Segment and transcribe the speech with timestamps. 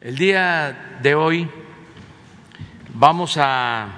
[0.00, 1.50] El día de hoy
[2.94, 3.88] vamos a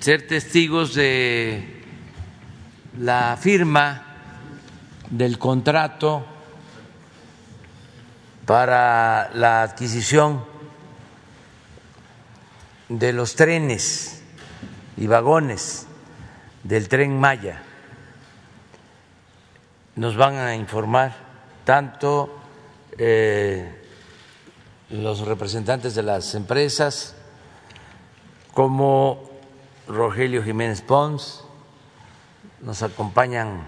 [0.00, 1.84] ser testigos de
[2.98, 4.02] la firma
[5.10, 6.24] del contrato
[8.46, 10.42] para la adquisición
[12.88, 14.22] de los trenes
[14.96, 15.86] y vagones
[16.62, 17.60] del tren Maya.
[19.96, 21.14] Nos van a informar
[21.66, 22.45] tanto
[22.98, 23.82] eh,
[24.90, 27.14] los representantes de las empresas
[28.52, 29.28] como
[29.86, 31.44] Rogelio Jiménez Pons,
[32.62, 33.64] nos acompañan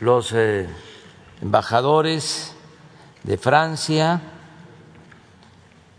[0.00, 0.66] los eh,
[1.42, 2.54] embajadores
[3.22, 4.22] de Francia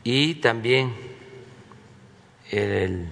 [0.03, 0.93] y también
[2.49, 3.09] el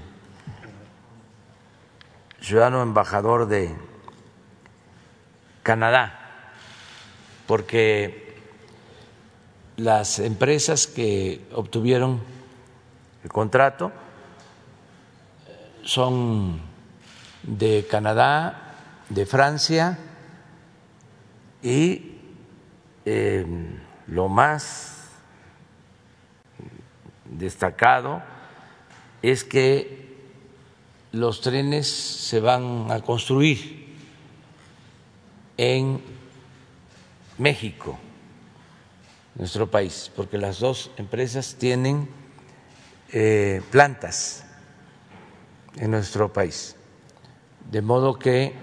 [2.42, 3.74] ciudadano embajador de
[5.62, 6.52] Canadá,
[7.48, 8.23] porque
[9.78, 12.22] las empresas que obtuvieron
[13.24, 13.92] el contrato
[15.84, 16.62] son
[17.44, 18.76] de Canadá,
[19.10, 19.98] de Francia
[21.62, 22.18] y
[23.06, 23.46] eh,
[24.08, 25.10] lo más
[27.26, 28.22] destacado
[29.22, 30.04] es que
[31.12, 33.96] los trenes se van a construir
[35.58, 36.02] en
[37.38, 37.98] México,
[39.36, 42.08] nuestro país, porque las dos empresas tienen
[43.12, 44.46] eh, plantas
[45.76, 46.76] en nuestro país,
[47.72, 48.54] de modo que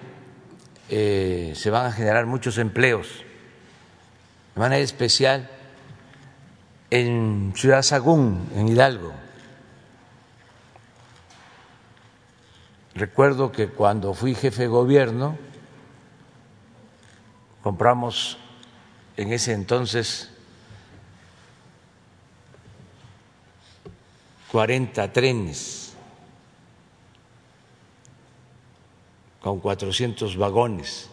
[0.88, 3.24] eh, se van a generar muchos empleos,
[4.54, 5.48] de manera especial
[6.90, 9.12] en Ciudad Sagún, en Hidalgo.
[12.94, 15.38] Recuerdo que cuando fui jefe de gobierno,
[17.62, 18.38] compramos
[19.16, 20.29] en ese entonces
[24.52, 25.94] 40 trenes
[29.40, 31.08] con 400 vagones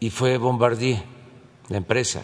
[0.00, 1.02] y fue Bombardier,
[1.68, 2.22] la empresa,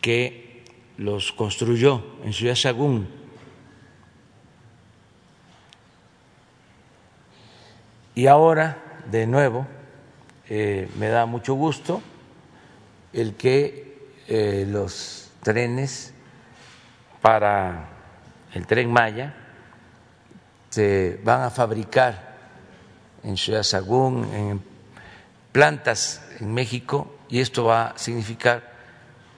[0.00, 0.64] que
[0.96, 3.08] los construyó en Ciudad Sagún.
[8.14, 9.66] Y ahora, de nuevo,
[10.48, 12.02] eh, me da mucho gusto
[13.12, 16.11] el que eh, los trenes
[17.22, 17.88] para
[18.52, 19.34] el tren Maya
[20.68, 22.32] se van a fabricar
[23.22, 24.62] en Ciudad Sagún, en
[25.52, 28.72] plantas en México, y esto va a significar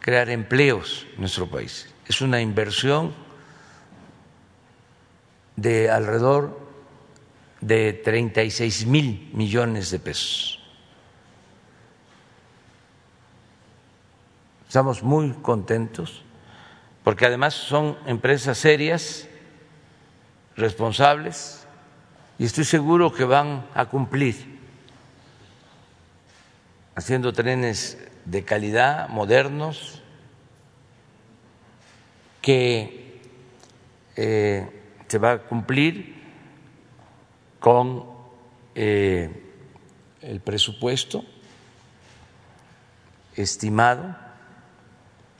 [0.00, 1.92] crear empleos en nuestro país.
[2.06, 3.14] Es una inversión
[5.56, 6.58] de alrededor
[7.60, 10.60] de 36 mil millones de pesos.
[14.68, 16.24] Estamos muy contentos
[17.04, 19.28] porque además son empresas serias,
[20.56, 21.66] responsables,
[22.38, 24.58] y estoy seguro que van a cumplir
[26.96, 30.02] haciendo trenes de calidad, modernos,
[32.40, 33.20] que
[34.16, 34.68] eh,
[35.06, 36.14] se va a cumplir
[37.60, 38.04] con
[38.74, 39.30] eh,
[40.22, 41.24] el presupuesto
[43.36, 44.23] estimado,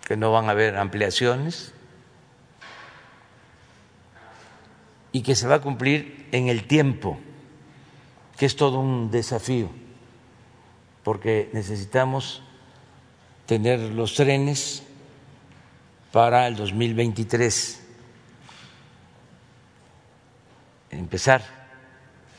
[0.05, 1.73] que no van a haber ampliaciones
[5.13, 7.19] y que se va a cumplir en el tiempo,
[8.37, 9.71] que es todo un desafío,
[11.03, 12.43] porque necesitamos
[13.47, 14.83] tener los trenes
[16.13, 17.81] para el 2023,
[20.91, 21.43] empezar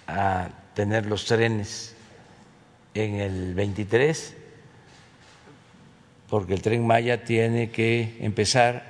[0.08, 1.96] a tener los trenes
[2.94, 4.36] en el 23,
[6.30, 8.84] porque el tren Maya tiene que empezar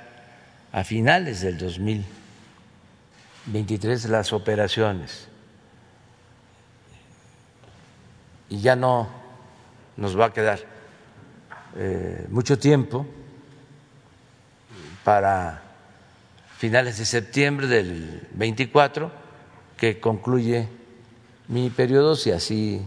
[0.72, 5.28] a finales del 2023 las operaciones.
[8.48, 9.08] Y ya no
[9.96, 10.60] nos va a quedar
[11.76, 13.06] eh, mucho tiempo
[15.04, 15.62] para
[16.56, 19.10] finales de septiembre del 24,
[19.76, 20.68] que concluye
[21.48, 22.82] mi periodo, si así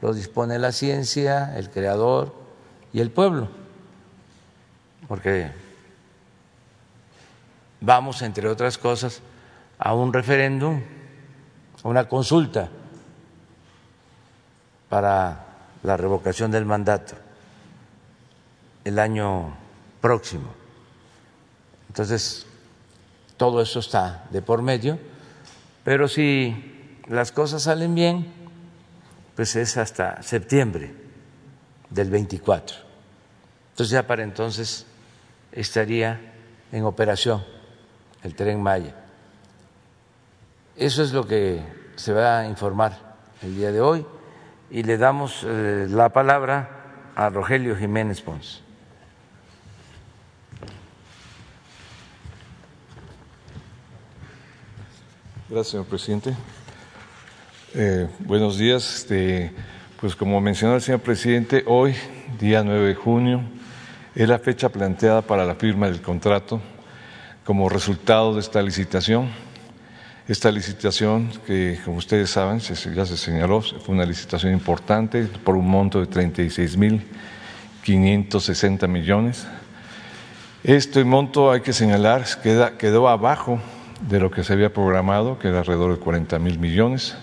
[0.00, 2.34] lo dispone la ciencia, el creador
[2.92, 3.48] y el pueblo,
[5.08, 5.50] porque
[7.80, 9.22] vamos, entre otras cosas,
[9.78, 10.80] a un referéndum,
[11.82, 12.68] a una consulta
[14.88, 15.46] para
[15.82, 17.14] la revocación del mandato
[18.84, 19.56] el año
[20.00, 20.54] próximo.
[21.88, 22.46] Entonces,
[23.36, 24.98] todo eso está de por medio,
[25.84, 28.32] pero si las cosas salen bien,
[29.34, 30.94] pues es hasta septiembre
[31.90, 32.76] del 24.
[33.70, 34.86] Entonces ya para entonces
[35.56, 36.20] estaría
[36.70, 37.44] en operación
[38.22, 38.94] el tren Maya.
[40.76, 41.62] Eso es lo que
[41.96, 44.06] se va a informar el día de hoy
[44.70, 48.62] y le damos eh, la palabra a Rogelio Jiménez Pons.
[55.48, 56.36] Gracias, señor presidente.
[57.72, 58.96] Eh, buenos días.
[58.96, 59.52] Este,
[60.00, 61.94] pues como mencionó el señor presidente, hoy,
[62.38, 63.42] día 9 de junio,
[64.16, 66.62] es la fecha planteada para la firma del contrato
[67.44, 69.28] como resultado de esta licitación.
[70.26, 75.68] Esta licitación, que como ustedes saben, ya se señaló, fue una licitación importante por un
[75.68, 79.46] monto de 36.560 millones.
[80.64, 82.24] Este monto, hay que señalar,
[82.78, 83.60] quedó abajo
[84.08, 87.14] de lo que se había programado, que era alrededor de 40 mil millones.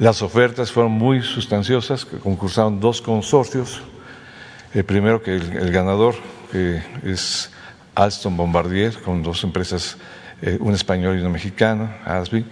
[0.00, 3.80] Las ofertas fueron muy sustanciosas, concursaron dos consorcios.
[4.76, 6.16] El primero que el, ganador,
[7.02, 7.50] es
[7.94, 9.96] Alstom Bombardier, con dos empresas,
[10.42, 12.44] eh, un español y una mexicana, ASBI,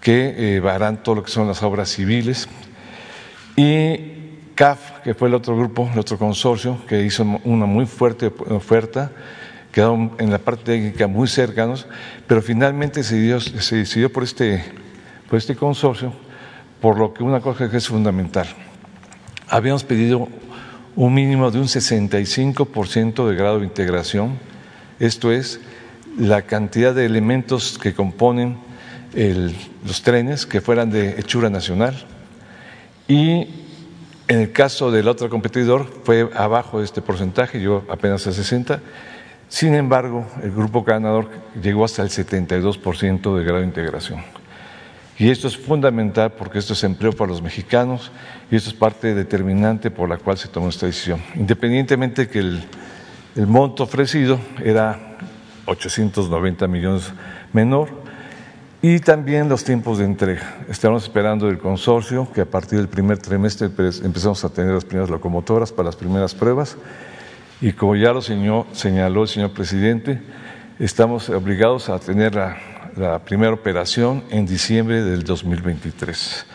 [0.00, 2.48] que eh, harán todo lo que son las obras civiles.
[3.54, 3.98] Y
[4.54, 9.12] CAF, que fue el otro grupo, el otro consorcio, que hizo una muy fuerte oferta
[9.72, 11.86] quedaron en la parte técnica muy cercanos,
[12.26, 14.64] pero finalmente se decidió por, este,
[15.28, 16.14] por este consorcio,
[16.80, 18.46] por lo que una cosa que es fundamental.
[19.48, 20.28] Habíamos pedido
[20.96, 24.38] un mínimo de un 65% de grado de integración,
[24.98, 25.60] esto es,
[26.18, 28.58] la cantidad de elementos que componen
[29.84, 32.06] los trenes que fueran de hechura nacional
[33.08, 33.48] y
[34.28, 38.80] en el caso del otro competidor fue abajo de este porcentaje, llegó apenas a 60
[39.52, 41.28] sin embargo, el grupo ganador
[41.62, 44.22] llegó hasta el 72% de grado de integración.
[45.22, 48.10] Y esto es fundamental porque esto es empleo para los mexicanos
[48.50, 51.20] y esto es parte determinante por la cual se tomó esta decisión.
[51.36, 52.64] Independientemente que el,
[53.36, 55.18] el monto ofrecido era
[55.66, 57.12] 890 millones
[57.52, 57.90] menor
[58.82, 60.56] y también los tiempos de entrega.
[60.68, 63.70] Estamos esperando del consorcio que a partir del primer trimestre
[64.02, 66.76] empezamos a tener las primeras locomotoras para las primeras pruebas
[67.60, 70.20] y como ya lo señaló, el señor presidente,
[70.80, 72.71] estamos obligados a tener la,
[73.24, 76.46] primera operación en diciembre del 2023.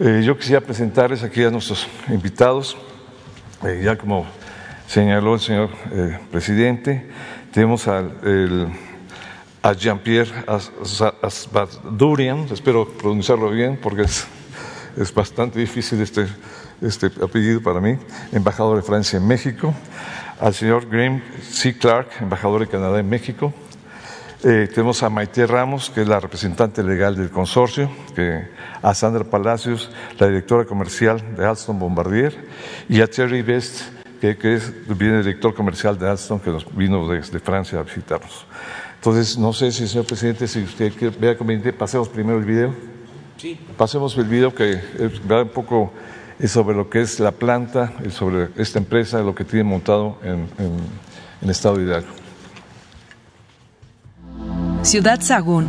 [0.00, 2.76] Eh, yo quisiera presentarles aquí a nuestros invitados,
[3.64, 4.26] eh, ya como
[4.86, 7.08] señaló el señor eh, presidente,
[7.52, 8.04] tenemos a
[9.76, 10.44] Jean-Pierre
[11.22, 14.26] Asbadurian, espero pronunciarlo bien porque es,
[14.96, 16.26] es bastante difícil este,
[16.80, 17.98] este apellido para mí,
[18.32, 19.74] embajador de Francia en México
[20.40, 21.76] al señor Graham C.
[21.76, 23.52] Clark, embajador de Canadá en México.
[24.44, 27.90] Eh, tenemos a Maite Ramos, que es la representante legal del consorcio,
[28.82, 32.36] a Sandra Palacios, la directora comercial de Alstom Bombardier,
[32.88, 33.82] y a Thierry Best,
[34.20, 38.46] que, es, viene director comercial de Alstom, que nos vino desde Francia a visitarnos.
[38.94, 42.72] Entonces, no sé si, señor presidente, si usted vea conveniente, pasemos primero el video.
[43.38, 43.58] Sí.
[43.76, 44.80] Pasemos el video que
[45.30, 45.92] va un poco
[46.46, 50.46] sobre lo que es la planta, sobre esta empresa, lo que tiene montado en,
[51.42, 52.17] el estado de Hidalgo.
[54.82, 55.68] Ciudad Sagún,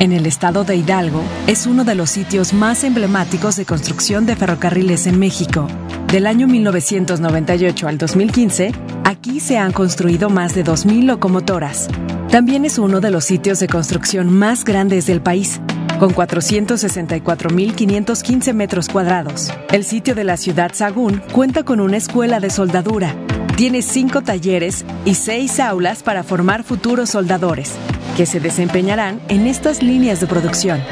[0.00, 4.36] en el estado de Hidalgo, es uno de los sitios más emblemáticos de construcción de
[4.36, 5.66] ferrocarriles en México.
[6.10, 8.72] Del año 1998 al 2015,
[9.04, 11.88] aquí se han construido más de 2.000 locomotoras.
[12.30, 15.60] También es uno de los sitios de construcción más grandes del país,
[15.98, 19.52] con 464.515 metros cuadrados.
[19.70, 23.14] El sitio de la ciudad Sagún cuenta con una escuela de soldadura.
[23.56, 27.72] Tiene cinco talleres y seis aulas para formar futuros soldadores,
[28.18, 30.82] que se desempeñarán en estas líneas de producción.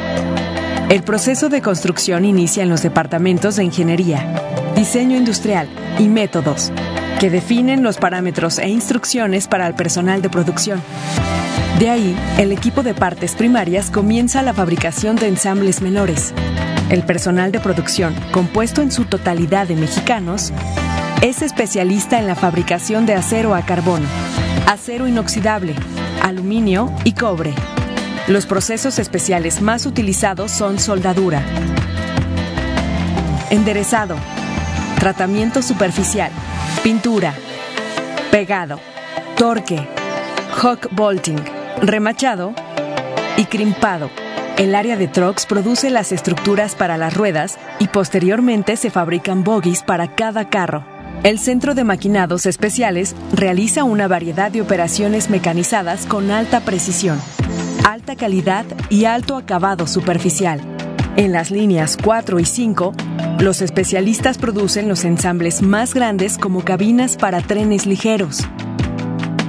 [0.88, 4.24] El proceso de construcción inicia en los departamentos de ingeniería,
[4.76, 5.68] diseño industrial
[5.98, 6.70] y métodos,
[7.18, 10.80] que definen los parámetros e instrucciones para el personal de producción.
[11.80, 16.32] De ahí, el equipo de partes primarias comienza la fabricación de ensambles menores.
[16.90, 20.52] El personal de producción, compuesto en su totalidad de mexicanos,
[21.22, 24.06] es especialista en la fabricación de acero a carbono,
[24.68, 25.74] acero inoxidable,
[26.26, 27.54] aluminio y cobre.
[28.26, 31.40] Los procesos especiales más utilizados son soldadura,
[33.50, 34.16] enderezado,
[34.98, 36.32] tratamiento superficial,
[36.82, 37.32] pintura,
[38.32, 38.80] pegado,
[39.36, 39.88] torque,
[40.60, 41.38] hawk bolting
[41.80, 42.54] remachado
[43.36, 44.10] y crimpado.
[44.58, 49.82] El área de trucks produce las estructuras para las ruedas y posteriormente se fabrican bogies
[49.82, 50.95] para cada carro.
[51.22, 57.20] El Centro de Maquinados Especiales realiza una variedad de operaciones mecanizadas con alta precisión,
[57.84, 60.60] alta calidad y alto acabado superficial.
[61.16, 62.92] En las líneas 4 y 5
[63.40, 68.40] Los especialistas producen los ensambles más grandes como cabinas para trenes ligeros.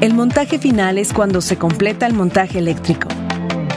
[0.01, 3.07] El montaje final es cuando se completa el montaje eléctrico,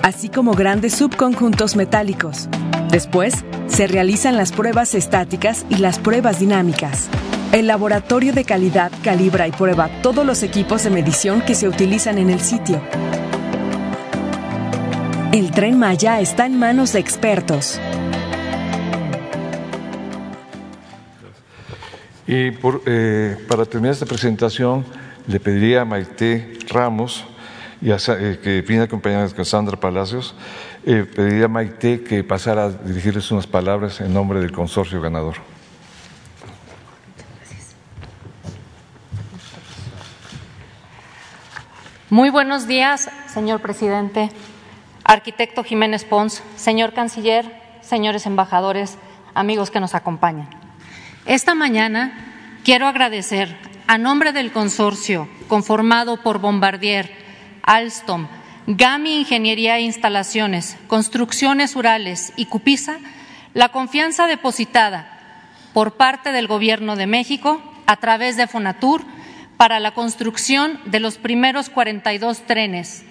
[0.02, 2.48] así como grandes subconjuntos metálicos.
[2.90, 7.08] Después, se realizan las pruebas estáticas y las pruebas dinámicas.
[7.52, 12.18] El laboratorio de calidad calibra y prueba todos los equipos de medición que se utilizan
[12.18, 12.80] en el sitio.
[15.32, 17.80] El tren Maya está en manos de expertos.
[22.28, 22.52] Y
[22.86, 24.84] eh, para terminar esta presentación,
[25.26, 27.24] le pediría a Maite Ramos,
[27.82, 30.36] y a, eh, que viene acompañada de Sandra Palacios,
[30.86, 35.49] eh, pediría a Maite que pasara a dirigirles unas palabras en nombre del consorcio ganador.
[42.10, 44.30] Muy buenos días, señor presidente,
[45.04, 48.98] arquitecto Jiménez Pons, señor canciller, señores embajadores,
[49.32, 50.50] amigos que nos acompañan.
[51.24, 57.14] Esta mañana quiero agradecer a nombre del consorcio conformado por Bombardier,
[57.62, 58.26] Alstom,
[58.66, 62.98] GAMI Ingeniería e Instalaciones, Construcciones Urales y Cupisa
[63.54, 65.16] la confianza depositada
[65.72, 69.04] por parte del Gobierno de México a través de Fonatur
[69.60, 73.04] para la construcción de los primeros 42 trenes,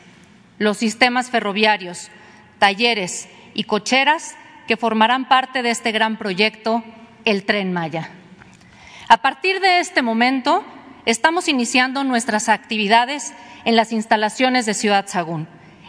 [0.58, 2.10] los sistemas ferroviarios,
[2.58, 4.36] talleres y cocheras
[4.68, 6.84] que formarán parte de este gran proyecto,
[7.24, 8.10] el Tren Maya.
[9.10, 10.66] A partir de este momento,
[11.06, 13.32] estamos iniciando nuestras actividades
[13.64, 15.48] en las instalaciones de Ciudad Sagún.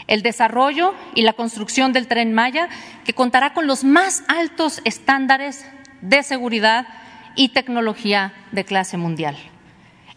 [0.09, 2.69] El desarrollo y la construcción del tren Maya,
[3.07, 5.65] que contará con los más altos estándares
[6.03, 6.87] de seguridad
[7.35, 9.39] y tecnología de clase mundial.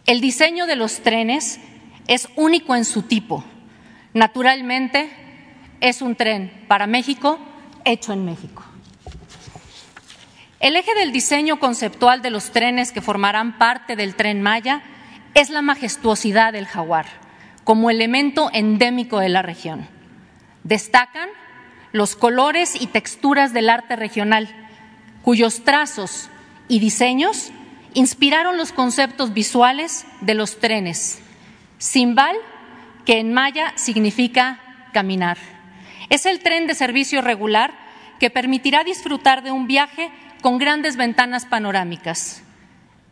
[0.06, 1.60] El diseño de los trenes
[2.08, 3.42] es único en su tipo.
[4.12, 5.10] Naturalmente,
[5.80, 7.38] es un tren para México
[7.86, 8.64] hecho en México.
[10.60, 14.82] El eje del diseño conceptual de los trenes que formarán parte del tren Maya
[15.32, 17.06] es la majestuosidad del jaguar,
[17.64, 19.88] como elemento endémico de la región.
[20.64, 21.28] Destacan
[21.92, 24.48] los colores y texturas del arte regional,
[25.22, 26.28] cuyos trazos
[26.68, 27.52] y diseños
[27.94, 31.20] inspiraron los conceptos visuales de los trenes.
[31.78, 32.36] Simbal,
[33.04, 34.60] que en maya significa
[34.92, 35.38] caminar.
[36.10, 37.72] Es el tren de servicio regular
[38.18, 40.10] que permitirá disfrutar de un viaje
[40.42, 42.42] con grandes ventanas panorámicas.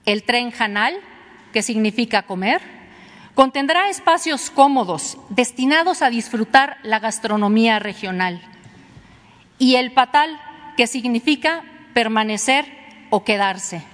[0.05, 0.97] El tren Janal,
[1.53, 2.61] que significa comer,
[3.35, 8.43] contendrá espacios cómodos destinados a disfrutar la gastronomía regional.
[9.59, 10.41] Y el Patal,
[10.77, 11.63] que significa
[11.95, 12.67] permanecer
[13.11, 13.92] o quedarse.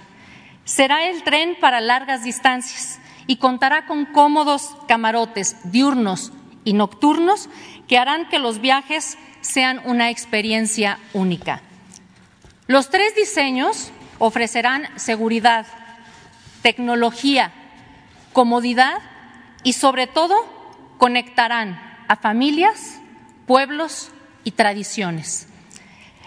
[0.69, 6.31] Será el tren para largas distancias y contará con cómodos camarotes diurnos
[6.63, 7.49] y nocturnos
[7.87, 11.63] que harán que los viajes sean una experiencia única.
[12.67, 15.65] Los tres diseños ofrecerán seguridad,
[16.61, 17.51] tecnología,
[18.31, 18.99] comodidad
[19.63, 20.35] y, sobre todo,
[20.99, 22.99] conectarán a familias,
[23.47, 24.11] pueblos
[24.43, 25.47] y tradiciones.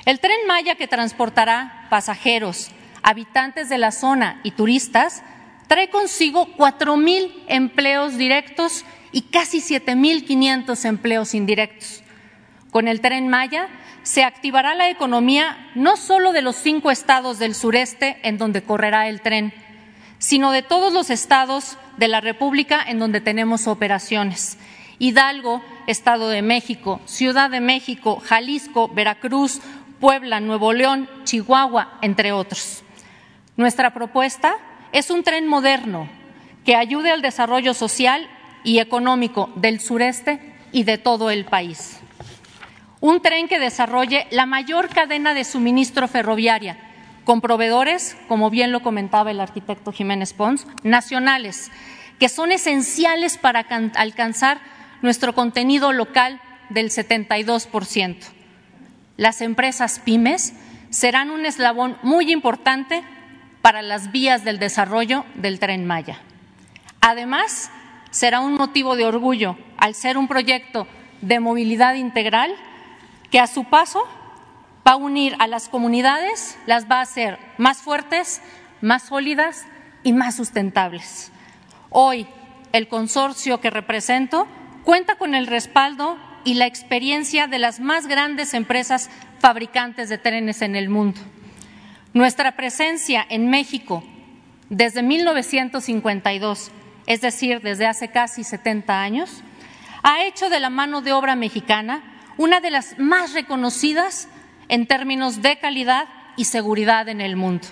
[0.04, 2.72] El tren Maya que transportará pasajeros,
[3.02, 5.23] habitantes de la zona y turistas
[5.66, 12.02] trae consigo 4.000 empleos directos y casi 7.500 empleos indirectos.
[12.71, 13.68] Con el tren Maya
[14.02, 19.09] se activará la economía no solo de los cinco estados del sureste en donde correrá
[19.09, 19.52] el tren,
[20.18, 24.59] sino de todos los estados de la República en donde tenemos operaciones.
[24.99, 29.61] Hidalgo, Estado de México, Ciudad de México, Jalisco, Veracruz,
[30.00, 32.81] Puebla, Nuevo León, Chihuahua, entre otros.
[33.56, 34.54] Nuestra propuesta
[34.92, 36.09] es un tren moderno
[36.64, 38.28] que ayude al desarrollo social
[38.64, 42.02] y económico del sureste y de todo el país
[43.02, 46.78] un tren que desarrolle la mayor cadena de suministro ferroviaria
[47.25, 51.73] con proveedores, como bien lo comentaba el arquitecto Jiménez Pons, nacionales,
[52.21, 53.66] que son esenciales para
[53.97, 54.61] alcanzar
[55.02, 56.40] nuestro contenido local
[56.71, 58.18] del 72%.
[59.16, 60.54] Las empresas pymes
[60.90, 63.02] serán un eslabón muy importante
[63.62, 66.19] para las vías del desarrollo del tren Maya.
[67.00, 67.71] Además,
[68.11, 70.87] será un motivo de orgullo al ser un proyecto
[71.23, 72.54] de movilidad integral
[73.31, 74.02] que a su paso
[74.87, 78.42] va a unir a las comunidades, las va a hacer más fuertes,
[78.81, 79.64] más sólidas
[80.02, 81.33] y más sustentables.
[81.88, 82.26] Hoy,
[82.73, 84.47] el consorcio que represento
[84.85, 90.62] cuenta con el respaldo y la experiencia de las más grandes empresas fabricantes de trenes
[90.62, 91.21] en el mundo.
[92.14, 94.04] Nuestra presencia en México
[94.69, 96.71] desde 1952,
[97.07, 99.42] es decir, desde hace casi 70 años,
[100.02, 102.02] ha hecho de la mano de obra mexicana
[102.37, 104.28] una de las más reconocidas
[104.69, 107.69] en términos de calidad y seguridad en el mundo.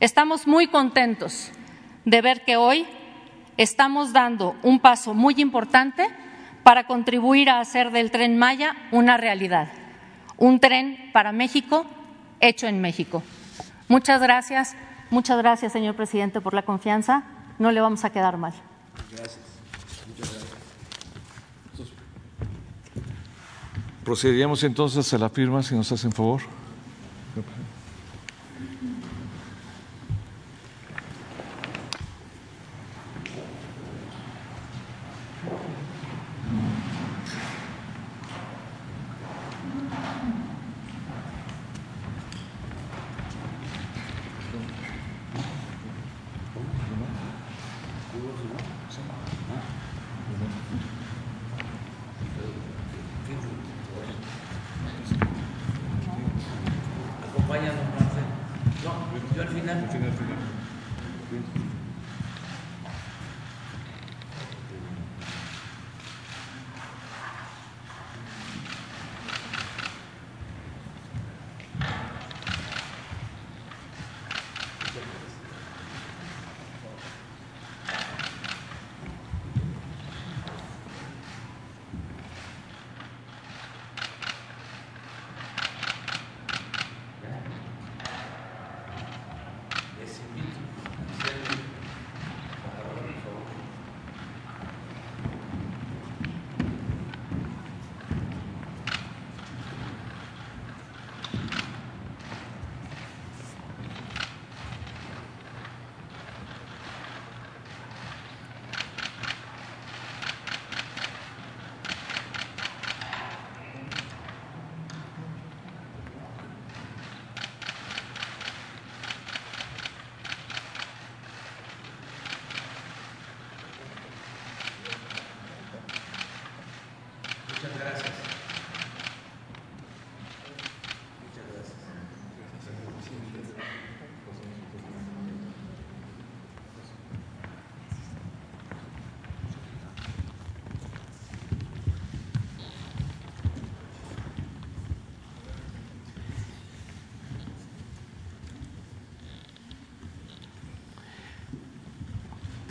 [0.00, 1.50] Estamos muy contentos
[2.06, 2.86] de ver que hoy
[3.58, 6.06] estamos dando un paso muy importante
[6.62, 9.68] para contribuir a hacer del tren Maya una realidad,
[10.38, 11.84] un tren para México
[12.40, 13.22] hecho en México.
[13.90, 14.76] Muchas gracias,
[15.10, 17.24] muchas gracias, señor presidente, por la confianza.
[17.58, 18.52] No le vamos a quedar mal.
[19.10, 19.40] Gracias.
[24.04, 26.40] Procederíamos entonces a la firma, si nos hacen favor.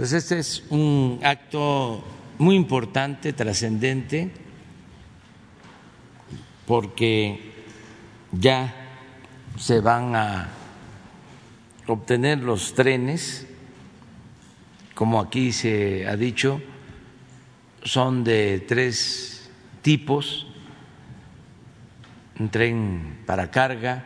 [0.09, 2.03] Pues este es un acto
[2.39, 4.31] muy importante, trascendente,
[6.65, 7.53] porque
[8.31, 8.73] ya
[9.55, 10.49] se van a
[11.85, 13.45] obtener los trenes,
[14.95, 16.59] como aquí se ha dicho,
[17.83, 19.51] son de tres
[19.83, 20.47] tipos,
[22.39, 24.03] un tren para carga,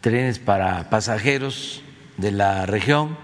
[0.00, 1.84] trenes para pasajeros
[2.18, 3.16] de la región,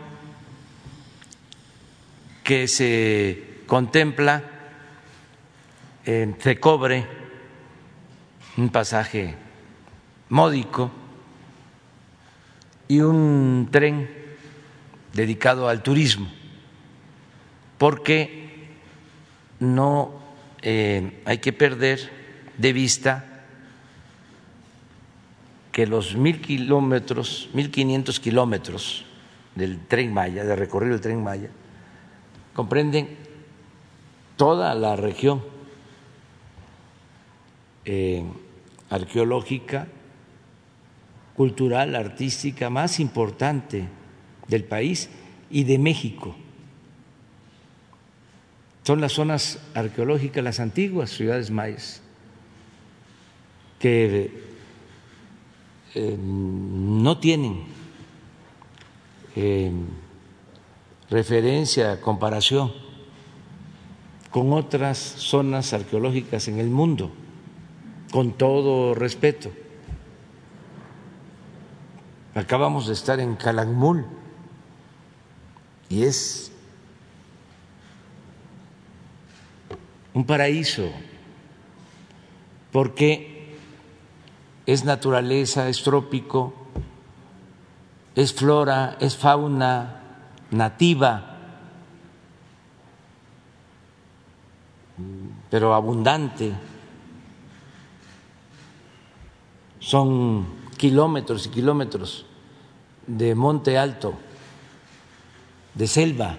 [2.42, 4.42] que se contempla
[6.04, 7.06] se cobre
[8.56, 9.34] un pasaje
[10.28, 10.90] módico
[12.88, 14.08] y un tren
[15.14, 16.30] dedicado al turismo,
[17.78, 18.68] porque
[19.60, 20.20] no
[20.60, 22.10] eh, hay que perder
[22.58, 23.33] de vista
[25.74, 29.04] que los mil kilómetros, mil quinientos kilómetros
[29.56, 31.50] del tren Maya, de recorrido del tren Maya,
[32.52, 33.08] comprenden
[34.36, 35.42] toda la región
[37.84, 38.22] eh,
[38.88, 39.88] arqueológica,
[41.34, 43.88] cultural, artística más importante
[44.46, 45.10] del país
[45.50, 46.36] y de México.
[48.84, 52.00] Son las zonas arqueológicas, las antiguas ciudades mayas,
[53.80, 54.53] que
[55.94, 57.64] eh, no tienen
[59.36, 59.70] eh,
[61.08, 62.72] referencia, comparación
[64.30, 67.12] con otras zonas arqueológicas en el mundo,
[68.10, 69.52] con todo respeto.
[72.34, 74.06] Acabamos de estar en Calakmul
[75.88, 76.50] y es
[80.12, 80.90] un paraíso
[82.72, 83.33] porque
[84.66, 86.54] es naturaleza, es trópico,
[88.14, 90.00] es flora, es fauna
[90.50, 91.34] nativa,
[95.50, 96.52] pero abundante.
[99.80, 100.46] Son
[100.78, 102.24] kilómetros y kilómetros
[103.06, 104.14] de monte alto,
[105.74, 106.38] de selva.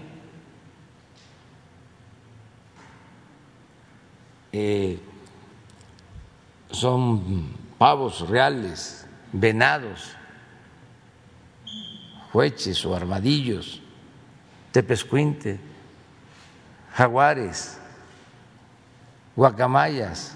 [4.52, 5.00] Eh,
[6.72, 10.16] son pavos reales, venados,
[12.34, 13.82] hueches o armadillos,
[14.72, 15.60] tepescuinte,
[16.94, 17.80] jaguares,
[19.36, 20.36] guacamayas,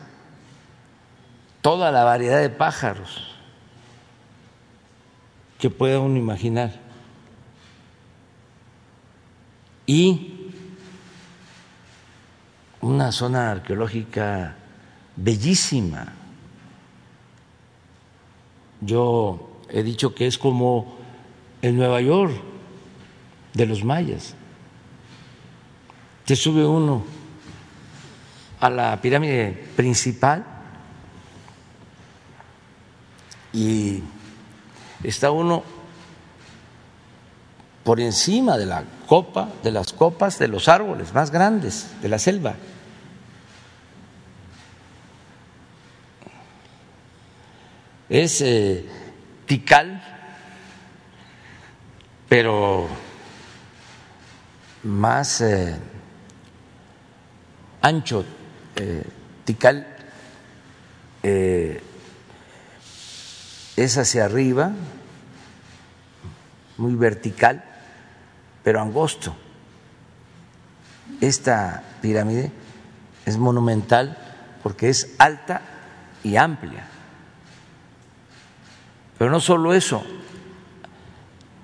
[1.62, 3.36] toda la variedad de pájaros
[5.58, 6.72] que pueda uno imaginar.
[9.86, 10.52] Y
[12.82, 14.56] una zona arqueológica
[15.16, 16.14] bellísima.
[18.82, 20.96] Yo he dicho que es como
[21.62, 22.34] el Nueva York
[23.54, 24.36] de los mayas.
[26.26, 27.04] Te sube uno
[28.60, 30.46] a la pirámide principal
[33.52, 34.04] y
[35.04, 35.64] está uno
[37.84, 42.20] por encima de la copa, de las copas de los árboles más grandes de la
[42.20, 42.56] selva.
[48.10, 48.86] Es eh,
[49.46, 50.02] Tikal,
[52.28, 52.88] pero
[54.82, 55.76] más eh,
[57.82, 58.26] ancho,
[58.76, 59.04] eh,
[59.46, 59.86] Tikal
[61.22, 61.84] es
[63.98, 64.72] hacia arriba,
[66.78, 67.64] muy vertical,
[68.64, 69.36] pero angosto.
[71.22, 72.52] Esta pirámide
[73.28, 74.18] es monumental
[74.64, 75.62] porque es alta
[76.24, 76.89] y amplia.
[79.20, 80.02] Pero no solo eso,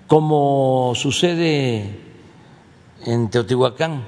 [0.08, 2.00] como sucede
[3.06, 4.04] en Teotihuacán,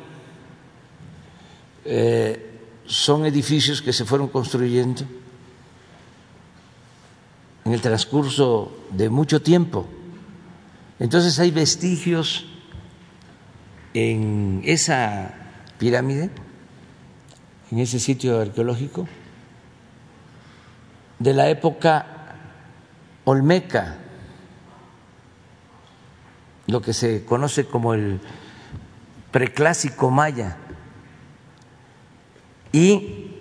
[1.86, 5.03] eh, son edificios que se fueron construyendo
[7.63, 9.88] en el transcurso de mucho tiempo.
[10.99, 12.47] Entonces hay vestigios
[13.93, 15.33] en esa
[15.77, 16.31] pirámide,
[17.71, 19.07] en ese sitio arqueológico,
[21.19, 22.16] de la época
[23.29, 23.97] olmeca,
[26.65, 28.21] lo que se conoce como el
[29.31, 30.55] preclásico maya.
[32.71, 33.35] Y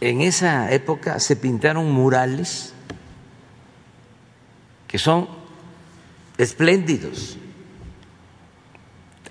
[0.00, 2.74] en esa época se pintaron murales
[4.88, 5.28] que son
[6.36, 7.38] espléndidos.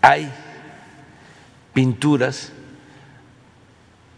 [0.01, 0.31] Hay
[1.73, 2.53] pinturas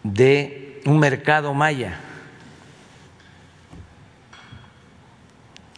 [0.03, 1.99] de un mercado maya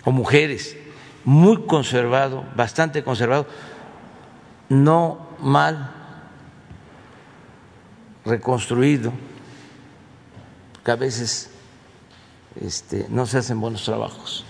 [0.08, 0.78] o mujeres
[1.26, 3.46] muy conservado, bastante conservado,
[4.70, 5.91] no mal
[8.24, 9.12] reconstruido,
[10.86, 11.50] que a veces
[12.62, 14.46] este, no se hacen buenos trabajos.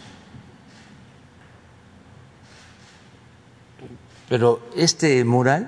[4.30, 5.67] Pero este mural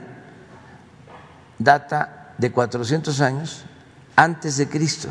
[1.57, 3.63] data de 400 años
[4.15, 5.09] antes de Cristo,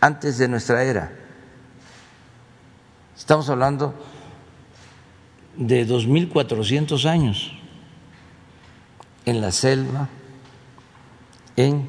[0.00, 1.19] antes de nuestra era.
[3.20, 3.94] Estamos hablando
[5.54, 7.52] de 2.400 años
[9.26, 10.08] en la selva,
[11.54, 11.86] en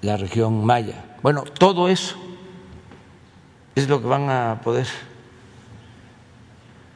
[0.00, 1.04] la región maya.
[1.22, 2.16] Bueno, todo eso
[3.74, 4.86] es lo que van a poder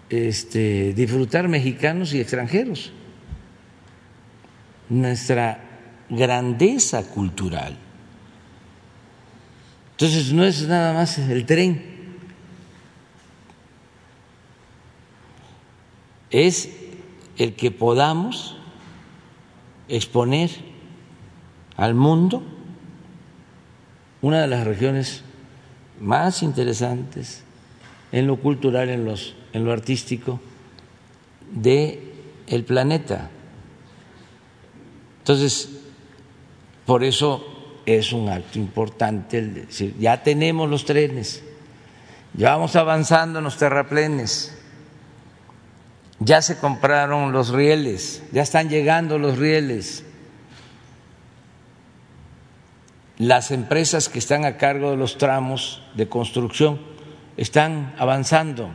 [0.09, 2.90] este, disfrutar mexicanos y extranjeros.
[4.88, 5.61] Nuestra
[6.09, 7.77] grandeza cultural.
[9.90, 11.95] Entonces no es nada más el tren,
[16.31, 16.71] es
[17.37, 18.57] el que podamos
[19.89, 20.51] exponer
[21.77, 22.43] al mundo
[24.23, 25.23] una de las regiones
[26.01, 27.43] más interesantes
[28.12, 30.39] en lo cultural, en los en lo artístico
[31.51, 32.12] de
[32.47, 33.31] el planeta.
[35.21, 35.71] Entonces,
[36.85, 41.43] por eso es un acto importante el decir, ya tenemos los trenes,
[42.35, 44.56] ya vamos avanzando en los terraplenes,
[46.18, 50.05] ya se compraron los rieles, ya están llegando los rieles.
[53.18, 56.81] Las empresas que están a cargo de los tramos de construcción
[57.37, 58.70] están avanzando.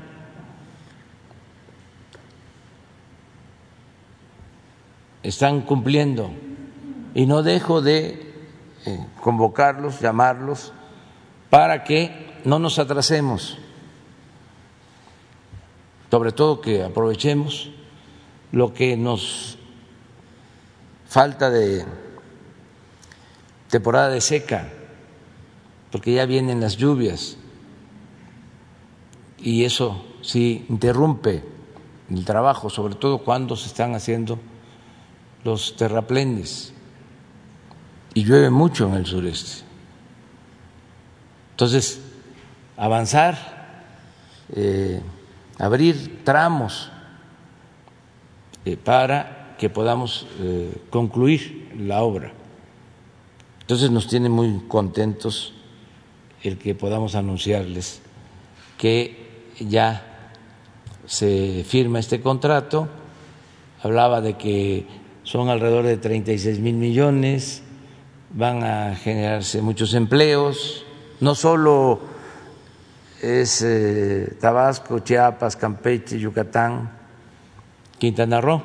[5.23, 6.31] están cumpliendo
[7.13, 8.33] y no dejo de
[8.85, 10.73] eh, convocarlos, llamarlos,
[11.49, 13.57] para que no nos atrasemos,
[16.11, 17.71] sobre todo que aprovechemos
[18.51, 19.57] lo que nos
[21.07, 21.85] falta de
[23.69, 24.67] temporada de seca,
[25.89, 27.37] porque ya vienen las lluvias
[29.39, 31.45] y eso sí interrumpe
[32.09, 34.37] el trabajo, sobre todo cuando se están haciendo
[35.45, 36.73] los terraplenes
[38.13, 39.63] y llueve mucho en el sureste.
[41.51, 42.01] Entonces,
[42.75, 43.37] avanzar,
[44.49, 45.01] eh,
[45.61, 46.89] abrir tramos
[48.65, 52.33] eh, para que podamos eh, concluir la obra.
[53.61, 55.53] Entonces nos tiene muy contentos
[56.41, 58.01] el que podamos anunciarles
[58.79, 60.33] que ya
[61.05, 62.89] se firma este contrato.
[63.83, 64.87] Hablaba de que
[65.21, 67.61] son alrededor de 36 mil millones,
[68.31, 70.85] van a generarse muchos empleos,
[71.19, 72.10] no solo
[73.21, 76.91] es eh, Tabasco, Chiapas, Campeche, Yucatán,
[77.97, 78.61] Quintana Roo,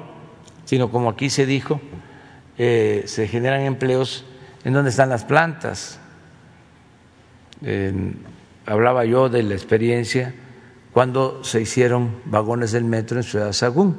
[0.64, 1.80] sino como aquí se dijo,
[2.58, 4.24] eh, se generan empleos
[4.64, 6.00] en donde están las plantas.
[8.66, 10.34] hablaba yo de la experiencia
[10.96, 13.98] cuando se hicieron vagones del metro en Ciudad Sagún.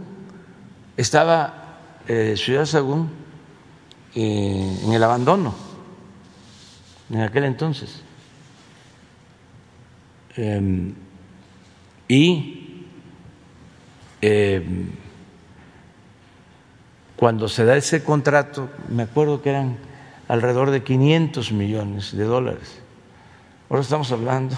[0.97, 3.11] Estaba eh, Ciudad Sagún
[4.15, 5.53] eh, en el abandono
[7.11, 8.01] en aquel entonces.
[10.37, 10.93] Em,
[12.07, 12.85] y
[14.21, 14.89] em,
[17.15, 19.77] cuando se da ese contrato, me acuerdo que eran
[20.27, 22.79] alrededor de 500 millones de dólares.
[23.69, 24.55] Ahora estamos hablando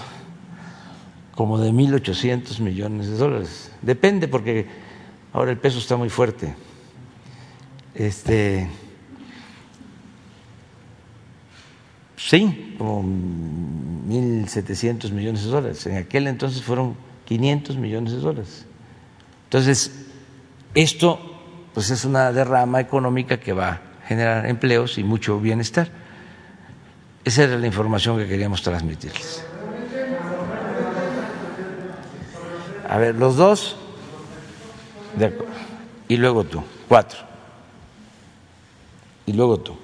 [1.34, 3.72] como de 1.800 millones de dólares.
[3.80, 4.66] Depende porque
[5.32, 6.54] ahora el peso está muy fuerte.
[7.94, 8.68] Este,
[12.28, 15.86] sí, como 1.700 millones de dólares.
[15.86, 18.66] En aquel entonces fueron 500 millones de dólares.
[19.44, 20.06] Entonces,
[20.74, 21.30] esto
[21.74, 25.88] pues es una derrama económica que va a generar empleos y mucho bienestar.
[27.24, 29.44] Esa era la información que queríamos transmitirles.
[32.88, 33.76] A ver, los dos,
[36.08, 37.18] y luego tú, cuatro.
[39.26, 39.76] Y luego tú.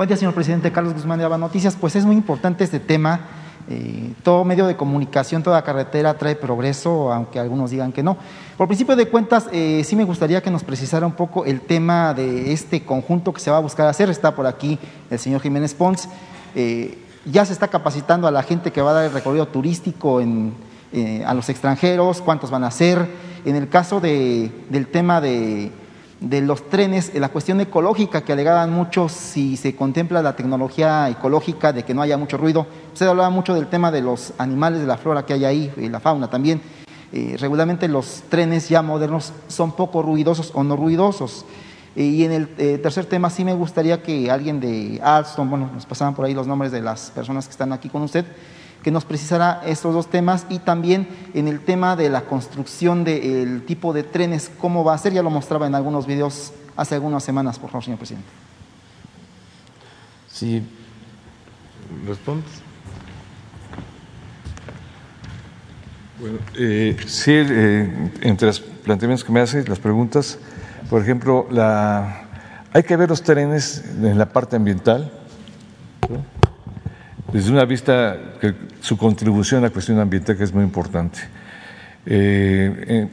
[0.00, 0.72] Buen día, señor presidente.
[0.72, 1.76] Carlos Guzmán de Aba Noticias.
[1.78, 3.20] Pues es muy importante este tema
[3.68, 8.16] eh, todo medio de comunicación, toda carretera trae progreso, aunque algunos digan que no.
[8.56, 12.14] Por principio de cuentas, eh, sí me gustaría que nos precisara un poco el tema
[12.14, 14.08] de este conjunto que se va a buscar hacer.
[14.08, 14.78] Está por aquí
[15.10, 16.08] el señor Jiménez Pons.
[16.54, 20.22] Eh, ya se está capacitando a la gente que va a dar el recorrido turístico
[21.26, 23.06] a los extranjeros, cuántos van a ser.
[23.44, 25.70] En el caso del tema de
[26.20, 31.72] de los trenes, la cuestión ecológica que alegaban muchos si se contempla la tecnología ecológica
[31.72, 32.66] de que no haya mucho ruido.
[32.92, 35.88] Usted hablaba mucho del tema de los animales, de la flora que hay ahí, y
[35.88, 36.60] la fauna también.
[37.12, 41.46] Eh, regularmente los trenes ya modernos son poco ruidosos o no ruidosos.
[41.96, 45.70] Eh, y en el eh, tercer tema sí me gustaría que alguien de Alstom, bueno,
[45.72, 48.26] nos pasaban por ahí los nombres de las personas que están aquí con usted,
[48.82, 53.64] que nos precisara estos dos temas y también en el tema de la construcción del
[53.66, 57.22] tipo de trenes, cómo va a ser, ya lo mostraba en algunos videos hace algunas
[57.22, 58.28] semanas, por favor, señor presidente.
[60.30, 60.62] Sí,
[62.06, 62.50] respondes.
[66.20, 70.38] Bueno, eh, sí, eh, entre los planteamientos que me hace, las preguntas,
[70.88, 72.28] por ejemplo, la,
[72.72, 75.10] hay que ver los trenes en la parte ambiental,
[77.32, 81.20] desde una vista que su contribución a la cuestión ambiental que es muy importante.
[82.06, 83.08] Eh, eh,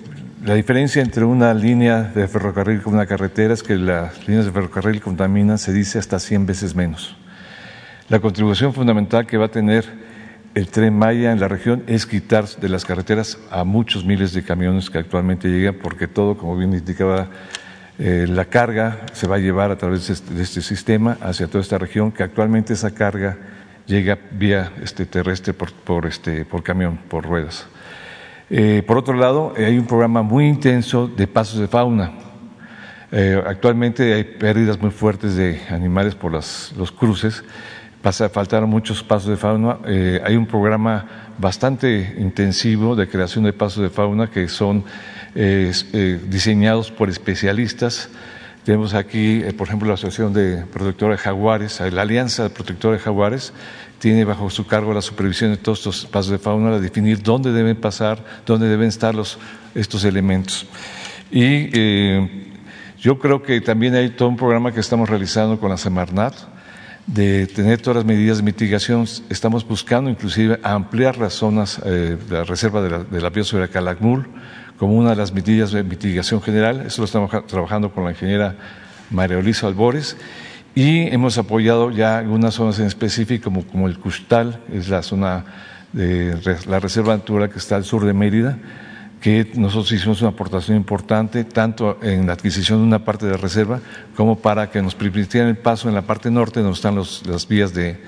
[0.46, 4.52] la diferencia entre una línea de ferrocarril con una carretera es que las líneas de
[4.52, 7.16] ferrocarril contaminan, se dice, hasta 100 veces menos.
[8.10, 9.86] La contribución fundamental que va a tener
[10.56, 14.44] el tren Maya en la región es quitar de las carreteras a muchos miles de
[14.44, 17.28] camiones que actualmente llegan, porque todo, como bien indicaba,
[18.00, 21.62] eh, la carga se va a llevar a través este, de este sistema hacia toda
[21.62, 23.38] esta región, que actualmente esa carga
[23.88, 27.66] llega vía este, terrestre por, por, este, por camión, por ruedas.
[28.50, 32.12] Eh, por otro lado, eh, hay un programa muy intenso de pasos de fauna.
[33.12, 37.44] Eh, actualmente hay pérdidas muy fuertes de animales por las, los cruces.
[38.02, 39.80] Pasa, faltaron muchos pasos de fauna.
[40.24, 44.86] hay un programa bastante intensivo de creación de pasos de fauna que son
[45.34, 48.10] diseñados por especialistas
[48.68, 53.00] tenemos aquí, eh, por ejemplo, la Asociación de Protectores de Jaguares, la Alianza de Protectores
[53.00, 53.54] de Jaguares,
[53.98, 57.54] tiene bajo su cargo la supervisión de todos estos pasos de fauna, a definir dónde
[57.54, 59.40] deben pasar, dónde deben estar los,
[59.74, 60.66] estos elementos.
[61.32, 62.52] Y eh,
[63.00, 66.36] yo creo que también hay todo un programa que estamos realizando con la Semarnat,
[67.06, 69.06] de tener todas las medidas de mitigación.
[69.30, 74.28] Estamos buscando inclusive ampliar las zonas eh, la reserva de la, de la biosfera Calakmul,
[74.78, 76.84] como una de las medidas de mitigación general.
[76.86, 78.56] Eso lo estamos trabajando con la ingeniera
[79.10, 80.18] María Luisa Albores
[80.76, 85.46] y hemos apoyado ya algunas zonas en específico, como, como el Custal, es la zona
[85.94, 86.38] de
[86.68, 88.60] la reserva natural que está al sur de Mérida,
[89.20, 93.38] que nosotros hicimos una aportación importante, tanto en la adquisición de una parte de la
[93.38, 93.80] reserva,
[94.16, 97.74] como para que nos permitieran el paso en la parte norte, donde están las vías
[97.74, 98.00] de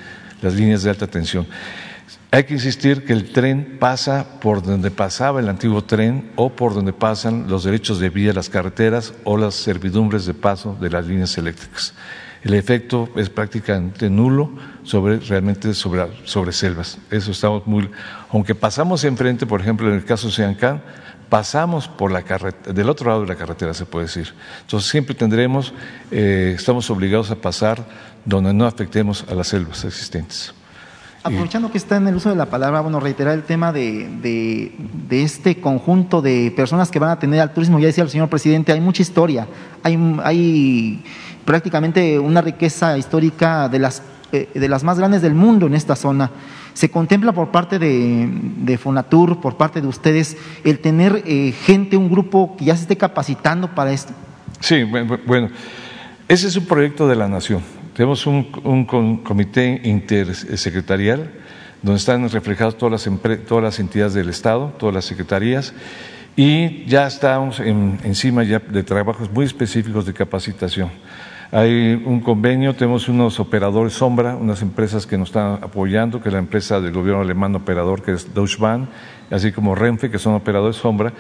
[0.42, 1.48] las líneas de alta tensión.
[2.32, 6.76] Hay que insistir que el tren pasa por donde pasaba el antiguo tren o por
[6.76, 11.08] donde pasan los derechos de vía, las carreteras o las servidumbres de paso de las
[11.08, 11.96] líneas eléctricas.
[12.44, 14.52] El efecto es prácticamente nulo
[14.84, 17.00] sobre realmente sobre, selvas.
[17.10, 17.90] Eso estamos muy,
[18.30, 20.84] aunque pasamos enfrente, por ejemplo, en el caso de Siancán,
[21.30, 24.36] pasamos por la carretera, del otro lado de la carretera se puede decir.
[24.62, 25.74] Entonces siempre tendremos,
[26.12, 27.84] eh, estamos obligados a pasar
[28.24, 30.54] donde no afectemos a las selvas existentes.
[31.22, 35.24] Aprovechando que está en el uso de la palabra, bueno, reiterar el tema de, de,
[35.24, 37.78] este conjunto de personas que van a tener al turismo.
[37.80, 39.46] Ya decía el señor presidente, hay mucha historia,
[39.84, 41.04] hay, hay
[41.44, 44.02] prácticamente una riqueza histórica de las,
[44.32, 46.32] eh, de las más grandes del mundo en esta zona.
[46.74, 51.98] ¿Se contempla por parte de, de Fonatur, por parte de ustedes, el tener eh, gente,
[51.98, 54.14] un grupo que ya se esté capacitando para esto?
[54.62, 55.50] Sí, bueno,
[56.30, 57.62] ese es un proyecto de la Nación.
[58.00, 58.86] Tenemos un,
[59.26, 61.32] comité intersecretarial
[61.82, 65.74] donde están reflejadas todas las, todas las entidades del Estado, todas las secretarías,
[66.38, 70.90] y ya estamos encima ya de trabajos muy específicos de capacitación.
[71.52, 76.34] Hay un convenio, tenemos unos operadores sombra, unas empresas que nos están apoyando, que es
[76.34, 78.88] la empresa del gobierno alemán operador, que es Deutsche Bahn,
[79.30, 81.12] así como Renfe, que son operadores sombra,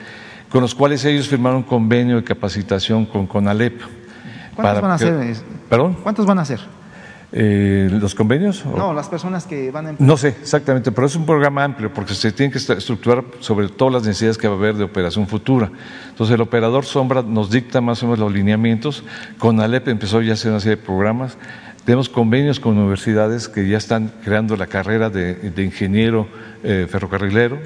[0.49, 3.98] con los cuales ellos firmaron un convenio de capacitación con CONALEP
[4.61, 5.35] ¿Cuántos van a hacer?
[5.69, 5.97] ¿Perdón?
[6.03, 6.59] ¿Cuántos van a hacer?
[7.31, 8.65] Eh, ¿Los convenios?
[8.65, 9.95] No, las personas que van a...
[9.99, 13.93] No sé, exactamente, pero es un programa amplio porque se tiene que estructurar sobre todas
[13.93, 15.69] las necesidades que va a haber de operación futura.
[16.09, 19.03] Entonces el operador Sombra nos dicta más o menos los lineamientos,
[19.37, 21.37] con Alep empezó ya a hacer una serie de programas,
[21.85, 26.27] tenemos convenios con universidades que ya están creando la carrera de, ingeniero
[26.63, 27.59] eh, ferrocarrilero,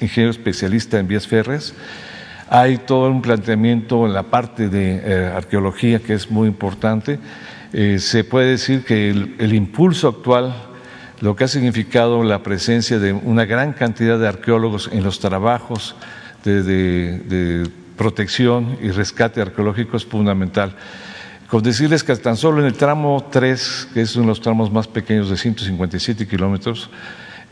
[0.00, 1.74] ingeniero especialista en vías férreas,
[2.48, 7.18] hay todo un planteamiento en la parte de eh, arqueología que es muy importante.
[7.72, 10.54] Eh, se puede decir que el, impulso actual,
[11.20, 15.96] lo que ha significado la presencia de una gran cantidad de arqueólogos en los trabajos
[16.44, 20.76] de, protección y rescate arqueológico es fundamental.
[21.48, 24.70] Con decirles que tan solo en el tramo 3, que es uno de los tramos
[24.70, 26.90] más pequeños de 157 kilómetros,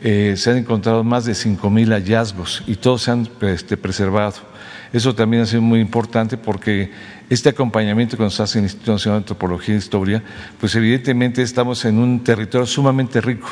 [0.01, 4.54] eh, se han encontrado más de 5.000 hallazgos y todos se han este, preservado.
[4.95, 6.89] Eso también ha sido muy importante porque
[7.29, 10.23] este acompañamiento que nos hace el Instituto Nacional de Antropología e Historia,
[10.57, 13.49] pues evidentemente estamos en un territorio sumamente rico.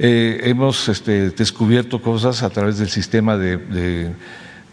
[0.00, 4.10] Eh, hemos este, descubierto cosas a través del sistema de,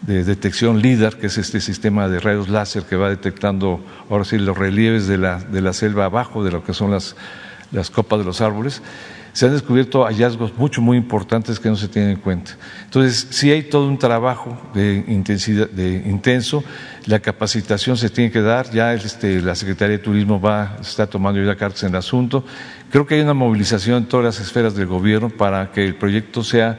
[0.02, 4.58] detección LIDAR, que es este sistema de rayos láser que va detectando ahora sí los
[4.58, 8.82] relieves de la, selva abajo de lo que son las copas de los árboles
[9.32, 12.52] se han descubierto hallazgos mucho, muy importantes que no se tienen en cuenta.
[12.84, 16.64] Entonces, sí hay todo un trabajo de intensidad, de intenso,
[17.06, 21.42] la capacitación se tiene que dar, ya este, la Secretaría de Turismo va, está tomando
[21.42, 22.44] ya cartas en el asunto.
[22.90, 26.42] Creo que hay una movilización en todas las esferas del gobierno para que el proyecto
[26.42, 26.78] sea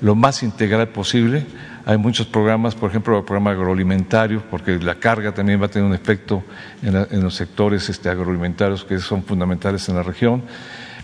[0.00, 1.46] lo más integral posible.
[1.84, 5.88] Hay muchos programas, por ejemplo, el programa agroalimentario, porque la carga también va a tener
[5.88, 6.44] un efecto
[6.82, 10.42] en, los sectores este, agroalimentarios que son fundamentales en la región.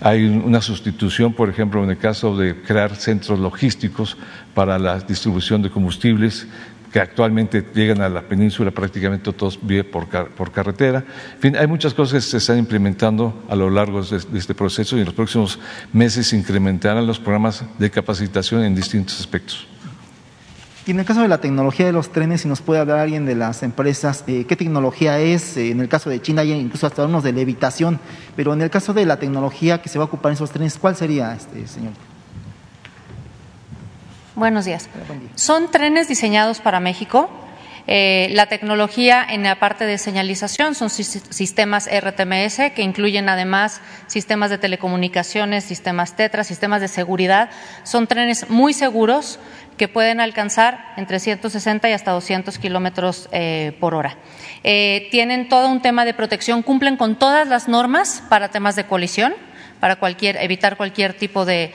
[0.01, 4.17] Hay una sustitución, por ejemplo, en el caso de crear centros logísticos
[4.55, 6.47] para la distribución de combustibles
[6.93, 9.59] que actualmente llegan a la península prácticamente todos
[9.91, 11.05] por, por carretera.
[11.35, 14.97] En fin, hay muchas cosas que se están implementando a lo largo de, este proceso
[14.97, 15.59] y en los próximos
[15.93, 19.67] meses se incrementarán los programas de capacitación en distintos aspectos.
[20.89, 23.27] Y en el caso de la tecnología de los trenes, si nos puede hablar alguien
[23.27, 25.59] de las empresas, eh, ¿qué tecnología es?
[25.59, 28.01] Eh, en el caso de China hay incluso hasta unos de levitación,
[28.35, 30.79] pero en el caso de la tecnología que se va a ocupar en esos trenes,
[30.79, 31.93] ¿cuál sería, este señor?
[34.35, 34.89] Buenos días.
[35.35, 37.29] Son trenes diseñados para México.
[37.87, 44.49] Eh, la tecnología en la parte de señalización son sistemas RTMS que incluyen además sistemas
[44.49, 47.51] de telecomunicaciones, sistemas TETRA, sistemas de seguridad.
[47.85, 49.39] Son trenes muy seguros
[49.79, 54.19] que pueden alcanzar entre 160 y hasta 200 kilómetros eh, por hora.
[54.65, 58.85] Eh, tienen todo un tema de protección, cumplen con todas las normas para temas de
[58.85, 59.35] colisión,
[59.81, 61.73] para cualquier, evitar cualquier tipo de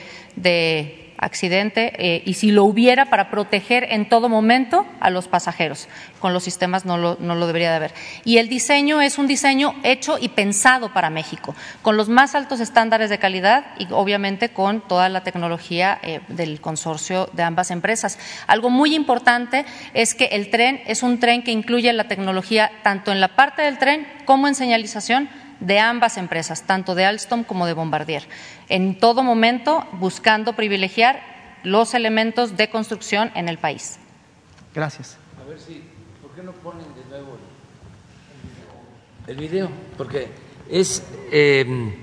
[1.24, 5.88] accidente eh, y si lo hubiera para proteger en todo momento a los pasajeros.
[6.19, 7.93] Con los sistemas no lo, no lo debería de haber.
[8.24, 12.59] Y el diseño es un diseño hecho y pensado para México, con los más altos
[12.59, 18.19] estándares de calidad y obviamente con toda la tecnología eh, del consorcio de ambas empresas.
[18.47, 23.11] Algo muy importante es que el tren es un tren que incluye la tecnología tanto
[23.11, 25.30] en la parte del tren como en señalización
[25.64, 28.24] de ambas empresas, tanto de Alstom como de Bombardier,
[28.70, 31.22] en todo momento buscando privilegiar
[31.64, 33.97] los elementos de construcción en el país.
[34.76, 35.18] Gracias.
[35.41, 35.82] A ver si,
[36.22, 37.38] ¿por qué no ponen de nuevo
[39.28, 39.70] el video?
[39.97, 40.28] Porque
[40.70, 41.93] es, em,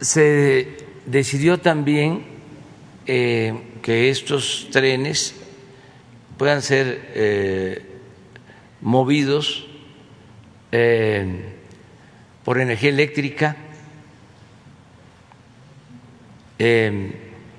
[0.00, 0.76] se
[1.06, 2.26] decidió también
[3.06, 5.34] eh, que estos trenes
[6.36, 7.82] puedan ser eh,
[8.82, 9.66] movidos
[10.70, 11.57] eh,
[12.48, 13.56] por energía eléctrica,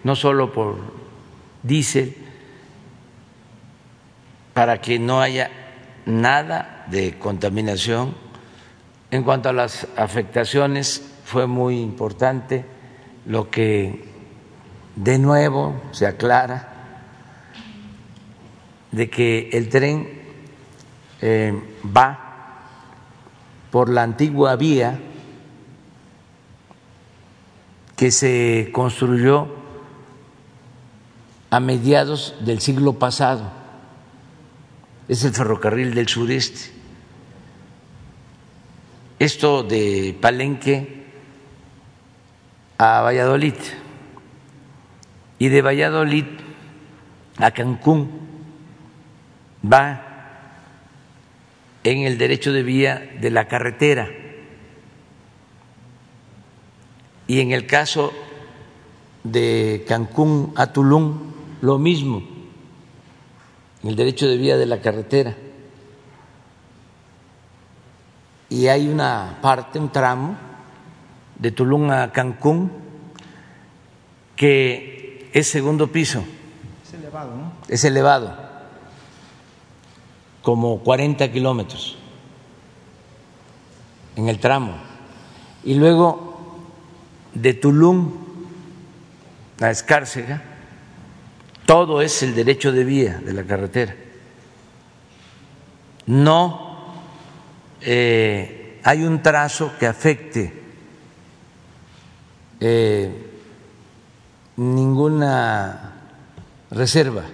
[0.03, 0.77] no solo por
[1.61, 2.15] diésel,
[4.55, 5.51] para que no haya
[6.07, 8.15] nada de contaminación.
[9.11, 12.65] En cuanto a las afectaciones, fue muy importante
[13.27, 14.05] lo que
[14.95, 16.67] de nuevo se aclara
[18.91, 20.09] de que el tren
[21.21, 21.53] eh,
[21.95, 22.28] va
[23.71, 24.99] por la antigua vía
[27.95, 29.47] que se construyó
[31.49, 33.51] a mediados del siglo pasado.
[35.07, 36.71] Es el ferrocarril del sureste.
[39.17, 41.07] Esto de Palenque
[42.77, 43.55] a Valladolid
[45.37, 46.25] y de Valladolid
[47.37, 48.09] a Cancún
[49.61, 50.08] va
[51.91, 54.09] en el derecho de vía de la carretera.
[57.27, 58.11] Y en el caso
[59.23, 61.31] de Cancún a Tulum,
[61.61, 62.23] lo mismo,
[63.83, 65.35] en el derecho de vía de la carretera.
[68.49, 70.37] Y hay una parte, un tramo
[71.37, 72.71] de Tulum a Cancún
[74.35, 76.23] que es segundo piso.
[76.83, 77.53] Es elevado, ¿no?
[77.67, 78.48] Es elevado
[80.49, 81.95] como 40 kilómetros
[84.15, 84.73] en el tramo.
[85.63, 86.57] Y luego
[87.35, 88.11] de Tulum
[89.61, 90.41] a Escárcega,
[91.67, 93.95] todo es el derecho de vía de la carretera.
[96.07, 96.95] No
[97.81, 100.63] eh, hay un trazo que afecte
[102.59, 103.11] eh,
[104.57, 105.93] ninguna
[106.71, 107.25] reserva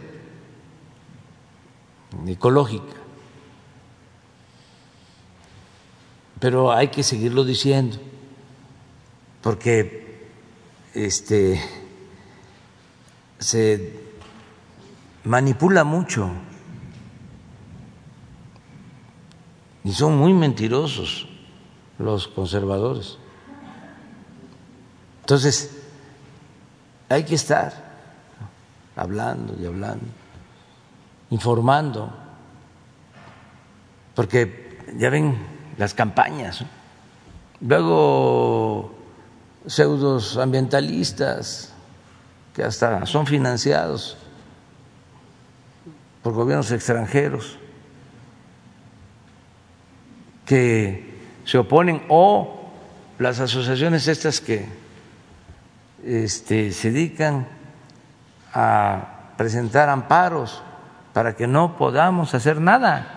[2.27, 2.94] ecológica.
[6.39, 7.97] Pero hay que seguirlo diciendo,
[9.41, 10.29] porque
[10.93, 11.61] este,
[13.39, 13.99] se
[15.23, 16.31] manipula mucho
[19.83, 21.27] y son muy mentirosos
[21.99, 23.17] los conservadores.
[25.21, 25.83] Entonces,
[27.09, 27.73] hay que estar
[28.95, 30.05] hablando y hablando,
[31.29, 32.11] informando,
[34.13, 36.63] porque ya ven las campañas.
[37.61, 38.93] Luego
[39.65, 41.73] pseudos ambientalistas
[42.53, 44.17] que hasta son financiados
[46.21, 47.57] por gobiernos extranjeros
[50.45, 52.61] que se oponen o
[53.19, 54.67] las asociaciones estas que
[56.03, 57.47] este, se dedican
[58.53, 60.61] a presentar amparos
[61.13, 63.14] para que no podamos hacer nada.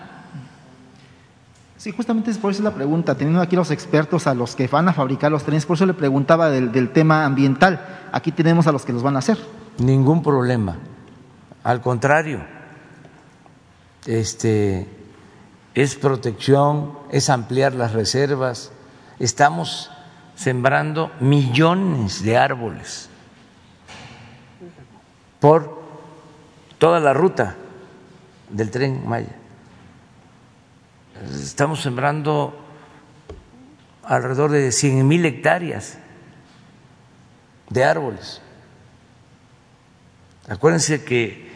[1.79, 4.89] Sí, justamente es por eso la pregunta, teniendo aquí los expertos a los que van
[4.89, 7.79] a fabricar los trenes, por eso le preguntaba del, tema ambiental.
[8.11, 9.37] Aquí tenemos a los que los van a hacer.
[9.77, 10.75] Ningún problema.
[11.63, 12.41] Al contrario,
[14.05, 14.89] este
[15.73, 18.73] es protección, es ampliar las reservas.
[19.17, 19.89] Estamos
[20.35, 23.09] sembrando millones de árboles
[25.39, 25.81] por
[26.77, 27.55] toda la ruta
[28.49, 29.38] del tren Maya
[31.27, 32.57] estamos sembrando
[34.03, 35.97] alrededor de 100 mil hectáreas
[37.69, 38.41] de árboles.
[40.47, 41.49] Acuérdense que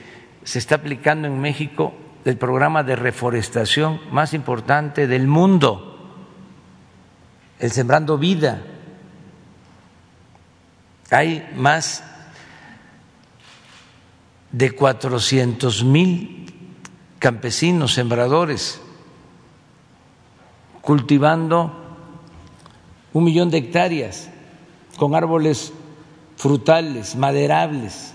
[0.43, 1.93] se está aplicando en México
[2.25, 6.15] el programa de reforestación más importante del mundo,
[7.59, 8.61] el Sembrando Vida.
[11.09, 12.03] Hay más
[14.51, 16.53] de 400 mil
[17.19, 18.81] campesinos sembradores
[20.83, 21.71] cultivando
[23.13, 24.29] un millón de hectáreas
[24.97, 25.71] con árboles
[26.35, 28.13] frutales, maderables.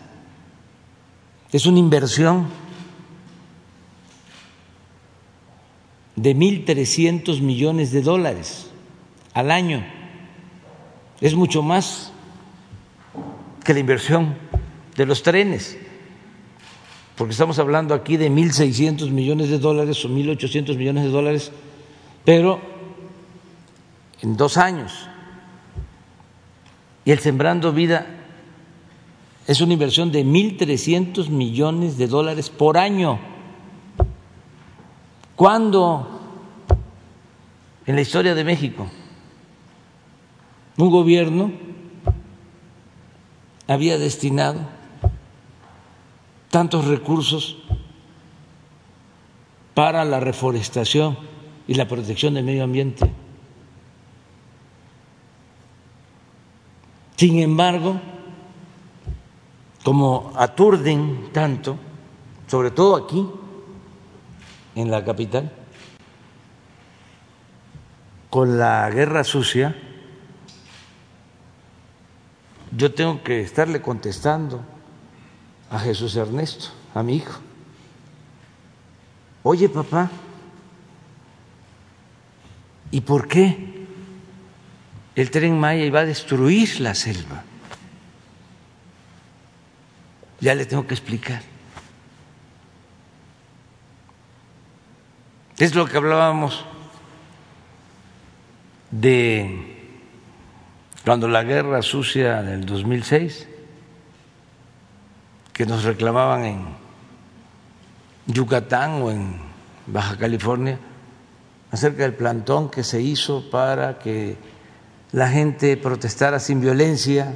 [1.50, 2.46] Es una inversión
[6.14, 8.70] de 1.300 millones de dólares
[9.32, 9.84] al año.
[11.22, 12.12] Es mucho más
[13.64, 14.36] que la inversión
[14.94, 15.78] de los trenes,
[17.16, 21.50] porque estamos hablando aquí de 1.600 millones de dólares o 1.800 millones de dólares
[22.24, 22.60] pero
[24.20, 25.08] en dos años.
[27.04, 28.06] Y el Sembrando Vida
[29.46, 33.18] es una inversión de 1.300 millones de dólares por año.
[35.34, 36.20] ¿Cuándo
[37.86, 38.86] en la historia de México
[40.76, 41.50] un gobierno
[43.66, 44.60] había destinado
[46.50, 47.56] tantos recursos
[49.74, 51.16] para la reforestación
[51.68, 53.08] y la protección del medio ambiente.
[57.14, 58.00] Sin embargo,
[59.84, 61.76] como aturden tanto,
[62.46, 63.28] sobre todo aquí,
[64.74, 65.52] en la capital,
[68.30, 69.76] con la guerra sucia,
[72.74, 74.62] yo tengo que estarle contestando
[75.70, 77.40] a Jesús Ernesto, a mi hijo.
[79.42, 80.10] Oye, papá,
[82.90, 83.86] ¿y por qué
[85.14, 87.44] el tren Maya iba a destruir la selva?
[90.40, 91.42] Ya le tengo que explicar.
[95.58, 96.64] Es lo que hablábamos
[98.92, 99.76] de
[101.04, 103.48] cuando la guerra sucia del 2006,
[105.52, 106.66] que nos reclamaban en
[108.26, 109.40] Yucatán o en
[109.86, 110.78] Baja California,
[111.70, 114.36] acerca del plantón que se hizo para que
[115.12, 117.34] la gente protestara sin violencia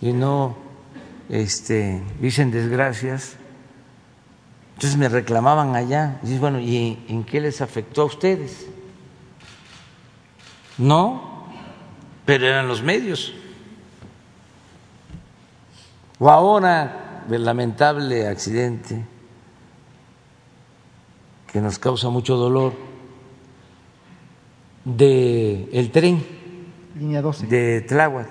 [0.00, 0.56] y no
[1.28, 3.36] este, dicen desgracias.
[4.74, 6.20] Entonces me reclamaban allá.
[6.22, 8.66] Y bueno, ¿y en qué les afectó a ustedes?
[10.78, 11.46] No,
[12.26, 13.32] pero eran los medios.
[16.18, 19.04] O ahora del lamentable accidente
[21.50, 22.74] que nos causa mucho dolor
[24.86, 26.24] de el tren
[26.98, 27.46] Línea 12.
[27.48, 28.28] de Tláhuac.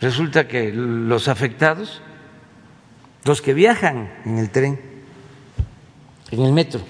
[0.00, 2.02] Resulta que los afectados,
[3.24, 4.80] los que viajan en el tren,
[6.30, 6.80] en el metro,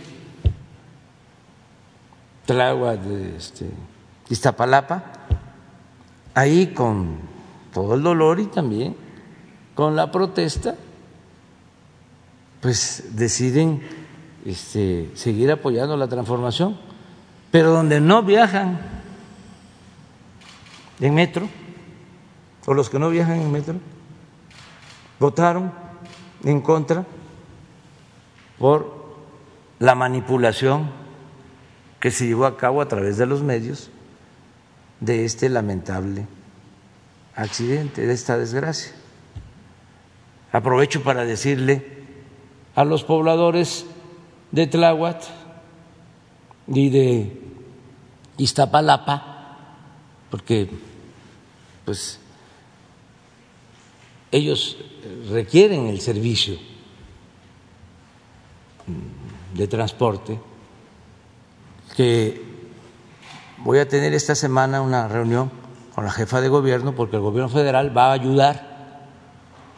[2.46, 3.00] Tláhuac,
[3.36, 3.66] este,
[4.28, 5.12] Iztapalapa,
[6.34, 7.18] ahí con
[7.72, 8.96] todo el dolor y también
[9.74, 10.76] con la protesta,
[12.60, 13.82] pues deciden
[14.44, 16.89] este, seguir apoyando la transformación,
[17.50, 18.78] pero donde no viajan
[21.00, 21.48] en metro,
[22.66, 23.74] o los que no viajan en metro,
[25.18, 25.72] votaron
[26.44, 27.04] en contra
[28.58, 29.00] por
[29.78, 30.90] la manipulación
[31.98, 33.90] que se llevó a cabo a través de los medios
[35.00, 36.26] de este lamentable
[37.34, 38.92] accidente, de esta desgracia.
[40.52, 42.04] Aprovecho para decirle
[42.74, 43.86] a los pobladores
[44.52, 45.22] de Tláhuac
[46.70, 47.40] y de
[48.36, 49.56] Iztapalapa,
[50.30, 50.70] porque
[51.84, 52.20] pues
[54.30, 54.76] ellos
[55.30, 56.56] requieren el servicio
[59.54, 60.38] de transporte,
[61.96, 62.40] que
[63.58, 65.50] voy a tener esta semana una reunión
[65.94, 69.08] con la jefa de gobierno porque el gobierno federal va a ayudar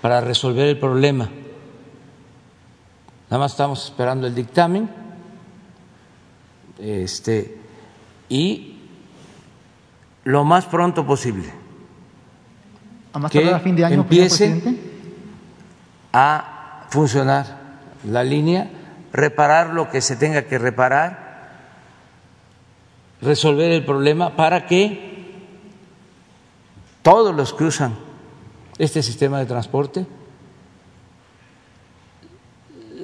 [0.02, 1.30] para resolver el problema.
[3.30, 5.01] Nada más estamos esperando el dictamen
[6.82, 7.58] este,
[8.28, 8.76] y
[10.24, 11.48] lo más pronto posible
[13.12, 14.60] A más que tardar a fin de año, empiece
[16.12, 17.62] a funcionar
[18.04, 18.68] la línea,
[19.12, 21.52] reparar lo que se tenga que reparar,
[23.20, 25.12] resolver el problema para que
[27.02, 27.94] todos los que usan
[28.78, 30.06] este sistema de transporte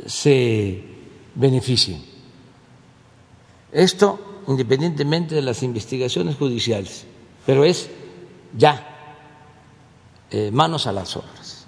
[0.07, 0.83] se
[1.35, 2.18] beneficien.
[3.73, 7.05] Esto independientemente de las investigaciones judiciales,
[7.45, 7.91] pero es
[8.57, 8.83] ya
[10.31, 11.67] eh, manos a las obras,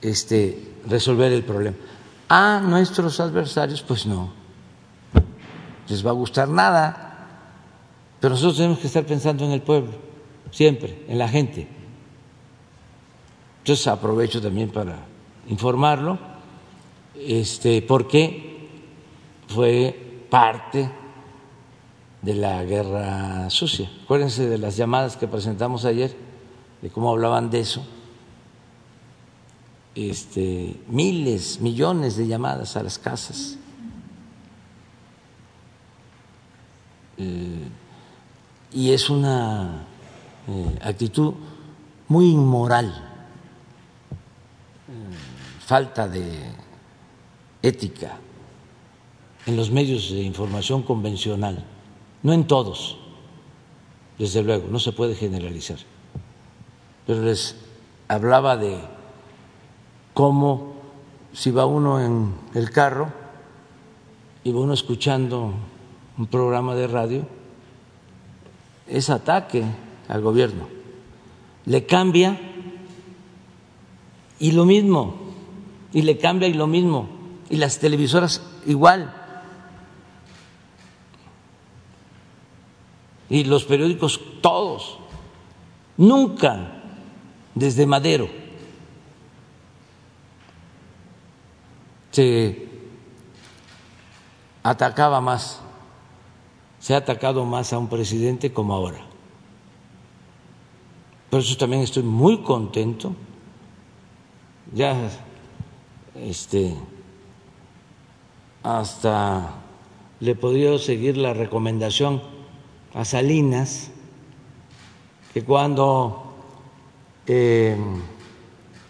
[0.00, 1.76] este, resolver el problema.
[2.28, 4.32] A nuestros adversarios, pues no,
[5.88, 7.28] les va a gustar nada,
[8.20, 9.92] pero nosotros tenemos que estar pensando en el pueblo,
[10.50, 11.68] siempre, en la gente.
[13.58, 14.98] Entonces aprovecho también para
[15.48, 16.18] informarlo,
[17.14, 18.68] este, porque
[19.46, 20.90] fue parte
[22.22, 23.90] de la guerra sucia.
[24.02, 26.16] Acuérdense de las llamadas que presentamos ayer,
[26.80, 27.86] de cómo hablaban de eso.
[29.94, 33.58] Este, miles, millones de llamadas a las casas.
[37.18, 37.68] Eh,
[38.72, 39.84] y es una
[40.48, 41.34] eh, actitud
[42.08, 42.86] muy inmoral,
[44.88, 46.40] eh, falta de
[47.60, 48.18] ética
[49.46, 51.64] en los medios de información convencional,
[52.22, 52.98] no en todos,
[54.18, 55.78] desde luego, no se puede generalizar,
[57.06, 57.56] pero les
[58.08, 58.78] hablaba de
[60.14, 60.74] cómo
[61.32, 63.10] si va uno en el carro
[64.44, 65.54] y va uno escuchando
[66.18, 67.26] un programa de radio,
[68.86, 69.64] es ataque
[70.08, 70.68] al gobierno.
[71.64, 72.38] le cambia
[74.38, 75.14] y lo mismo,
[75.92, 77.08] y le cambia y lo mismo,
[77.48, 79.21] y las televisoras igual.
[83.32, 84.98] Y los periódicos todos.
[85.96, 86.82] Nunca
[87.54, 88.28] desde Madero
[92.10, 92.68] se
[94.62, 95.62] atacaba más,
[96.78, 99.00] se ha atacado más a un presidente como ahora.
[101.30, 103.14] Por eso también estoy muy contento.
[104.74, 105.08] Ya
[106.14, 106.74] este
[108.62, 109.54] hasta
[110.20, 112.41] le podido seguir la recomendación
[112.94, 113.90] a Salinas
[115.32, 116.34] que cuando
[117.26, 117.76] eh,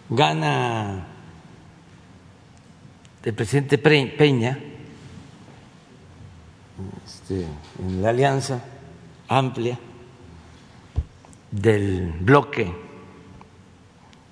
[0.09, 1.07] gana
[3.22, 4.59] el presidente Peña
[7.05, 7.46] este,
[7.78, 8.64] en la alianza
[9.28, 9.78] amplia
[11.50, 12.74] del bloque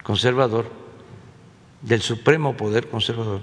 [0.02, 0.70] conservador,
[1.82, 3.42] del supremo poder conservador,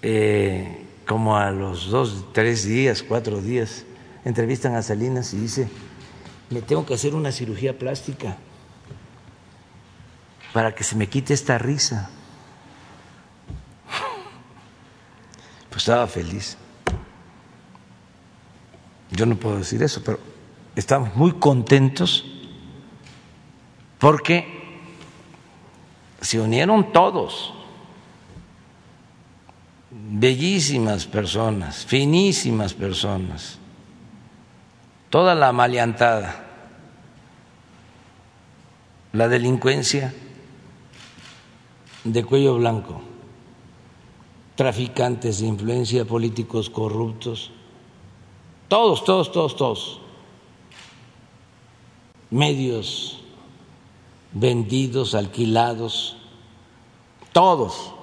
[0.00, 3.86] eh, como a los dos, tres días, cuatro días,
[4.26, 5.66] entrevistan a Salinas y dice,
[6.50, 8.36] me tengo que hacer una cirugía plástica
[10.52, 12.10] para que se me quite esta risa.
[15.70, 16.58] Pues estaba feliz.
[19.10, 20.20] Yo no puedo decir eso, pero
[20.76, 22.24] estamos muy contentos
[23.98, 24.46] porque
[26.20, 27.54] se unieron todos,
[30.10, 33.58] bellísimas personas, finísimas personas
[35.10, 36.44] toda la maleantada,
[39.12, 40.14] la delincuencia
[42.04, 43.00] de cuello blanco,
[44.54, 47.50] traficantes de influencia, políticos corruptos,
[48.68, 50.00] todos, todos, todos, todos,
[52.30, 53.20] medios
[54.32, 56.16] vendidos, alquilados,
[57.32, 57.94] todos.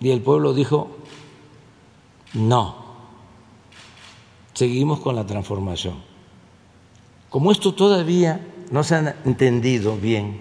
[0.00, 0.96] Y el pueblo dijo,
[2.34, 2.88] no
[4.54, 6.02] seguimos con la transformación.
[7.30, 8.40] Como esto todavía
[8.70, 10.40] no se ha entendido bien,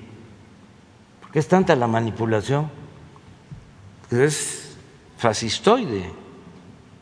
[1.21, 2.69] porque es tanta la manipulación,
[4.09, 4.75] es
[5.17, 6.11] fascistoide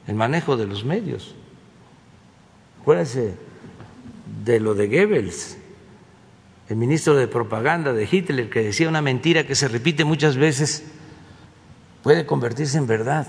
[0.08, 1.36] el manejo de los medios.
[2.82, 3.36] Acuérdense
[4.43, 5.58] de lo de Goebbels,
[6.68, 10.84] el ministro de propaganda de Hitler, que decía una mentira que se repite muchas veces,
[12.06, 13.26] puede convertirse en verdad.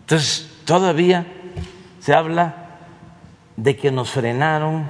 [0.00, 1.26] Entonces, Todavía
[2.00, 2.54] se habla
[3.56, 4.88] de que nos frenaron,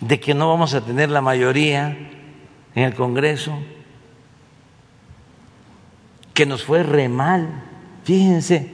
[0.00, 1.96] de que no vamos a tener la mayoría
[2.74, 3.58] en el Congreso,
[6.34, 7.64] que nos fue re mal.
[8.04, 8.70] Fíjense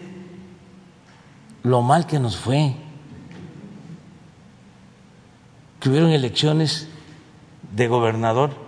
[1.62, 2.74] lo mal que nos fue.
[5.80, 6.88] Que hubieron elecciones
[7.72, 8.63] de gobernador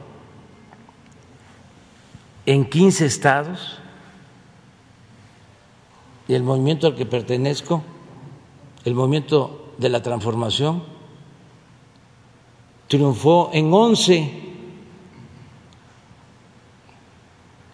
[2.47, 3.79] en 15 estados
[6.29, 7.83] y el movimiento al que pertenezco,
[8.85, 10.83] el movimiento de la transformación,
[12.89, 14.43] triunfó en once.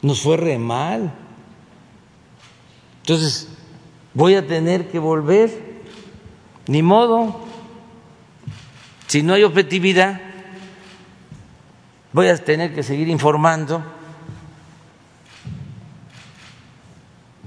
[0.00, 1.12] Nos fue re mal.
[3.02, 3.48] Entonces,
[4.14, 5.82] voy a tener que volver,
[6.66, 7.40] ni modo,
[9.06, 10.20] si no hay objetividad,
[12.12, 13.82] voy a tener que seguir informando,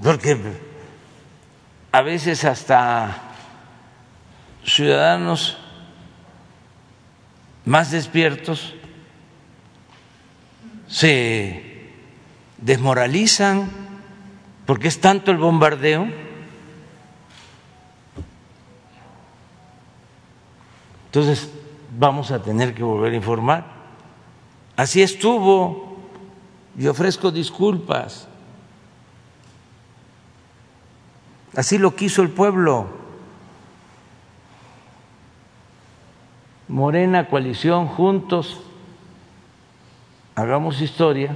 [0.06, 0.38] porque
[1.90, 3.22] a veces hasta
[4.64, 5.58] ciudadanos
[7.64, 8.72] más despiertos
[10.86, 11.90] se
[12.58, 13.68] desmoralizan
[14.64, 16.06] porque es tanto el bombardeo.
[21.06, 21.50] Entonces
[21.98, 23.66] vamos a tener que volver a informar.
[24.76, 25.98] Así estuvo
[26.78, 28.28] y ofrezco disculpas.
[31.56, 32.86] Así lo quiso el pueblo.
[36.68, 38.60] Morena, coalición, juntos,
[40.34, 41.34] hagamos historia.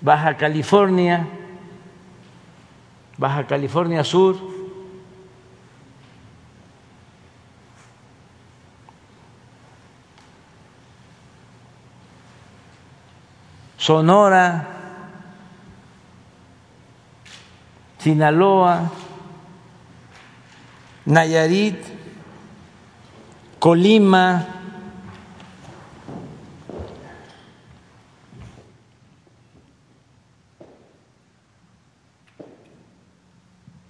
[0.00, 1.28] Baja California,
[3.18, 4.36] Baja California Sur,
[13.76, 14.79] Sonora,
[18.00, 18.90] Sinaloa,
[21.04, 21.76] Nayarit,
[23.58, 24.46] Colima,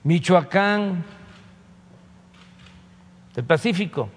[0.03, 1.05] Michoacán,
[3.37, 4.11] del Pacífico.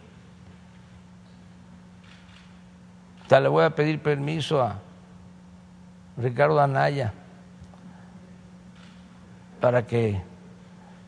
[3.30, 4.80] Le voy a pedir permiso a
[6.18, 7.14] Ricardo Anaya
[9.64, 10.22] para que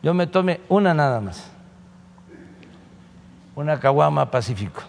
[0.02, 1.50] yo me tome una nada más,
[3.54, 4.80] una caguama Pacífico.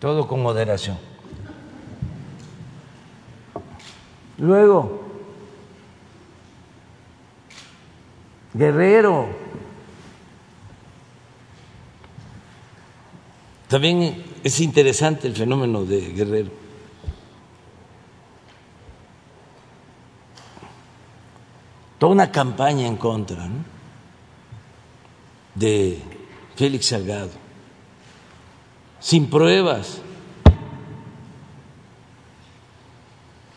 [0.00, 0.98] Todo con moderación.
[4.38, 5.04] Luego,
[8.54, 9.28] Guerrero.
[13.68, 16.50] También es interesante el fenómeno de Guerrero.
[21.98, 23.48] Toda una campaña en contra
[25.54, 25.98] de
[26.56, 27.30] Félix Salgado,
[29.00, 30.02] sin pruebas,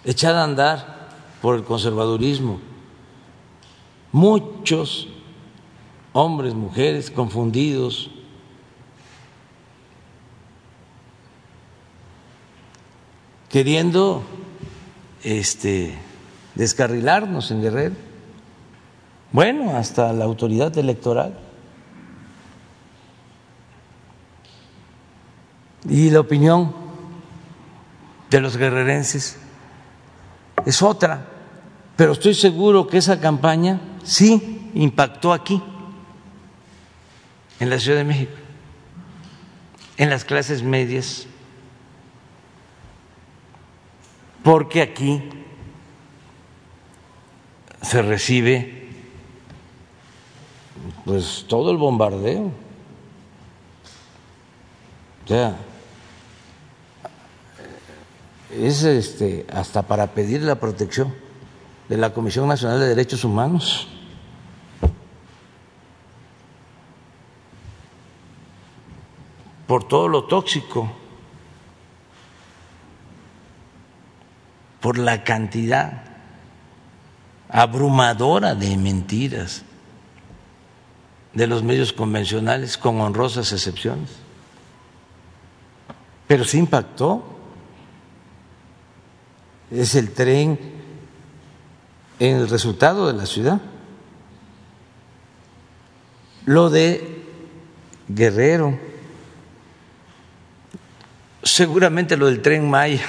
[0.06, 1.10] echada a andar
[1.42, 2.62] por el conservadurismo.
[4.14, 5.10] Muchos
[6.14, 8.10] hombres, mujeres confundidos,
[13.58, 14.22] queriendo
[15.24, 15.98] este,
[16.54, 17.96] descarrilarnos en Guerrero.
[19.32, 21.36] Bueno, hasta la autoridad electoral.
[25.90, 26.72] Y la opinión
[28.30, 29.40] de los guerrerenses
[30.64, 31.26] es otra,
[31.96, 35.64] pero estoy seguro que esa campaña sí impactó aquí,
[37.60, 38.34] en la Ciudad de México,
[39.98, 41.26] en las clases medias,
[44.48, 45.22] porque aquí
[47.82, 48.88] se recibe
[51.04, 52.50] pues todo el bombardeo.
[55.26, 55.58] O sea,
[58.54, 61.14] es este hasta para pedir la protección
[61.90, 63.90] de la Comisión Nacional de Derechos Humanos.
[69.68, 70.90] por todo lo tóxico,
[74.80, 76.04] por la cantidad
[77.50, 79.64] abrumadora de mentiras
[81.34, 84.10] de los medios convencionales, con honrosas excepciones.
[86.28, 87.24] Pero sí impactó.
[89.70, 90.60] Es el tren
[92.20, 93.62] en el resultado de la ciudad.
[96.46, 97.24] Lo de
[98.08, 98.80] Guerrero
[101.48, 103.06] seguramente lo del tren Maya,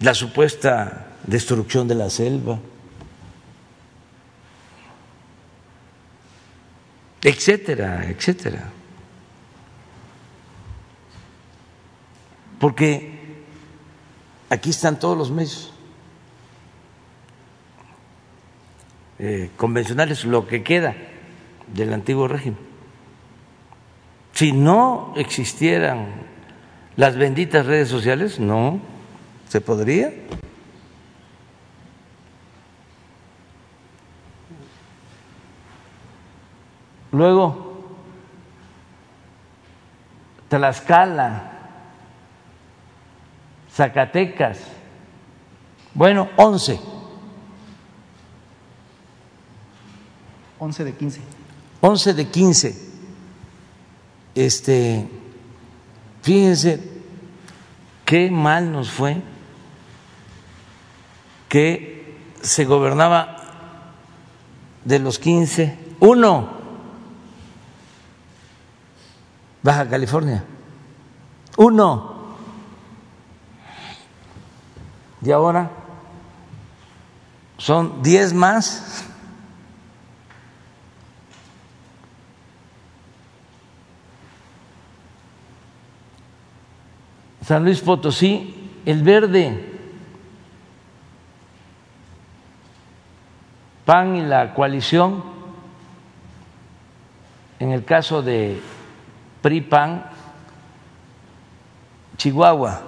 [0.00, 2.58] la supuesta destrucción de la selva,
[7.22, 8.70] etcétera, etcétera.
[12.58, 13.42] Porque
[14.48, 15.72] aquí están todos los medios
[19.18, 20.94] eh, convencionales, lo que queda
[21.74, 22.58] del antiguo régimen.
[24.32, 26.08] Si no existieran
[26.96, 28.80] las benditas redes sociales, no,
[29.50, 30.14] ¿se podría?
[37.10, 37.84] Luego,
[40.48, 41.50] Tlaxcala,
[43.72, 44.60] Zacatecas,
[45.94, 46.78] bueno, 11.
[50.60, 51.20] 11 de 15.
[51.80, 52.90] 11 de 15.
[54.36, 55.08] Este
[56.22, 56.80] Fíjense
[58.04, 59.16] qué mal nos fue
[61.50, 63.36] que se gobernaba
[64.84, 66.48] de los 15, uno,
[69.60, 70.44] Baja California,
[71.56, 72.20] uno.
[75.22, 75.70] Y ahora
[77.58, 79.04] son 10 más.
[87.44, 89.69] San Luis Potosí, el verde,
[93.90, 95.20] PAN y la coalición,
[97.58, 98.62] en el caso de
[99.42, 100.04] PRI-PAN,
[102.16, 102.82] Chihuahua.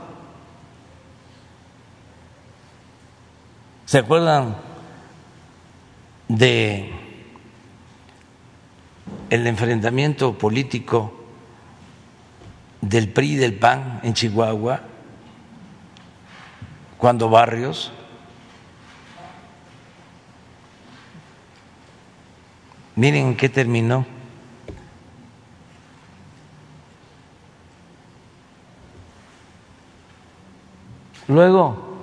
[3.85, 4.55] ¿Se acuerdan
[6.29, 6.93] de
[9.29, 11.25] el enfrentamiento político
[12.81, 14.83] del PRI y del PAN en Chihuahua,
[16.97, 17.91] cuando Barrios
[23.03, 24.07] miren en qué terminó.
[31.27, 31.99] Luego,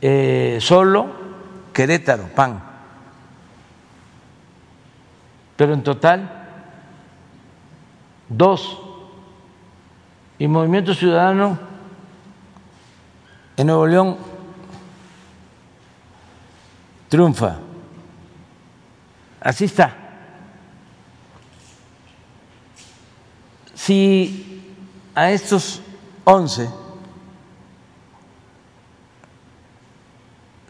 [0.00, 1.06] eh, solo
[1.72, 2.60] Querétaro, PAN.
[5.54, 6.48] Pero en total,
[8.28, 8.76] dos.
[10.40, 11.56] Y Movimiento Ciudadano
[13.56, 14.16] en Nuevo León
[17.08, 17.69] triunfa.
[19.40, 19.96] Así está.
[23.74, 24.62] Si
[25.14, 25.80] a estos
[26.24, 26.68] once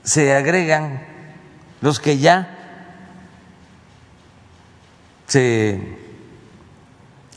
[0.04, 1.04] se agregan
[1.80, 2.56] los que ya
[5.26, 5.98] se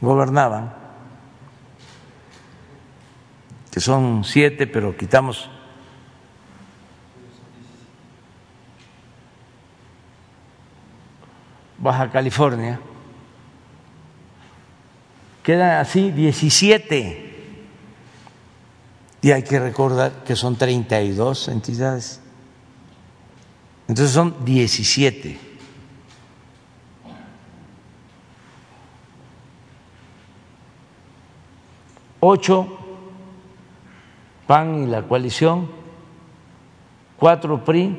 [0.02, 0.74] gobernaban,
[3.72, 5.50] que son siete, pero quitamos
[11.84, 12.80] Baja California,
[15.44, 17.32] quedan así 17.
[19.22, 22.22] Y hay que recordar que son 32 entidades.
[23.90, 25.38] Entonces son 17.
[32.22, 32.78] Ocho
[34.48, 35.70] PAN y la coalición,
[37.18, 37.98] cuatro PRI,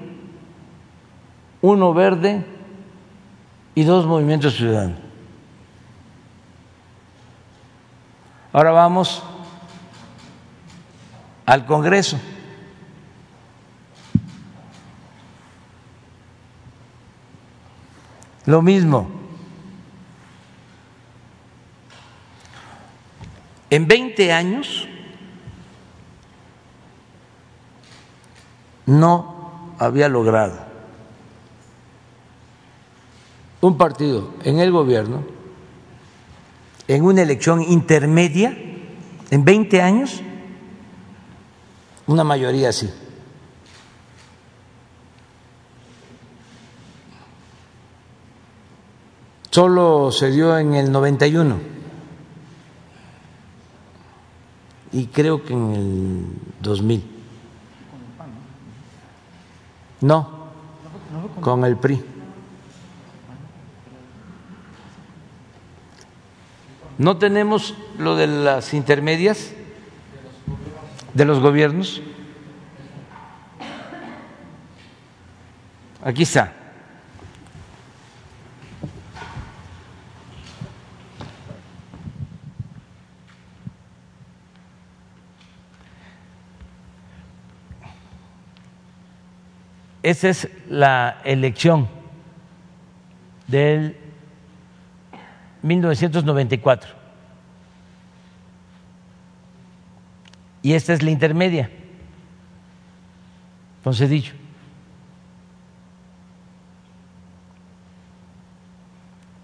[1.61, 2.54] uno verde
[3.75, 4.99] y dos movimientos ciudadanos.
[8.53, 9.23] Ahora vamos
[11.45, 12.19] al Congreso.
[18.47, 19.11] Lo mismo.
[23.71, 24.87] En 20 años
[28.87, 30.64] no había logrado
[33.67, 35.23] un partido en el gobierno
[36.87, 38.57] en una elección intermedia
[39.31, 40.21] en 20 años
[42.07, 42.91] una mayoría así.
[49.51, 51.57] solo se dio en el 91
[54.93, 56.27] y creo que en el
[56.61, 57.05] 2000.
[60.01, 60.29] No,
[61.41, 62.14] con el PRI.
[66.97, 69.53] No tenemos lo de las intermedias
[71.13, 72.03] de los gobiernos.
[76.05, 76.53] Aquí está.
[90.05, 91.89] Esa es la elección
[93.47, 93.97] del
[95.65, 96.91] 1994.
[100.63, 101.71] Y esta es la intermedia,
[103.83, 104.33] Concedillo.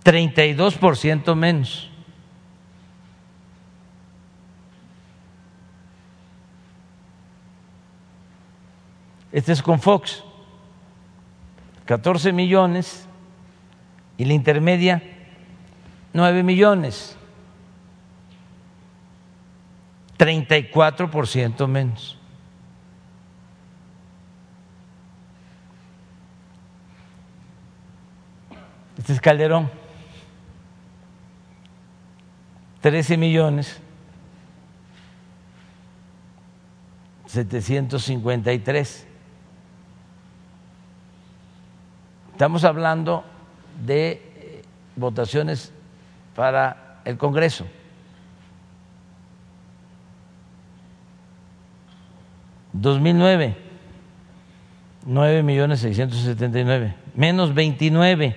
[0.02, 1.90] Treinta y dos por ciento menos.
[9.30, 10.24] Este es con Fox.
[11.84, 13.06] 14 millones
[14.16, 15.19] y la intermedia
[16.12, 17.16] 9 millones,
[20.18, 22.18] 34% menos.
[28.98, 29.70] Este es Calderón,
[32.82, 33.80] 13 millones
[37.30, 39.06] 753.
[42.32, 43.24] Estamos hablando
[43.84, 44.62] de eh,
[44.96, 45.72] votaciones
[46.40, 47.66] para el Congreso.
[52.72, 53.56] ¿2009?
[55.04, 58.34] 9 millones 679, menos 29.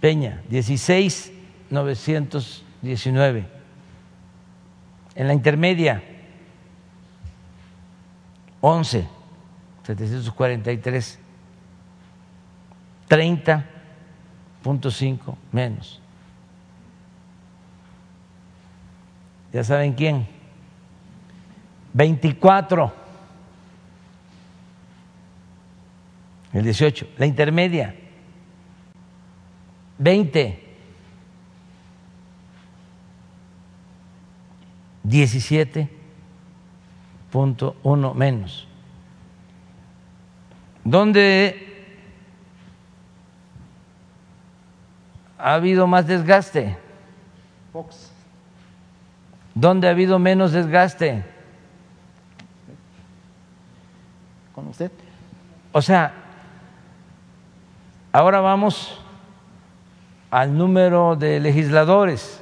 [0.00, 1.32] Peña, 16
[1.70, 3.46] 919.
[5.14, 6.02] En la intermedia,
[8.60, 9.06] 11,
[9.84, 11.20] 743,
[13.08, 16.00] 30.5 menos.
[19.52, 20.26] ¿Ya saben quién?
[21.94, 22.92] 24.
[26.52, 27.08] El 18.
[27.16, 27.94] La intermedia.
[29.98, 30.64] 20.
[35.02, 35.88] 17
[37.30, 38.66] punto uno menos.
[40.84, 41.67] ¿Dónde
[45.38, 46.76] ha habido más desgaste?
[47.72, 48.10] Fox.
[49.54, 51.24] ¿Dónde ha habido menos desgaste?
[54.54, 54.90] Con usted.
[55.72, 56.12] O sea,
[58.12, 59.00] ahora vamos
[60.30, 62.40] al número de legisladores.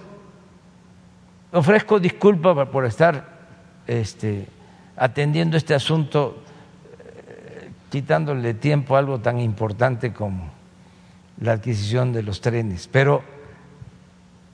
[1.53, 3.25] Ofrezco disculpas por estar
[3.87, 4.49] este,
[4.97, 6.43] atendiendo este asunto,
[7.29, 10.56] eh, quitándole tiempo a algo tan importante como
[11.41, 13.22] la adquisición de los trenes, pero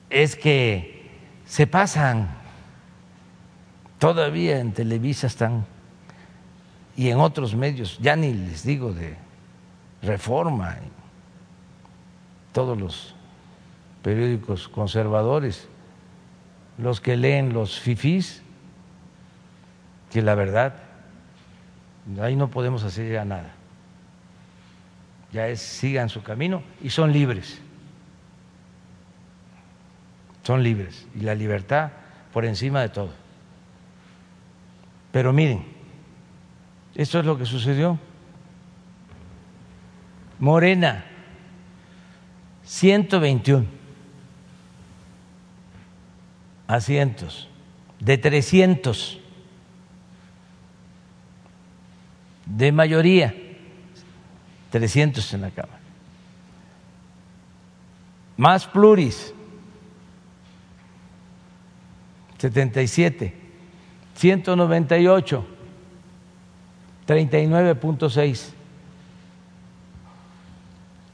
[0.09, 1.09] es que
[1.45, 2.29] se pasan
[3.99, 5.65] todavía en Televisa están
[6.95, 9.15] y en otros medios, ya ni les digo de
[10.01, 10.77] reforma,
[12.51, 13.15] todos los
[14.03, 15.67] periódicos conservadores,
[16.77, 18.43] los que leen los fifís,
[20.11, 20.75] que la verdad,
[22.21, 23.53] ahí no podemos hacer ya nada.
[25.33, 27.59] Ya es, sigan su camino y son libres.
[30.43, 31.07] Son libres.
[31.15, 31.91] Y la libertad
[32.31, 33.11] por encima de todo.
[35.11, 35.65] Pero miren,
[36.95, 37.99] esto es lo que sucedió.
[40.39, 41.05] Morena,
[42.63, 43.65] 121
[46.67, 47.47] asientos
[47.99, 49.19] de 300
[52.45, 53.33] de mayoría,
[54.73, 55.79] 300 en la Cámara.
[58.35, 59.31] Más pluris,
[62.39, 63.35] 77,
[64.15, 65.45] 198,
[67.07, 68.49] 39.6.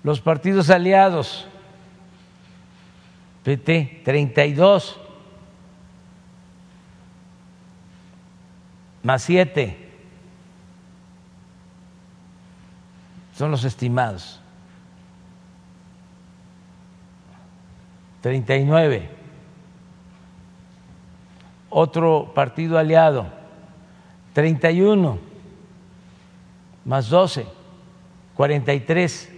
[0.04, 1.46] Los partidos aliados,
[3.44, 4.98] PT, 32,
[9.04, 9.89] más 7
[13.40, 14.38] son los estimados.
[18.20, 19.10] 39.
[21.70, 23.32] Otro partido aliado,
[24.34, 25.20] 31,
[26.84, 27.46] más 12,
[28.36, 29.30] 43.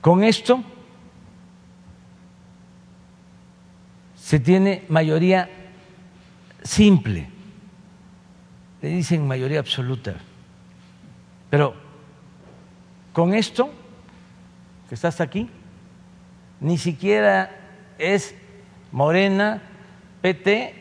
[0.00, 0.64] Con esto
[4.16, 5.48] se tiene mayoría
[6.68, 7.26] simple,
[8.82, 10.16] le dicen mayoría absoluta,
[11.48, 11.74] pero
[13.14, 13.70] con esto
[14.86, 15.48] que está hasta aquí,
[16.60, 17.50] ni siquiera
[17.98, 18.34] es
[18.92, 19.62] Morena,
[20.20, 20.74] PT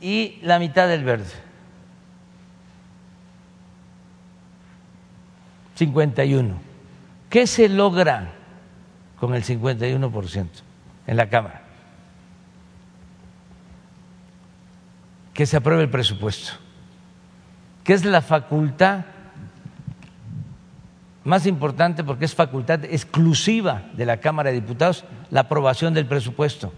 [0.00, 1.32] y la mitad del verde.
[5.74, 6.54] 51.
[7.28, 8.30] ¿Qué se logra
[9.18, 10.46] con el 51%
[11.06, 11.69] en la Cámara?
[15.40, 16.52] Que se apruebe el presupuesto,
[17.82, 19.06] que es la facultad
[21.24, 26.74] más importante porque es facultad exclusiva de la Cámara de Diputados la aprobación del presupuesto.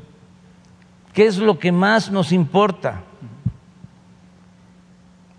[1.13, 3.03] ¿Qué es lo que más nos importa?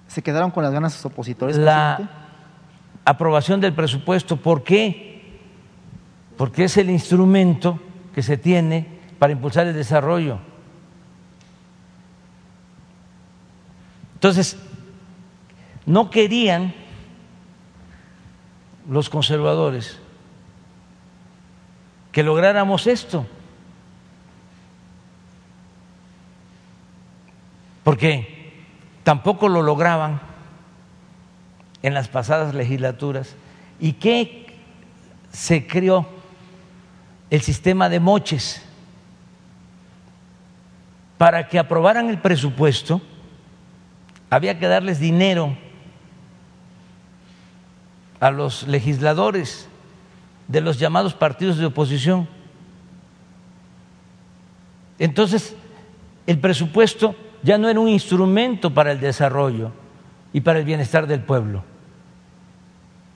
[0.09, 1.55] ¿Se quedaron con las ganas sus opositores?
[1.55, 2.27] La
[3.05, 4.35] aprobación del presupuesto.
[4.35, 5.39] ¿Por qué?
[6.35, 7.79] Porque es el instrumento
[8.13, 10.39] que se tiene para impulsar el desarrollo
[14.23, 14.55] Entonces,
[15.85, 16.73] no querían
[18.87, 19.99] los conservadores
[22.13, 23.27] que lográramos esto.
[27.83, 28.63] Porque
[29.03, 30.21] tampoco lo lograban
[31.81, 33.35] en las pasadas legislaturas.
[33.77, 34.55] ¿Y qué
[35.33, 36.07] se creó?
[37.29, 38.63] El sistema de moches
[41.17, 43.01] para que aprobaran el presupuesto
[44.33, 45.55] había que darles dinero
[48.19, 49.67] a los legisladores
[50.47, 52.27] de los llamados partidos de oposición.
[54.97, 55.55] Entonces,
[56.25, 59.71] el presupuesto ya no era un instrumento para el desarrollo
[60.31, 61.63] y para el bienestar del pueblo,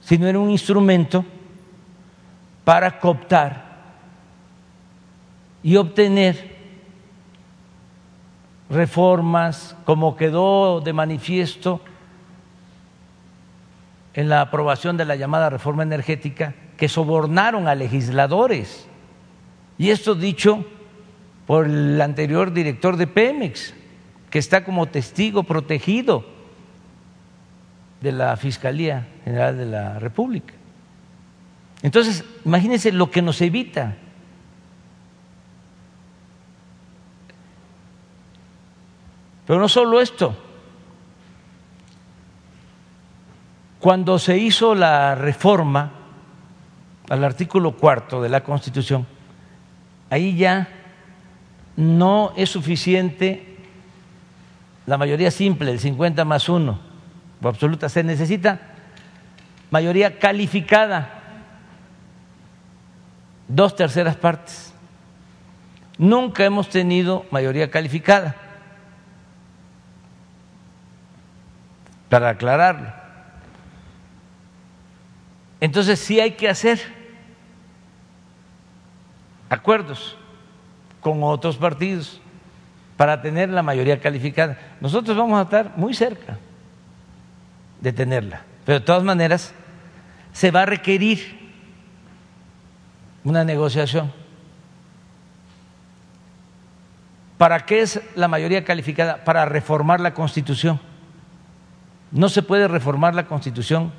[0.01, 1.25] sino era un instrumento
[2.63, 3.65] para cooptar
[5.63, 6.56] y obtener
[8.69, 11.81] reformas, como quedó de manifiesto
[14.13, 18.87] en la aprobación de la llamada reforma energética, que sobornaron a legisladores.
[19.77, 20.65] Y esto dicho
[21.45, 23.73] por el anterior director de Pemex,
[24.29, 26.25] que está como testigo protegido
[28.01, 30.53] de la Fiscalía General de la República.
[31.81, 33.95] Entonces, imagínense lo que nos evita
[39.47, 40.35] Pero no solo esto.
[43.79, 45.91] Cuando se hizo la reforma
[47.09, 49.07] al artículo cuarto de la Constitución,
[50.09, 50.67] ahí ya
[51.77, 53.57] no es suficiente
[54.85, 56.79] la mayoría simple, el 50 más 1
[57.41, 58.59] o absoluta, se necesita
[59.69, 61.21] mayoría calificada,
[63.47, 64.73] dos terceras partes.
[65.97, 68.46] Nunca hemos tenido mayoría calificada.
[72.09, 72.91] Para aclararlo.
[75.59, 76.79] Entonces sí hay que hacer
[79.49, 80.15] acuerdos
[81.01, 82.21] con otros partidos
[82.95, 84.57] para tener la mayoría calificada.
[84.81, 86.37] Nosotros vamos a estar muy cerca
[87.79, 89.53] de tenerla, pero de todas maneras
[90.33, 91.37] se va a requerir
[93.23, 94.11] una negociación.
[97.37, 99.23] ¿Para qué es la mayoría calificada?
[99.23, 100.79] Para reformar la Constitución.
[102.11, 103.91] No se puede reformar la Constitución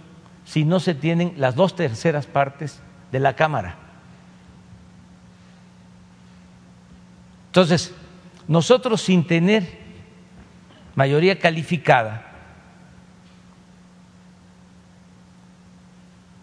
[0.45, 2.81] si no se tienen las dos terceras partes
[3.13, 3.77] de la Cámara.
[7.49, 7.95] Entonces,
[8.47, 9.67] nosotros sin tener
[10.95, 12.25] mayoría calificada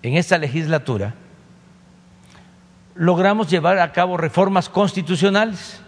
[0.01, 1.16] en esta legislatura,
[2.93, 5.82] logramos llevar a cabo reformas constitucionales,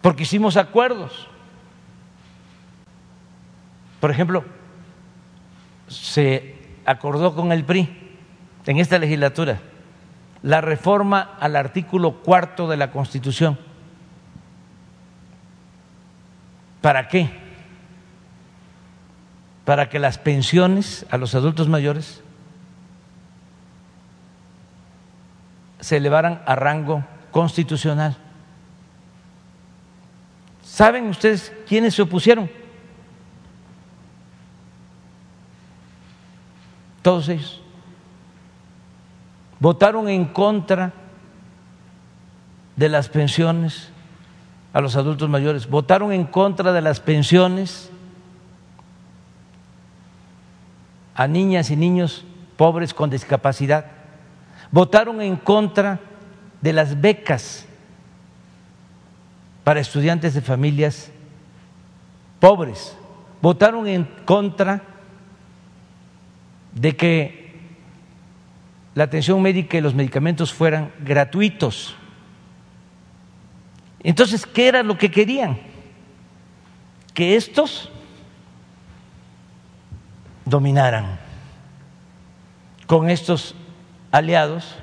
[0.00, 1.28] porque hicimos acuerdos.
[4.04, 4.44] Por ejemplo,
[5.88, 7.88] se acordó con el PRI
[8.66, 9.60] en esta legislatura
[10.42, 13.58] la reforma al artículo cuarto de la Constitución.
[16.82, 17.30] ¿Para qué?
[19.64, 22.22] Para que las pensiones a los adultos mayores
[25.80, 28.18] se elevaran a rango constitucional.
[30.62, 32.63] ¿Saben ustedes quiénes se opusieron?
[37.04, 37.60] Ellos,
[39.60, 40.92] votaron en contra
[42.76, 43.90] de las pensiones
[44.72, 47.90] a los adultos mayores, votaron en contra de las pensiones
[51.14, 52.24] a niñas y niños
[52.56, 53.86] pobres con discapacidad,
[54.72, 56.00] votaron en contra
[56.60, 57.66] de las becas
[59.62, 61.10] para estudiantes de familias
[62.40, 62.96] pobres,
[63.40, 64.93] votaron en contra
[66.74, 67.44] de que
[68.94, 71.96] la atención médica y los medicamentos fueran gratuitos.
[74.00, 75.58] Entonces, ¿qué era lo que querían?
[77.12, 77.90] Que estos
[80.44, 81.18] dominaran
[82.86, 83.54] con estos
[84.10, 84.76] aliados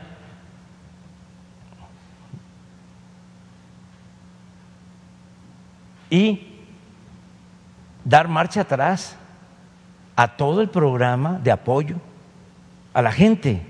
[6.09, 6.47] y
[8.03, 9.15] dar marcha atrás
[10.15, 11.95] a todo el programa de apoyo
[12.93, 13.65] a la gente.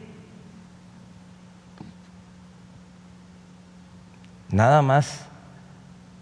[4.49, 5.27] Nada más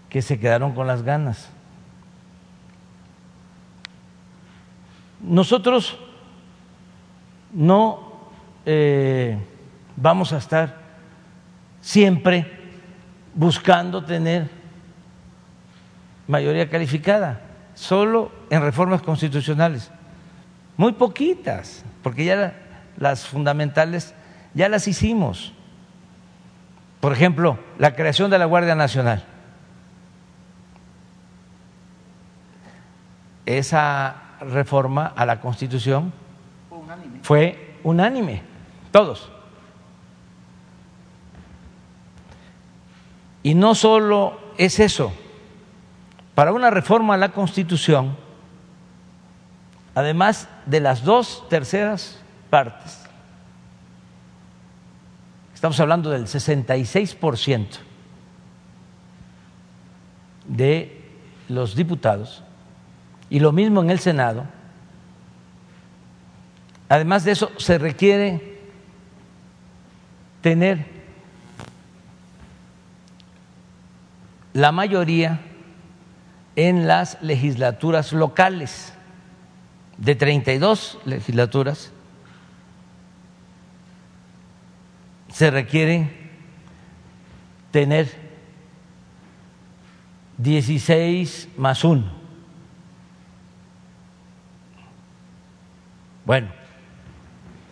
[0.09, 1.49] que se quedaron con las ganas.
[5.21, 5.97] Nosotros
[7.51, 8.29] no
[8.65, 9.37] eh,
[9.95, 10.77] vamos a estar
[11.81, 12.59] siempre
[13.33, 14.49] buscando tener
[16.27, 17.41] mayoría calificada,
[17.73, 19.91] solo en reformas constitucionales
[20.79, 22.57] muy poquitas, porque ya
[22.95, 24.13] las fundamentales
[24.53, 25.51] ya las hicimos.
[27.01, 29.25] Por ejemplo, la creación de la Guardia Nacional.
[33.45, 36.13] Esa reforma a la Constitución
[37.23, 38.41] fue unánime,
[38.89, 39.29] todos.
[43.43, 45.11] Y no solo es eso,
[46.35, 48.28] para una reforma a la Constitución,
[49.99, 52.17] además de las dos terceras
[52.49, 53.01] partes,
[55.53, 57.67] estamos hablando del 66%
[60.47, 61.05] de
[61.49, 62.45] los diputados,
[63.29, 64.45] y lo mismo en el Senado,
[66.87, 68.57] además de eso se requiere
[70.39, 70.85] tener
[74.53, 75.41] la mayoría
[76.55, 78.93] en las legislaturas locales
[79.99, 81.91] de 32 legislaturas
[85.27, 86.09] se requiere
[87.71, 88.09] tener
[90.37, 92.19] 16 más 1.
[96.25, 96.49] Bueno,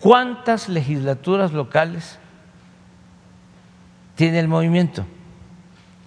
[0.00, 2.18] ¿cuántas legislaturas locales
[4.16, 5.06] tiene el movimiento?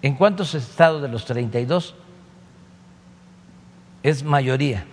[0.03, 1.95] ¿En cuántos estados de los 32
[4.03, 4.85] es mayoría?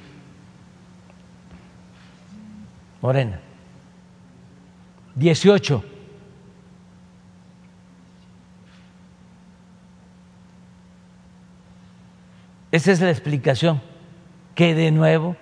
[3.00, 3.40] Morena.
[5.14, 5.84] 18.
[12.70, 13.80] Esa es la explicación
[14.54, 15.36] que de nuevo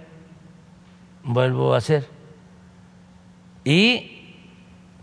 [1.24, 2.06] vuelvo a hacer.
[3.64, 4.34] Y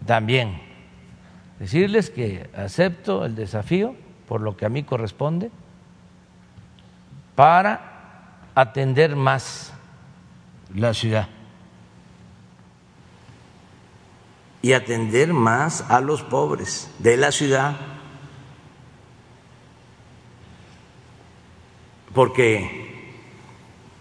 [0.05, 0.61] también
[1.59, 3.95] decirles que acepto el desafío
[4.27, 5.51] por lo que a mí corresponde
[7.35, 9.73] para atender más
[10.73, 11.27] la ciudad
[14.63, 17.75] y atender más a los pobres de la ciudad,
[22.13, 23.11] porque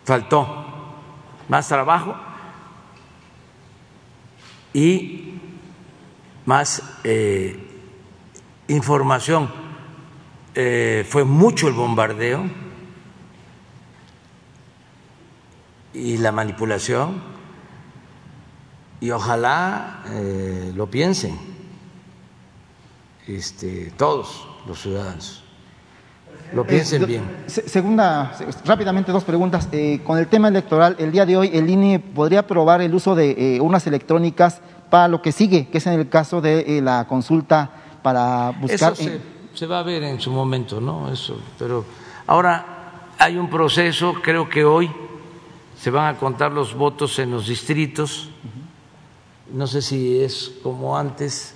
[0.04, 0.46] faltó
[1.48, 2.14] más trabajo
[4.72, 5.34] y
[6.46, 7.58] más eh,
[8.68, 9.50] información.
[10.54, 12.44] Eh, fue mucho el bombardeo
[15.92, 17.41] y la manipulación
[19.02, 21.36] y ojalá eh, lo piensen
[23.26, 25.42] este, todos los ciudadanos.
[26.54, 27.22] Lo piensen bien.
[27.48, 28.32] Segunda,
[28.64, 29.68] rápidamente dos preguntas.
[29.72, 33.16] Eh, con el tema electoral, el día de hoy el INE podría aprobar el uso
[33.16, 37.08] de eh, unas electrónicas para lo que sigue, que es en el caso de la
[37.08, 37.70] consulta
[38.02, 38.92] para buscar.
[38.92, 39.20] Eso se,
[39.52, 41.10] se, va a ver en su momento, ¿no?
[41.12, 41.84] Eso, pero
[42.28, 44.88] ahora hay un proceso, creo que hoy
[45.76, 48.28] se van a contar los votos en los distritos,
[49.52, 51.54] no sé si es como antes,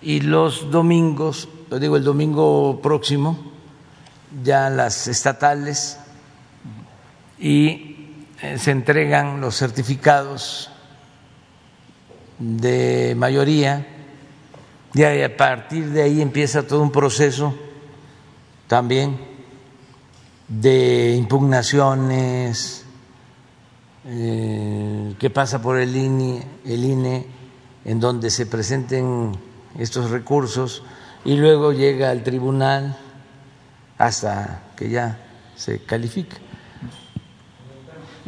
[0.00, 3.38] y los domingos, lo digo el domingo próximo,
[4.44, 5.98] ya las estatales,
[7.38, 7.96] y
[8.40, 10.70] eh, se entregan los certificados
[12.38, 13.86] de mayoría,
[14.94, 17.54] y a partir de ahí empieza todo un proceso
[18.66, 19.18] también
[20.48, 22.84] de impugnaciones,
[24.10, 27.26] eh, que pasa por el INE, el INE,
[27.84, 29.32] en donde se presenten
[29.78, 30.82] estos recursos
[31.24, 32.96] y luego llega al tribunal
[33.98, 35.18] hasta que ya
[35.56, 36.36] se califica.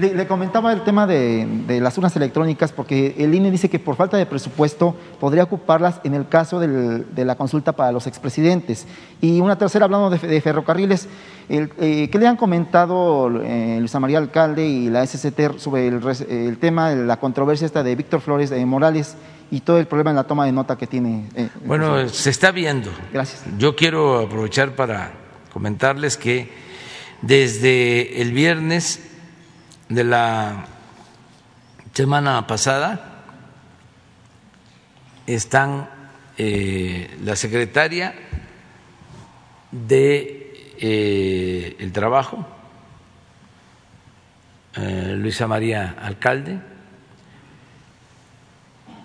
[0.01, 4.17] Le, comentaba el tema de, las urnas electrónicas porque el INE dice que por falta
[4.17, 8.87] de presupuesto podría ocuparlas en el caso de la consulta para los expresidentes.
[9.21, 11.07] Y una tercera, hablando de, ferrocarriles,
[11.51, 16.91] eh, ¿qué le han comentado eh, Luisa María Alcalde y la SCT sobre el, tema
[16.91, 19.17] de la controversia esta de Víctor Flores de Morales
[19.51, 21.27] y todo el problema en la toma de nota que tiene?
[21.35, 22.91] Eh, bueno, se está viendo.
[23.13, 23.45] Gracias.
[23.59, 25.13] Yo quiero aprovechar para
[25.53, 26.49] comentarles que
[27.21, 29.10] desde el viernes
[29.91, 30.67] de la
[31.93, 33.25] semana pasada
[35.27, 35.91] están
[36.39, 38.15] eh, la secretaria
[39.73, 42.47] de eh, el trabajo
[44.77, 46.61] eh, Luisa María Alcalde.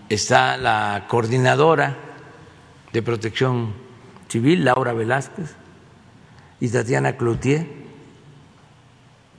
[0.08, 1.98] Está la coordinadora
[2.94, 3.74] de protección
[4.28, 5.56] civil Laura Velázquez
[6.60, 7.66] y Tatiana Cloutier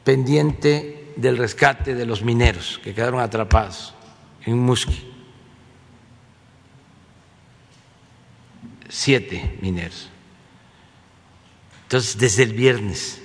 [0.03, 3.95] pendiente del rescate de los mineros que quedaron atrapados
[4.45, 5.13] en Musqui.
[8.89, 10.11] Siete mineros.
[11.85, 13.23] Entonces, desde el viernes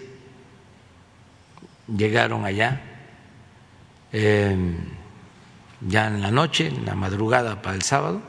[1.87, 2.81] llegaron allá,
[4.11, 4.77] em,
[5.81, 8.21] ya en la noche, en la madrugada para el sábado,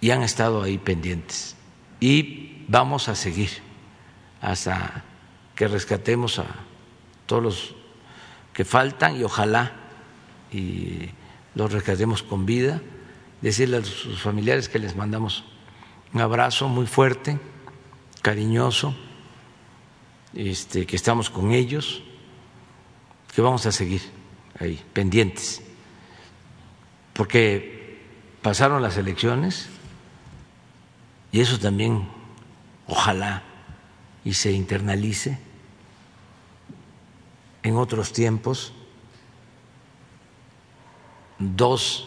[0.00, 1.56] y han estado ahí pendientes.
[2.00, 3.50] Y vamos a seguir
[4.40, 5.04] hasta
[5.54, 6.46] que rescatemos a
[7.30, 7.74] todos los
[8.52, 9.70] que faltan y ojalá
[10.50, 11.10] y
[11.54, 12.82] los rescatemos con vida,
[13.40, 15.44] decirle a sus familiares que les mandamos
[16.12, 17.38] un abrazo muy fuerte,
[18.20, 18.96] cariñoso,
[20.34, 22.02] este, que estamos con ellos,
[23.32, 24.02] que vamos a seguir
[24.58, 25.62] ahí, pendientes,
[27.12, 28.02] porque
[28.42, 29.68] pasaron las elecciones
[31.30, 32.08] y eso también,
[32.88, 33.44] ojalá,
[34.24, 35.38] y se internalice
[37.62, 38.72] en otros tiempos
[41.38, 42.06] dos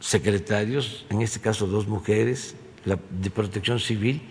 [0.00, 2.54] secretarios, en este caso dos mujeres,
[2.84, 4.22] de protección civil,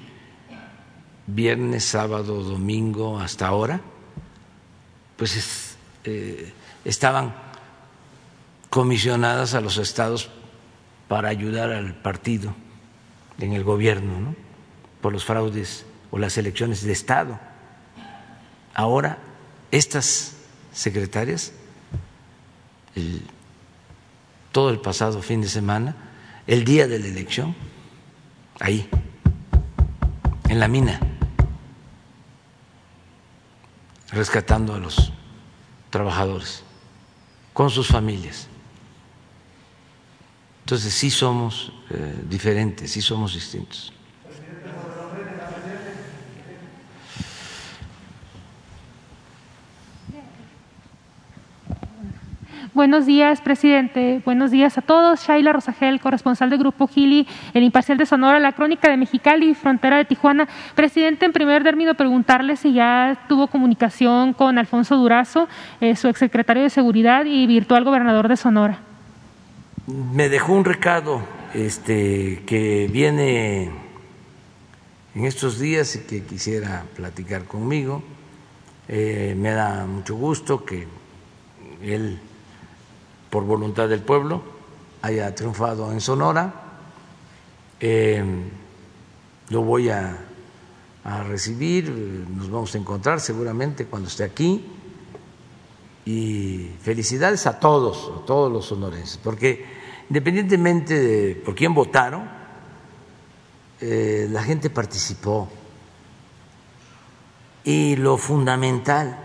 [1.27, 3.81] viernes, sábado, domingo, hasta ahora,
[5.17, 6.53] pues eh,
[6.85, 7.33] estaban
[8.69, 10.29] comisionadas a los estados
[11.07, 12.53] para ayudar al partido
[13.39, 14.35] en el gobierno, ¿no?
[15.01, 17.39] por los fraudes o las elecciones de Estado.
[18.73, 19.17] Ahora
[19.73, 20.33] estas
[20.71, 21.51] secretarias,
[24.51, 25.95] todo el pasado fin de semana,
[26.45, 27.55] el día de la elección,
[28.59, 28.87] ahí,
[30.47, 30.99] en la mina,
[34.11, 35.11] rescatando a los
[35.89, 36.63] trabajadores
[37.51, 38.47] con sus familias.
[40.65, 43.92] Entonces sí somos eh, diferentes, sí somos distintos.
[52.73, 54.19] Buenos días, presidente.
[54.25, 55.27] Buenos días a todos.
[55.27, 59.97] Shaila Rosagel, corresponsal del Grupo Gili, el Imparcial de Sonora, la Crónica de Mexicali Frontera
[59.97, 60.47] de Tijuana.
[60.73, 65.47] Presidente, en primer término, preguntarle si ya tuvo comunicación con Alfonso Durazo,
[65.81, 68.79] eh, su exsecretario de Seguridad y virtual gobernador de Sonora.
[69.85, 71.21] Me dejó un recado
[71.53, 73.69] este, que viene
[75.13, 78.01] en estos días y que quisiera platicar conmigo.
[78.87, 80.87] Eh, me da mucho gusto que
[81.83, 82.19] él
[83.33, 84.43] por voluntad del pueblo,
[85.01, 86.53] haya triunfado en Sonora.
[87.79, 88.23] Eh,
[89.49, 90.19] lo voy a,
[91.27, 94.63] recibir, nos vamos a encontrar seguramente cuando esté aquí.
[96.05, 99.65] Y felicidades a todos, a todos los sonorenses, porque
[100.09, 102.29] independientemente de por quién votaron,
[103.81, 105.49] eh, la gente participó.
[107.63, 109.17] Y lo fundamental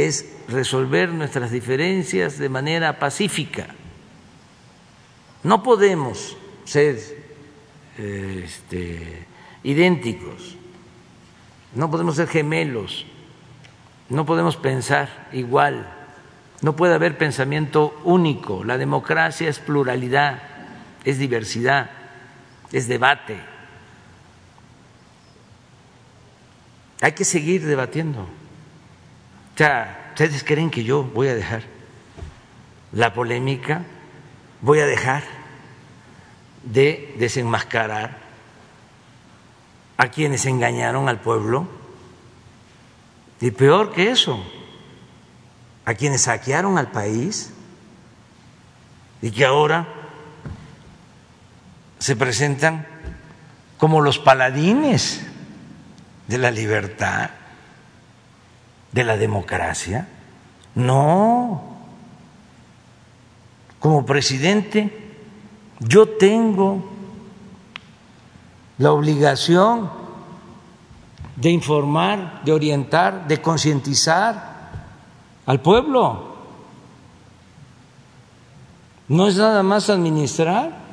[0.00, 3.68] es resolver nuestras diferencias de manera pacífica.
[5.42, 6.98] No podemos ser
[7.98, 9.26] eh, este,
[9.62, 10.56] idénticos,
[11.74, 13.06] no podemos ser gemelos,
[14.08, 15.86] no podemos pensar igual,
[16.62, 18.64] no puede haber pensamiento único.
[18.64, 20.42] La democracia es pluralidad,
[21.04, 21.90] es diversidad,
[22.72, 23.38] es debate.
[27.02, 28.26] Hay que seguir debatiendo.
[29.56, 31.62] O sea, ¿ustedes creen que yo voy a dejar
[32.92, 33.84] la polémica?
[34.60, 35.22] ¿Voy a dejar
[36.62, 38.18] de desenmascarar
[39.96, 41.66] a quienes engañaron al pueblo?
[43.40, 44.44] Y peor que eso,
[45.86, 47.54] a quienes saquearon al país
[49.22, 49.88] y que ahora
[51.98, 52.86] se presentan
[53.78, 55.22] como los paladines
[56.28, 57.30] de la libertad
[58.96, 60.08] de la democracia?
[60.74, 61.76] No.
[63.78, 65.14] Como presidente,
[65.80, 66.82] yo tengo
[68.78, 69.90] la obligación
[71.36, 74.72] de informar, de orientar, de concientizar
[75.44, 76.34] al pueblo.
[79.08, 80.86] No es nada más administrar.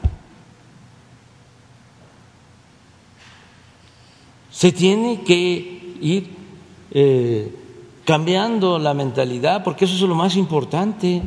[4.51, 6.35] Se tiene que ir
[6.91, 7.62] eh,
[8.05, 11.21] cambiando la mentalidad, porque eso es lo más importante.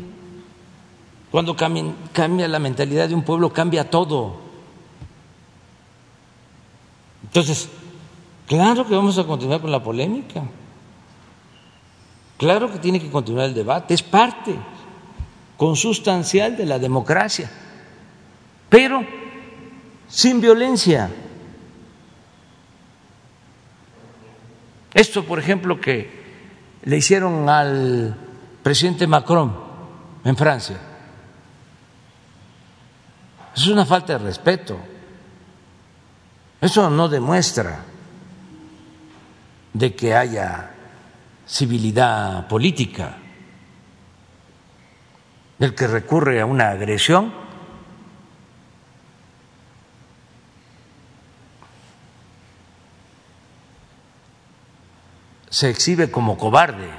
[1.30, 4.36] Cuando cambia la mentalidad de un pueblo, cambia todo.
[7.24, 7.68] Entonces,
[8.46, 10.42] claro que vamos a continuar con la polémica.
[12.38, 14.54] Claro que tiene que continuar el debate, es parte
[15.56, 17.50] consustancial de la democracia,
[18.68, 19.02] pero
[20.06, 21.10] sin violencia.
[24.92, 26.25] Esto, por ejemplo, que
[26.86, 28.16] le hicieron al
[28.62, 29.52] presidente Macron
[30.24, 30.76] en Francia.
[33.54, 34.78] Es una falta de respeto.
[36.60, 37.80] Eso no demuestra
[39.72, 40.70] de que haya
[41.46, 43.16] civilidad política.
[45.58, 47.32] El que recurre a una agresión
[55.56, 56.90] se exhibe como cobarde.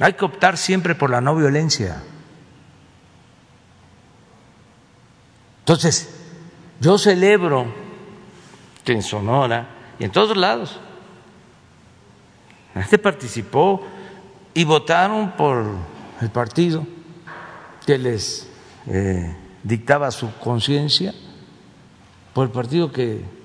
[0.00, 2.02] Hay que optar siempre por la no violencia.
[5.60, 6.14] Entonces,
[6.78, 7.72] yo celebro
[8.84, 9.68] que en Sonora
[9.98, 10.78] y en todos lados
[12.74, 13.82] la gente participó
[14.52, 15.64] y votaron por
[16.20, 16.86] el partido
[17.86, 18.46] que les
[18.88, 21.14] eh, dictaba su conciencia,
[22.34, 23.41] por el partido que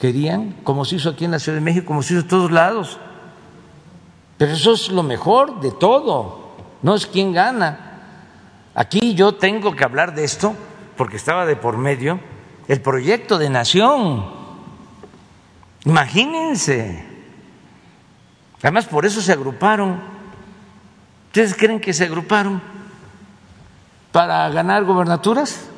[0.00, 2.50] querían, como se hizo aquí en la Ciudad de México, como se hizo en todos
[2.50, 2.98] lados.
[4.36, 7.84] Pero eso es lo mejor de todo, no es quién gana.
[8.74, 10.54] Aquí yo tengo que hablar de esto
[10.96, 12.20] porque estaba de por medio
[12.68, 14.24] el proyecto de nación.
[15.84, 17.04] Imagínense.
[18.62, 20.00] Además, por eso se agruparon.
[21.26, 22.60] ¿Ustedes creen que se agruparon
[24.12, 25.68] para ganar gobernaturas?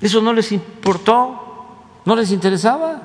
[0.00, 1.51] Eso no les importó.
[2.04, 3.02] No les interesaba.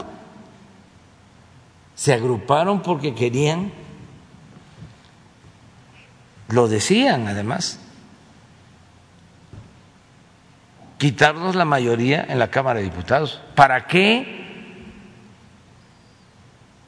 [1.95, 3.71] Se agruparon porque querían,
[6.49, 7.79] lo decían además,
[10.97, 13.41] quitarnos la mayoría en la Cámara de Diputados.
[13.55, 14.45] ¿Para qué?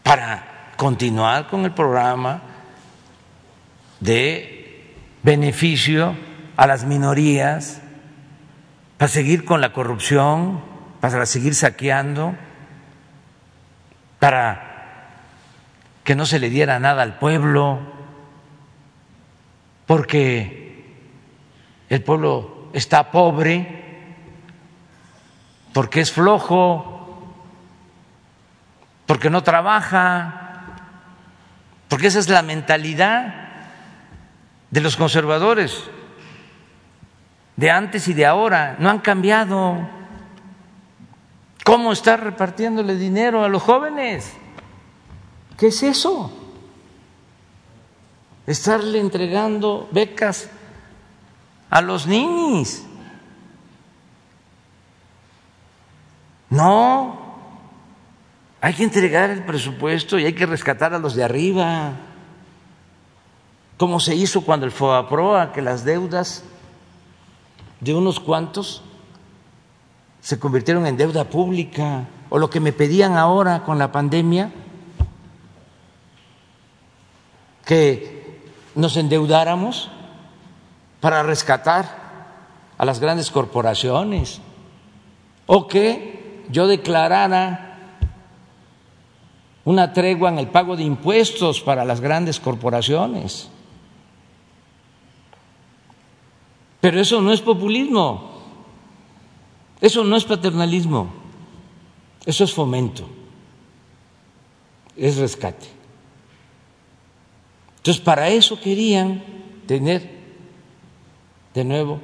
[0.04, 2.42] Para continuar con el programa
[4.00, 6.16] de beneficio
[6.56, 7.82] a las minorías,
[8.98, 10.69] para seguir con la corrupción,
[11.02, 12.36] para seguir saqueando,
[14.20, 14.70] para
[16.04, 17.80] que no se le diera nada al pueblo,
[19.86, 20.96] porque
[21.90, 24.16] el pueblo está pobre,
[25.74, 27.34] porque es flojo,
[29.06, 30.66] porque no trabaja,
[31.88, 33.34] porque esa es la mentalidad
[34.70, 35.90] de los conservadores
[37.60, 39.99] de antes y de ahora, no han cambiado.
[41.70, 44.34] ¿Cómo está repartiéndole dinero a los jóvenes?
[45.56, 46.32] ¿Qué es eso?
[48.48, 50.50] Estarle entregando becas
[51.70, 52.82] a los niños.
[56.50, 57.20] No,
[58.62, 61.92] hay que entregar el presupuesto y hay que rescatar a los de arriba
[63.78, 66.44] como se hizo cuando el FOAPROA, que las deudas
[67.80, 68.82] de unos cuantos
[70.22, 74.52] se convirtieron en deuda pública, o lo que me pedían ahora con la pandemia,
[77.66, 78.42] que
[78.76, 79.90] nos endeudáramos
[81.00, 82.00] para rescatar
[82.78, 84.42] a las grandes corporaciones,
[85.46, 87.66] o que yo declarara
[89.66, 93.50] una tregua en el pago de impuestos para las grandes corporaciones.
[96.82, 98.39] Pero eso no es populismo,
[99.82, 101.12] eso no es paternalismo,
[102.26, 103.08] eso es fomento,
[104.96, 105.68] es rescate.
[107.78, 109.24] Entonces, para eso querían
[109.66, 110.20] tener
[111.54, 112.02] de nuevo,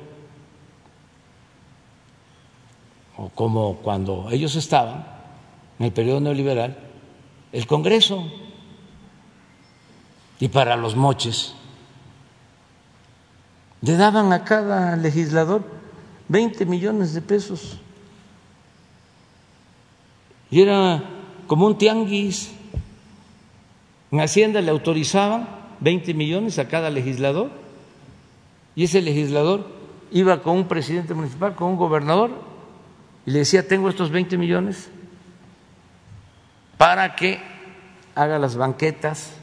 [3.17, 5.05] o como cuando ellos estaban
[5.79, 6.77] en el periodo neoliberal,
[7.51, 8.29] el Congreso.
[10.37, 11.55] Y para los moches
[13.81, 15.63] le daban a cada legislador
[16.27, 17.77] 20 millones de pesos.
[20.49, 21.03] Y era
[21.47, 22.51] como un tianguis.
[24.11, 25.47] En Hacienda le autorizaban
[25.79, 27.49] 20 millones a cada legislador
[28.75, 29.67] y ese legislador
[30.11, 32.31] iba con un presidente municipal, con un gobernador
[33.25, 34.89] y le decía, tengo estos 20 millones
[36.77, 37.41] para que
[38.13, 39.33] haga las banquetas,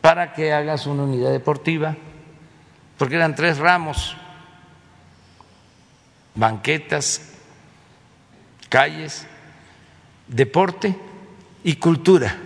[0.00, 1.96] para que hagas una unidad deportiva
[3.00, 4.14] porque eran tres ramos,
[6.34, 7.32] banquetas,
[8.68, 9.26] calles,
[10.28, 10.96] deporte
[11.64, 12.36] y cultura.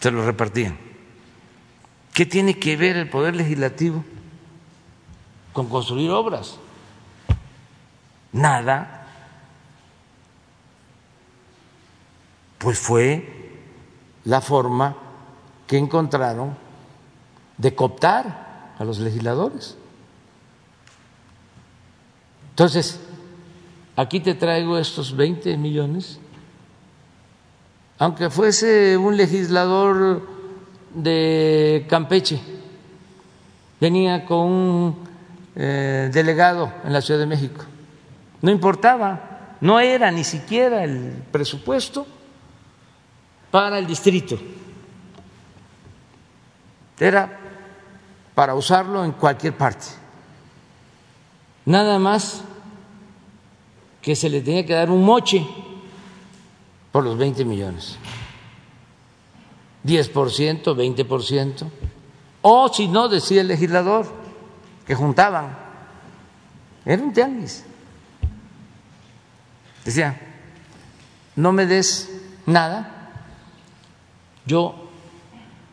[0.00, 0.78] Se lo repartían.
[2.12, 4.04] ¿Qué tiene que ver el Poder Legislativo
[5.52, 6.58] con construir obras?
[8.32, 9.06] Nada.
[12.58, 13.60] Pues fue
[14.24, 14.96] la forma
[15.66, 16.56] que encontraron
[17.56, 19.76] de cooptar a los legisladores.
[22.52, 23.00] Entonces,
[23.96, 26.20] aquí te traigo estos 20 millones,
[27.98, 30.28] aunque fuese un legislador
[30.94, 32.38] de Campeche,
[33.80, 34.96] venía con un
[35.56, 37.64] eh, delegado en la Ciudad de México,
[38.42, 42.06] no importaba, no era ni siquiera el presupuesto
[43.50, 44.38] para el distrito,
[47.00, 47.38] era
[48.34, 50.01] para usarlo en cualquier parte.
[51.64, 52.42] Nada más
[54.00, 55.46] que se le tenía que dar un moche
[56.90, 57.96] por los 20 millones.
[59.84, 61.70] 10%, 20%.
[62.42, 64.06] O si no, decía el legislador,
[64.86, 65.56] que juntaban.
[66.84, 67.64] Era un tianguis.
[69.84, 70.20] Decía,
[71.36, 72.10] no me des
[72.46, 73.12] nada,
[74.44, 74.88] yo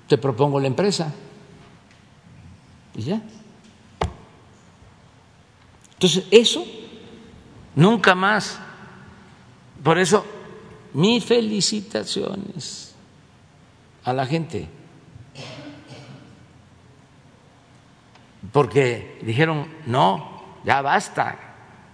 [0.08, 1.14] te propongo la empresa.
[2.96, 3.22] Y ya.
[6.00, 6.66] Entonces, eso
[7.76, 8.58] nunca más.
[9.84, 10.26] Por eso,
[10.94, 12.96] mis felicitaciones
[14.06, 14.70] a la gente.
[18.54, 21.38] Porque dijeron, no, ya basta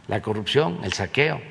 [0.08, 1.42] la corrupción, el saqueo.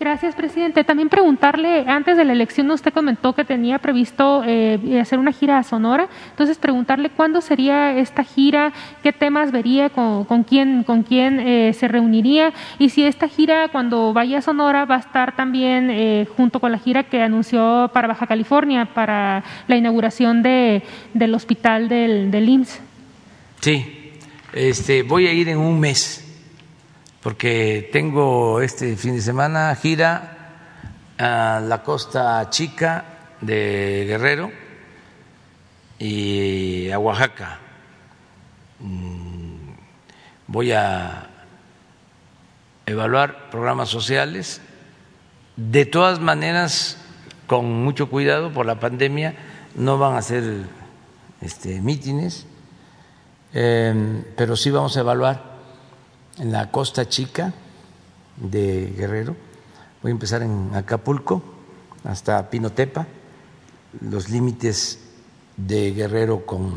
[0.00, 0.84] Gracias, presidente.
[0.84, 5.58] También preguntarle, antes de la elección usted comentó que tenía previsto eh, hacer una gira
[5.58, 8.72] a Sonora, entonces preguntarle cuándo sería esta gira,
[9.02, 14.12] qué temas vería, con, quién, con quién eh, se reuniría y si esta gira cuando
[14.12, 18.06] vaya a Sonora va a estar también eh, junto con la gira que anunció para
[18.06, 22.80] Baja California, para la inauguración de, del hospital del, del IMSS.
[23.60, 24.12] Sí,
[24.52, 26.27] este, voy a ir en un mes
[27.22, 30.36] porque tengo este fin de semana gira
[31.18, 33.04] a la Costa Chica
[33.40, 34.52] de Guerrero
[35.98, 37.58] y a Oaxaca.
[38.78, 39.72] Mm,
[40.46, 41.28] voy a
[42.86, 44.60] evaluar programas sociales.
[45.56, 46.98] De todas maneras,
[47.48, 49.34] con mucho cuidado por la pandemia,
[49.74, 50.44] no van a ser
[51.40, 52.46] este, mítines,
[53.52, 55.47] em, pero sí vamos a evaluar
[56.38, 57.52] en la costa chica
[58.36, 59.36] de Guerrero.
[60.02, 61.42] Voy a empezar en Acapulco
[62.04, 63.06] hasta Pinotepa,
[64.00, 65.00] los límites
[65.56, 66.74] de Guerrero con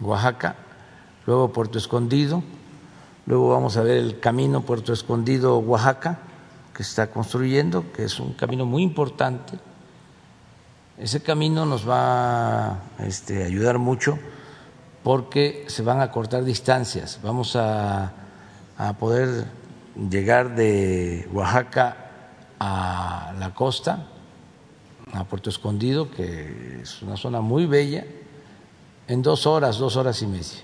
[0.00, 0.56] Oaxaca,
[1.26, 2.42] luego Puerto Escondido,
[3.26, 6.20] luego vamos a ver el camino Puerto Escondido Oaxaca
[6.74, 9.58] que está construyendo, que es un camino muy importante.
[10.98, 14.18] Ese camino nos va a este, ayudar mucho
[15.02, 17.20] porque se van a cortar distancias.
[17.22, 18.23] Vamos a,
[18.76, 19.46] a poder
[20.10, 21.96] llegar de Oaxaca
[22.58, 24.06] a la costa
[25.12, 28.04] a Puerto Escondido, que es una zona muy bella,
[29.06, 30.62] en dos horas, dos horas y media,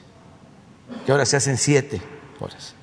[1.04, 2.00] que ahora se hacen siete
[2.40, 2.74] horas.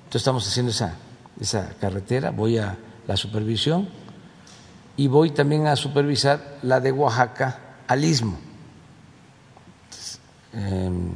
[0.00, 0.96] Entonces estamos haciendo esa,
[1.40, 2.76] esa carretera, voy a
[3.06, 3.88] la supervisión
[4.96, 8.38] y voy también a supervisar la de Oaxaca al Istmo.
[10.52, 11.12] Em,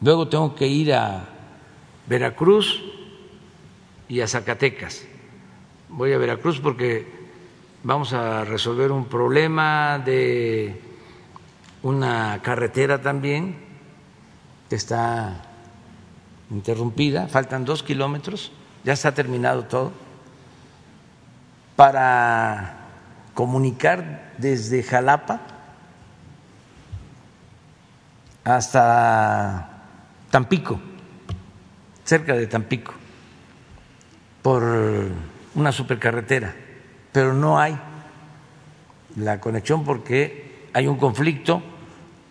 [0.00, 1.28] luego tengo que ir a
[2.10, 2.82] Veracruz
[4.08, 5.04] y a Zacatecas.
[5.88, 7.06] Voy a Veracruz porque
[7.84, 10.80] vamos a resolver un problema de
[11.84, 13.54] una carretera también
[14.68, 15.40] que está
[16.50, 18.50] interrumpida, faltan dos kilómetros,
[18.82, 19.92] ya está terminado todo,
[21.76, 22.88] para
[23.34, 25.42] comunicar desde Jalapa
[28.42, 29.84] hasta
[30.30, 30.80] Tampico,
[32.10, 32.92] cerca de Tampico,
[34.42, 34.64] por
[35.54, 36.52] una supercarretera
[37.12, 37.78] pero no hay
[39.16, 41.62] la conexión porque hay un conflicto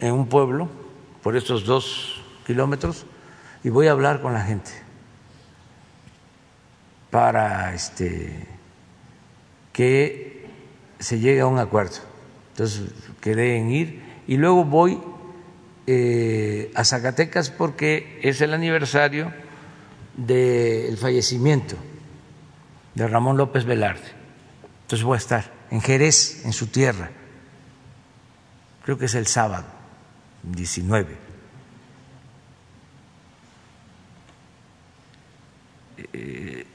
[0.01, 0.69] en un pueblo
[1.21, 3.05] por estos dos kilómetros
[3.63, 4.71] y voy a hablar con la gente
[7.09, 8.47] para este
[9.73, 10.49] que
[10.99, 11.97] se llegue a un acuerdo.
[12.51, 12.91] Entonces
[13.21, 14.99] quedé ir y luego voy
[15.87, 19.31] eh, a Zacatecas porque es el aniversario
[20.27, 21.75] del fallecimiento
[22.95, 24.19] de Ramón López Velarde
[24.89, 27.11] entonces voy a estar en Jerez, en su tierra.
[28.83, 29.67] Creo que es el sábado,
[30.41, 31.15] 19.
[36.11, 36.65] Eh,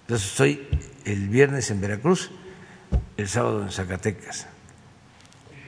[0.00, 0.66] entonces estoy
[1.04, 2.30] el viernes en Veracruz,
[3.18, 4.46] el sábado en Zacatecas.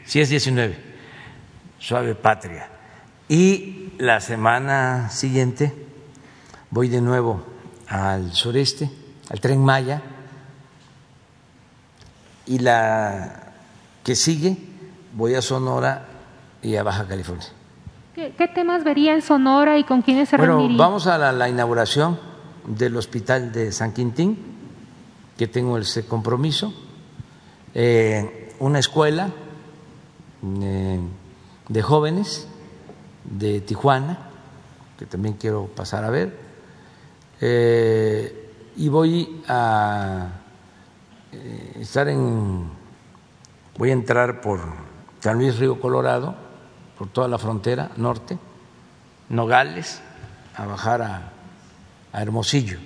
[0.07, 0.75] Sí es 19,
[1.79, 2.71] suave patria.
[3.29, 5.75] Y la semana siguiente
[6.73, 7.41] voy de nuevo
[7.87, 8.91] al sureste,
[9.31, 10.03] al tren Maya.
[12.47, 13.53] Y la
[14.03, 14.57] que sigue
[15.13, 16.09] voy a Sonora
[16.61, 17.47] y a Baja California.
[18.15, 22.19] ¿Qué, temas vería en Sonora y con quiénes se bueno, Vamos a la, inauguración
[22.67, 24.37] del hospital de San Quintín,
[25.37, 26.75] que tengo ese compromiso,
[27.75, 29.31] eh, una escuela
[30.61, 31.01] eh,
[31.69, 32.49] de jóvenes
[33.25, 34.19] de Tijuana,
[34.99, 36.42] que también quiero pasar a ver,
[37.45, 40.29] eh, y voy a
[41.33, 42.71] eh, estar en,
[43.77, 44.61] voy a entrar por
[45.19, 46.37] San Luis Río Colorado,
[46.97, 48.39] por toda la frontera norte,
[49.29, 50.01] Nogales,
[50.55, 51.33] a bajar a,
[52.13, 52.79] Hermosillo.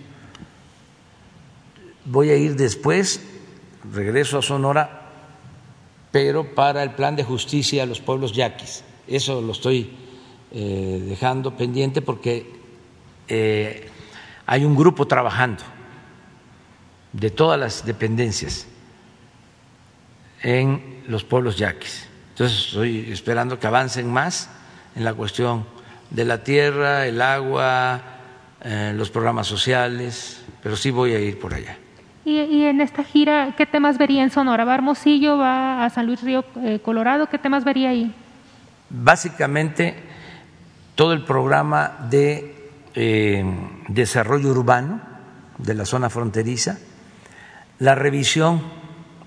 [2.07, 3.21] Voy a ir después,
[3.93, 5.11] regreso a Sonora,
[6.13, 8.85] pero para el plan de justicia a los pueblos yaquis.
[9.07, 9.91] Eso lo estoy
[10.53, 12.55] eh, dejando pendiente porque
[14.47, 15.63] hay un grupo trabajando
[17.13, 18.67] de todas las dependencias
[20.43, 22.09] en los pueblos yaquis.
[22.31, 24.51] Entonces estoy esperando que avancen más
[24.95, 25.65] en la cuestión
[26.11, 28.01] de la tierra, el agua,
[28.63, 31.77] eh, los programas sociales, pero sí voy a ir por allá.
[32.25, 34.65] ¿Y, en esta gira qué temas vería en Sonora?
[34.65, 37.29] ¿Va a Hermosillo, va a San Luis Río eh, Colorado?
[37.29, 38.13] ¿Qué temas vería ahí?
[38.91, 39.95] Básicamente
[40.97, 42.56] todo el programa de
[42.97, 43.45] eh,
[43.89, 45.03] desarrollo urbano
[45.59, 46.79] de la zona fronteriza,
[47.79, 48.63] la revisión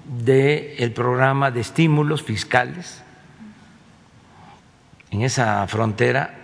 [0.05, 3.03] del programa de estímulos fiscales.
[5.11, 6.35] En esa frontera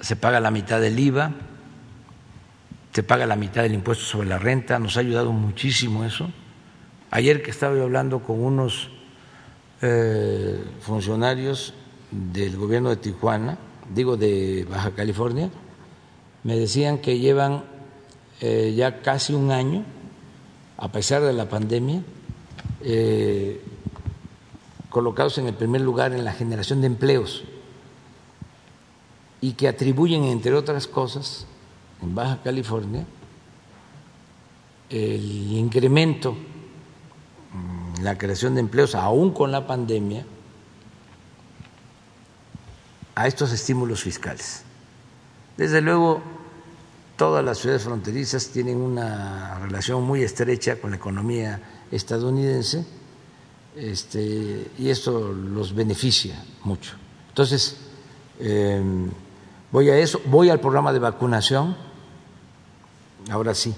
[0.00, 1.32] se paga la mitad del IVA,
[2.92, 6.30] se paga la mitad del impuesto sobre la renta, nos ha ayudado muchísimo eso.
[7.10, 8.90] Ayer que estaba yo hablando con unos
[9.82, 11.74] eh, funcionarios
[12.10, 13.58] del gobierno de Tijuana,
[13.94, 15.50] digo de Baja California,
[16.44, 17.64] me decían que llevan
[18.40, 19.84] eh, ya casi un año
[20.76, 22.02] a pesar de la pandemia,
[22.82, 23.62] eh,
[24.90, 27.44] colocados en el primer lugar en la generación de empleos
[29.40, 31.46] y que atribuyen, entre otras cosas,
[32.02, 33.06] en Baja California,
[34.90, 36.36] el incremento
[37.96, 40.24] en la creación de empleos, aún con la pandemia,
[43.14, 44.64] a estos estímulos fiscales.
[45.56, 46.20] Desde luego,
[47.16, 51.60] todas las ciudades fronterizas tienen una relación muy estrecha con la economía
[51.90, 52.84] estadounidense
[53.76, 56.94] este, y esto los beneficia mucho.
[57.28, 57.76] Entonces,
[58.38, 59.10] em,
[59.70, 61.76] voy a eso, voy al programa de vacunación,
[63.30, 63.74] ahora sí,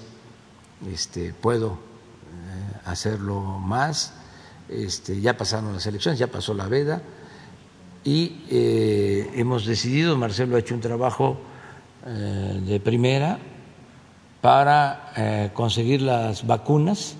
[0.91, 4.13] este, puedo eh, hacerlo más,
[4.69, 7.01] este, ya pasaron las elecciones, ya pasó la veda.
[8.03, 11.37] Y eh, hemos decidido, Marcelo ha hecho un trabajo
[12.09, 13.37] eh, de primera
[14.39, 17.17] para eh, conseguir las vacunas,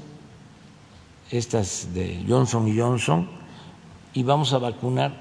[1.29, 3.27] estas de Johnson y Johnson,
[4.13, 5.11] y vamos a vacunar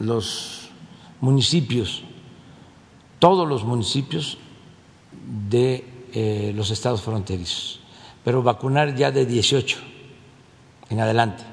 [0.00, 0.70] los
[1.20, 2.02] municipios,
[3.20, 4.38] todos los municipios
[5.48, 7.78] de eh, los estados fronterizos,
[8.24, 9.78] pero vacunar ya de 18
[10.90, 11.44] en adelante,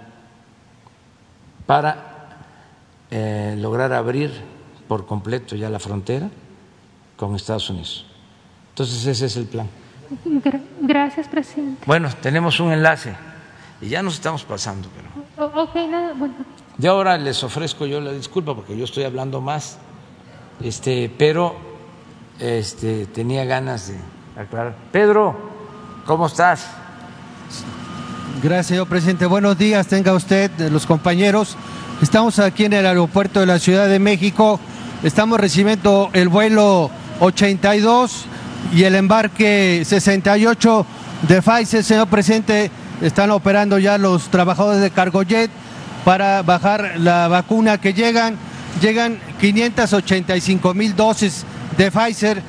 [1.67, 2.07] para
[3.57, 4.31] lograr abrir
[4.87, 6.31] por completo ya la frontera
[7.19, 8.05] con Estados Unidos.
[8.69, 9.67] Entonces ese es el plan.
[10.79, 11.83] Gracias, presidente.
[11.85, 13.13] Bueno, tenemos un enlace
[13.81, 15.61] y ya nos estamos pasando, pero.
[15.63, 16.35] ok, nada, bueno.
[16.77, 19.77] De ahora les ofrezco yo la disculpa porque yo estoy hablando más,
[20.63, 21.57] este, pero
[22.39, 23.97] este, tenía ganas de
[24.41, 24.77] aclarar.
[24.93, 25.35] Pedro,
[26.05, 26.71] ¿cómo estás?
[28.41, 29.25] Gracias, señor presidente.
[29.25, 31.57] Buenos días, tenga usted, los compañeros.
[32.01, 34.57] Estamos aquí en el aeropuerto de la Ciudad de México.
[35.03, 36.89] Estamos recibiendo el vuelo
[37.19, 38.25] 82
[38.73, 40.85] y el embarque 68
[41.27, 42.71] de Pfizer, señor presidente,
[43.01, 45.49] están operando ya los trabajadores de Cargojet
[46.05, 48.37] para bajar la vacuna que llegan.
[48.81, 51.43] Llegan 585 mil dosis
[51.77, 52.41] de Pfizer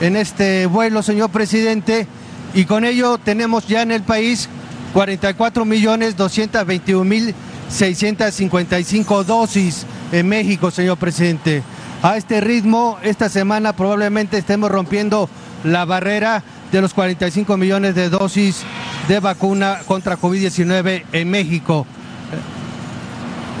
[0.00, 2.06] en este vuelo, señor presidente,
[2.54, 4.48] y con ello tenemos ya en el país
[4.92, 7.34] 44 millones 221 mil
[7.68, 11.62] 655 dosis en México, señor presidente.
[12.02, 15.28] A este ritmo, esta semana probablemente estemos rompiendo
[15.64, 18.62] la barrera de los 45 millones de dosis
[19.06, 21.86] de vacuna contra COVID-19 en México.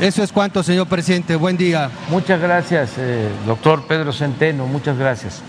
[0.00, 1.36] Eso es cuanto, señor presidente.
[1.36, 1.90] Buen día.
[2.08, 4.66] Muchas gracias, eh, doctor Pedro Centeno.
[4.66, 5.42] Muchas gracias.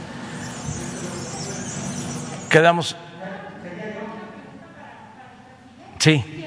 [2.49, 2.97] Quedamos.
[5.99, 6.40] Sí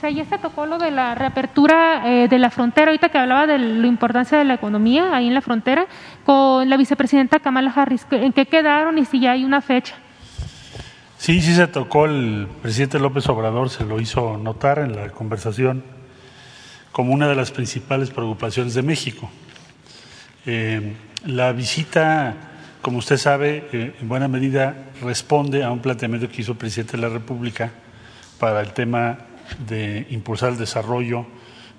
[0.00, 3.46] sea, ya se tocó lo de la reapertura eh, de la frontera, ahorita que hablaba
[3.46, 5.86] de la importancia de la economía ahí en la frontera,
[6.24, 8.06] con la vicepresidenta Kamala Harris.
[8.10, 9.94] ¿En qué quedaron y si ya hay una fecha?
[11.18, 12.06] Sí, sí se tocó.
[12.06, 15.84] El presidente López Obrador se lo hizo notar en la conversación
[16.92, 19.30] como una de las principales preocupaciones de México.
[20.46, 20.96] Eh,
[21.26, 22.34] la visita,
[22.80, 26.96] como usted sabe, eh, en buena medida responde a un planteamiento que hizo el presidente
[26.96, 27.70] de la República
[28.38, 29.18] para el tema
[29.58, 31.26] de impulsar el desarrollo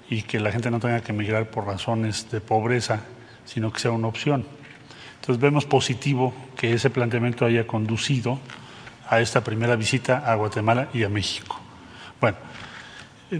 [0.09, 3.01] y que la gente no tenga que emigrar por razones de pobreza,
[3.45, 4.45] sino que sea una opción.
[5.21, 8.39] Entonces vemos positivo que ese planteamiento haya conducido
[9.07, 11.59] a esta primera visita a Guatemala y a México.
[12.19, 12.37] Bueno,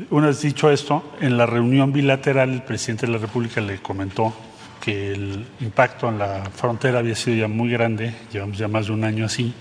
[0.10, 4.34] una vez dicho esto, en la reunión bilateral el presidente de la República le comentó
[4.80, 8.94] que el impacto en la frontera había sido ya muy grande, llevamos ya más de
[8.94, 9.54] un año así,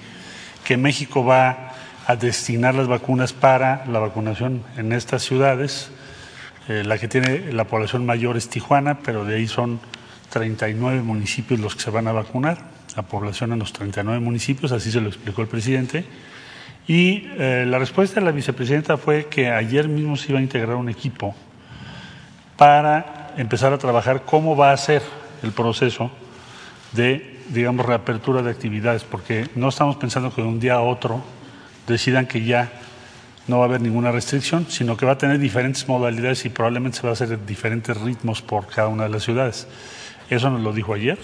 [0.64, 1.69] que México va
[2.10, 5.92] a destinar las vacunas para la vacunación en estas ciudades.
[6.68, 9.78] Eh, la que tiene la población mayor es Tijuana, pero de ahí son
[10.30, 12.58] 39 municipios los que se van a vacunar,
[12.96, 16.04] la población en los 39 municipios, así se lo explicó el presidente.
[16.88, 20.74] Y eh, la respuesta de la vicepresidenta fue que ayer mismo se iba a integrar
[20.74, 21.36] un equipo
[22.56, 25.02] para empezar a trabajar cómo va a ser
[25.44, 26.10] el proceso
[26.90, 31.22] de, digamos, reapertura de actividades, porque no estamos pensando que de un día a otro
[31.90, 32.72] decidan que ya
[33.46, 36.98] no va a haber ninguna restricción, sino que va a tener diferentes modalidades y probablemente
[36.98, 39.66] se va a hacer diferentes ritmos por cada una de las ciudades.
[40.30, 41.18] Eso nos lo dijo ayer.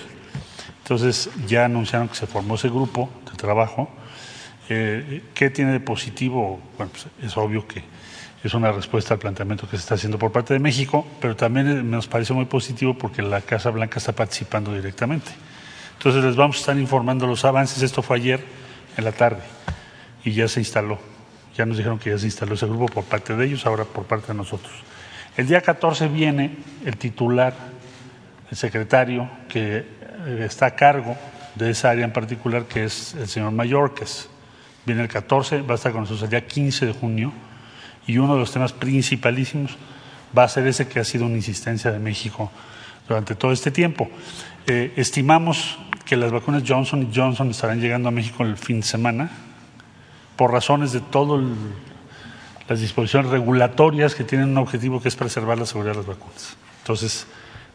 [0.83, 3.89] Entonces ya anunciaron que se formó ese grupo de trabajo.
[4.69, 6.61] Eh, ¿Qué tiene de positivo?
[6.77, 7.83] Bueno, pues es obvio que
[8.43, 11.91] es una respuesta al planteamiento que se está haciendo por parte de México, pero también
[11.91, 15.31] nos parece muy positivo porque la Casa Blanca está participando directamente.
[15.99, 17.83] Entonces les vamos a estar informando los avances.
[17.83, 18.45] Esto fue ayer
[18.97, 19.43] en la tarde
[20.27, 20.99] y ya se instaló.
[21.57, 24.05] Ya nos dijeron que ya se instaló ese grupo por parte de ellos, ahora por
[24.05, 24.73] parte de nosotros.
[25.37, 27.55] El día 14 viene el titular,
[28.51, 31.17] el secretario, que eh, está a cargo
[31.55, 34.29] de esa área en particular, que es el señor Mallorquez.
[34.85, 37.33] Viene el 14, va a estar con nosotros el día 15 de junio
[38.07, 39.77] y uno de los temas principalísimos
[40.37, 42.51] va a ser ese que ha sido una insistencia de México
[43.09, 44.11] durante todo este tiempo.
[44.67, 48.87] Eh, estimamos que las vacunas Johnson y Johnson estarán llegando a México el fin de
[48.87, 49.46] semana
[50.37, 51.45] por razones de todas
[52.69, 56.57] las disposiciones regulatorias que tienen un objetivo que es preservar la seguridad de las vacunas.
[56.81, 57.27] Entonces,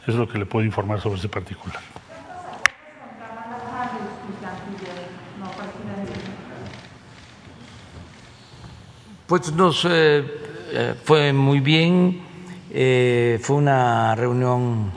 [0.03, 1.81] eso es lo que le puedo informar sobre ese particular.
[9.27, 10.25] Pues nos eh,
[10.73, 12.21] eh, fue muy bien,
[12.69, 14.91] eh, fue una reunión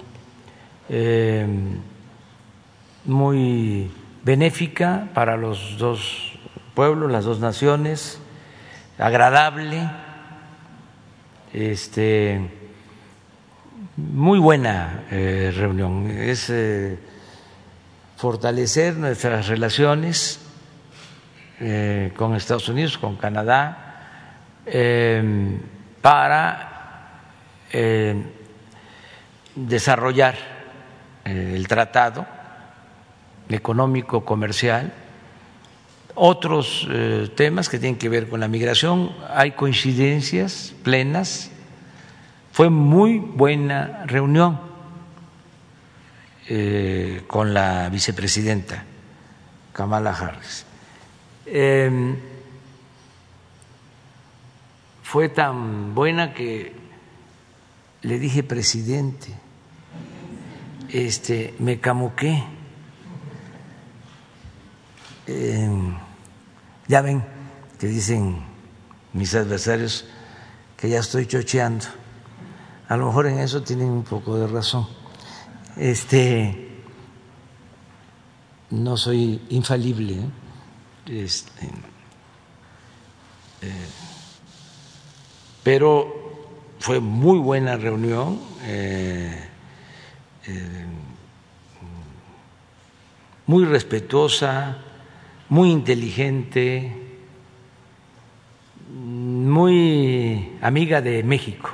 [3.05, 3.91] muy
[4.25, 6.34] benéfica para los dos
[6.75, 8.19] pueblos, las dos naciones,
[8.99, 9.89] agradable,
[11.53, 12.51] este,
[13.97, 16.11] muy buena reunión.
[16.11, 16.53] Es
[18.17, 20.41] fortalecer nuestras relaciones
[22.17, 24.61] con Estados Unidos, con Canadá,
[26.01, 26.75] para
[29.55, 30.35] desarrollar
[31.25, 32.27] eh, el tratado
[33.49, 34.93] económico comercial
[36.15, 41.51] otros eh, temas que tienen que ver con la migración hay coincidencias plenas
[42.53, 44.61] fue muy buena reunión
[46.49, 48.85] eh, con la vicepresidenta
[49.73, 50.67] Kamala Harris
[51.47, 52.17] em,
[55.03, 56.85] fue tan buena que
[58.05, 59.29] le dije presidente,
[60.91, 62.45] este, me camuqué.
[66.89, 67.25] Ya ven
[67.79, 68.43] que dicen
[69.13, 70.07] mis adversarios
[70.77, 71.87] que ya estoy chocheando.
[72.89, 74.87] A lo mejor en eso tienen un poco de razón.
[75.77, 76.83] Este,
[78.71, 80.15] no soy infalible.
[80.15, 81.25] ¿eh?
[81.25, 81.67] Este,
[83.63, 83.89] eh,
[85.63, 86.47] pero
[86.79, 88.41] fue muy buena reunión.
[88.63, 89.41] Eh,
[93.47, 94.79] muy respetuosa,
[95.55, 96.93] muy inteligente,
[98.91, 101.71] muy amiga de México,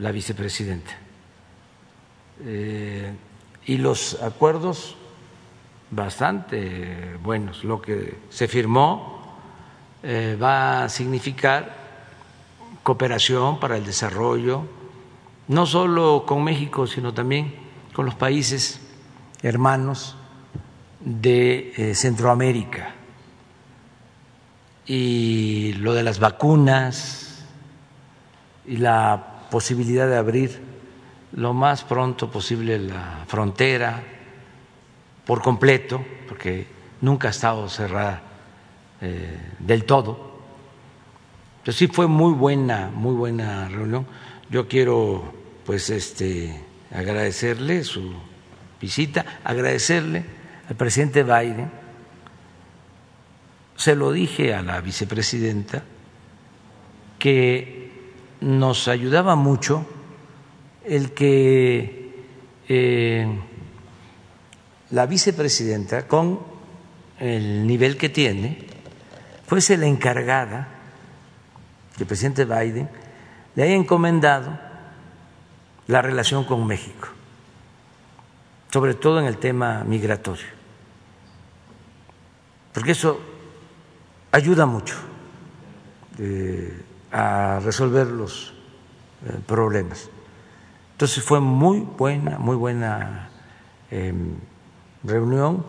[0.00, 0.90] la vicepresidenta.
[2.44, 3.14] Eh,
[3.66, 4.96] y los acuerdos
[5.92, 7.62] bastante buenos.
[7.62, 9.38] Lo que se firmó
[10.42, 11.72] va a significar
[12.82, 14.62] cooperación para el desarrollo,
[15.46, 17.54] no solo con México, sino también
[17.92, 18.80] con los países
[19.40, 20.16] hermanos
[21.00, 22.94] de eh, Centroamérica.
[24.86, 27.44] Y lo de las vacunas
[28.66, 30.60] y la posibilidad de abrir
[31.32, 34.02] lo más pronto posible la frontera
[35.24, 36.66] por completo, porque
[37.00, 38.22] nunca ha estado cerrada
[39.00, 40.30] eh, del todo
[41.62, 44.06] pero sí fue muy buena, muy buena reunión.
[44.48, 45.34] Yo quiero
[45.66, 46.58] pues este
[46.90, 48.12] agradecerle su
[48.80, 50.24] visita, agradecerle
[50.70, 51.70] al presidente Biden.
[53.76, 55.82] Se lo dije a la vicepresidenta
[57.18, 57.90] que
[58.40, 59.86] nos ayudaba mucho
[60.84, 62.24] el que
[62.68, 63.38] eh,
[64.90, 66.40] la vicepresidenta, con
[67.18, 68.66] el nivel que tiene,
[69.46, 70.80] fuese la encargada
[72.00, 72.88] el presidente Biden
[73.54, 74.58] le haya encomendado
[75.86, 77.08] la relación con México,
[78.72, 80.46] sobre todo en el tema migratorio,
[82.72, 83.20] porque eso
[84.32, 84.94] ayuda mucho
[86.18, 86.82] eh,
[87.12, 88.52] a resolver los
[89.26, 90.08] eh, problemas.
[90.92, 93.30] Entonces fue muy buena, muy buena
[93.90, 94.34] em,
[95.02, 95.64] reunión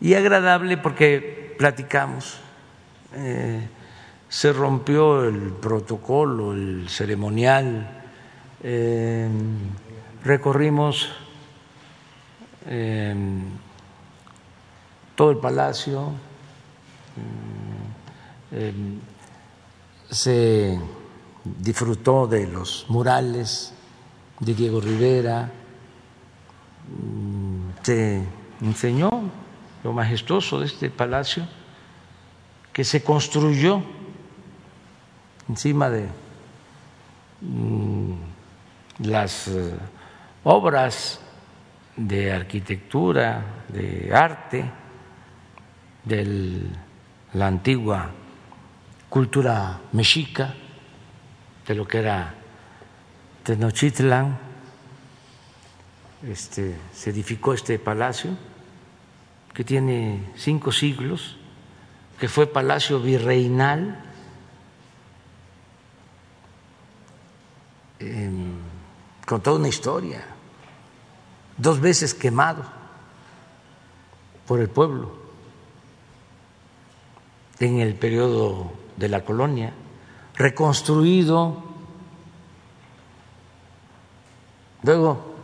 [0.00, 2.38] y agradable porque platicamos.
[3.14, 3.68] Eh,
[4.28, 8.02] se rompió el protocolo, el ceremonial,
[8.62, 9.56] em,
[10.22, 11.10] recorrimos
[12.66, 13.42] em,
[15.14, 16.12] todo el palacio,
[18.52, 19.00] em,
[20.10, 20.78] se
[21.44, 23.72] disfrutó de los murales
[24.40, 25.50] de Diego Rivera,
[26.88, 28.22] mm, se
[28.60, 29.10] enseñó
[29.84, 31.46] lo majestuoso de este palacio
[32.72, 33.82] que se construyó
[35.48, 36.06] encima de
[37.40, 38.12] mm,
[39.00, 39.74] las eh,
[40.44, 41.20] obras
[41.96, 44.70] de arquitectura, de arte,
[46.04, 46.70] de
[47.34, 48.10] la antigua
[49.08, 50.54] cultura mexica,
[51.66, 52.34] de lo que era
[53.42, 54.38] Tenochtitlan,
[56.22, 58.36] este, se edificó este palacio
[59.52, 61.36] que tiene cinco siglos,
[62.18, 64.04] que fue palacio virreinal
[69.26, 70.24] con toda una historia,
[71.56, 72.64] dos veces quemado
[74.46, 75.17] por el pueblo
[77.60, 79.72] en el periodo de la colonia,
[80.34, 81.62] reconstruido,
[84.82, 85.34] luego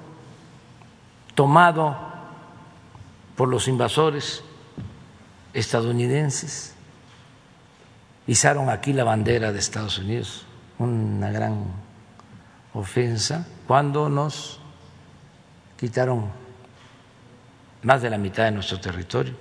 [1.35, 1.97] tomado
[3.37, 4.43] por los invasores
[5.53, 6.75] estadounidenses,
[8.27, 10.47] izaron aquí la bandera de Estados Unidos,
[10.79, 11.65] una gran
[12.73, 14.61] ofensa, cuando nos
[15.79, 16.27] quitaron
[17.83, 19.35] más de la mitad de nuestro territorio,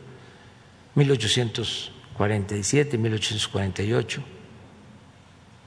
[2.17, 4.23] 1847, 1848.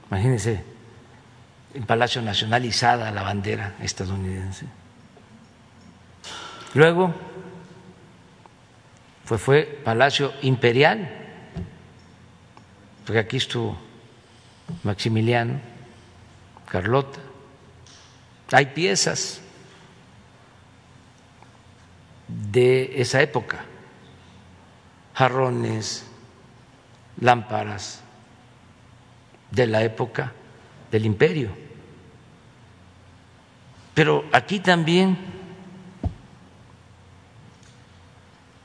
[0.09, 0.63] Imagínense,
[1.73, 4.65] en Palacio Nacional izada la bandera estadounidense.
[6.73, 7.13] Luego
[9.25, 11.09] fue, fue Palacio Imperial,
[13.05, 13.77] porque aquí estuvo
[14.83, 15.59] Maximiliano,
[16.69, 17.19] Carlota.
[18.51, 19.41] Hay piezas
[22.27, 23.59] de esa época,
[25.13, 26.06] jarrones,
[27.19, 28.01] lámparas
[29.51, 30.33] de la época
[30.91, 31.49] del imperio.
[33.93, 35.17] Pero aquí también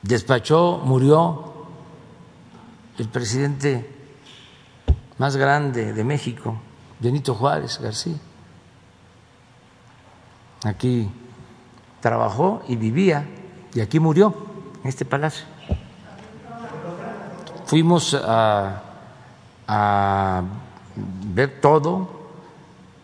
[0.01, 1.53] despachó, murió
[2.97, 3.89] el presidente
[5.17, 6.59] más grande de México,
[6.99, 8.17] Benito Juárez García.
[10.63, 11.09] Aquí
[11.99, 13.25] trabajó y vivía
[13.73, 14.35] y aquí murió,
[14.83, 15.52] en este palacio.
[17.73, 18.83] Fuimos a,
[21.33, 22.07] ver todo,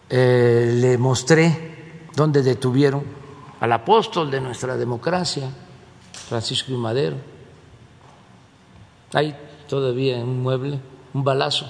[0.07, 3.03] eh, le mostré dónde detuvieron
[3.61, 5.49] al apóstol de nuestra democracia,
[6.13, 7.15] Francisco y Madero.
[9.13, 9.35] Hay
[9.67, 10.79] todavía en un mueble
[11.15, 11.65] un balazo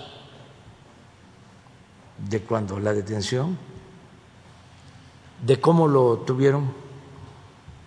[2.17, 3.57] de cuando la detención,
[5.41, 6.73] de cómo lo tuvieron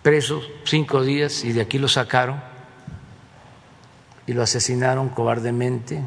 [0.01, 2.52] preso cinco días y de aquí lo sacaron
[4.25, 6.01] y lo asesinaron cobardemente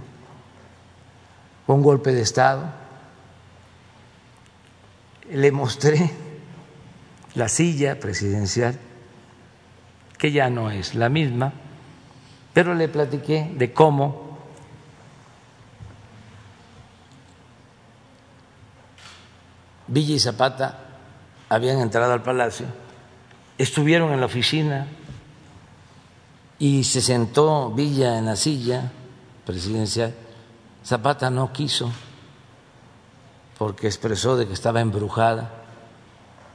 [1.67, 2.67] con golpe de Estado.
[5.31, 6.11] Le mostré
[7.35, 8.79] la silla presidencial
[10.17, 11.53] que ya no es la misma,
[12.55, 14.27] pero le platiqué de cómo
[19.89, 20.81] Villa y Zapata
[21.49, 22.67] habían entrado al palacio,
[23.57, 24.89] estuvieron en la oficina
[26.59, 28.91] y se sentó Villa en la silla
[29.45, 30.15] presidencial.
[30.85, 31.91] Zapata no quiso
[33.59, 35.51] porque expresó de que estaba embrujada.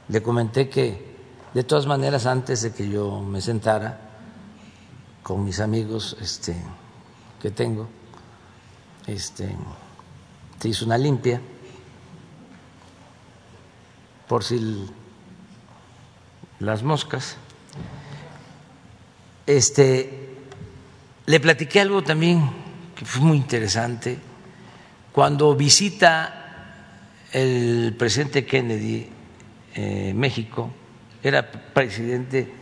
[0.08, 1.12] Le comenté que
[1.54, 4.00] de todas maneras, antes de que yo me sentara
[5.22, 6.56] con mis amigos este,
[7.40, 7.88] que tengo,
[9.06, 9.54] este,
[10.58, 11.40] se hizo una limpia
[14.28, 14.88] por si
[16.58, 17.36] las moscas.
[19.46, 20.36] Este,
[21.26, 22.50] le platiqué algo también
[22.94, 24.18] que fue muy interesante.
[25.12, 26.42] Cuando visita
[27.32, 29.08] el presidente Kennedy
[29.74, 30.70] eh, México,
[31.22, 32.52] era presidente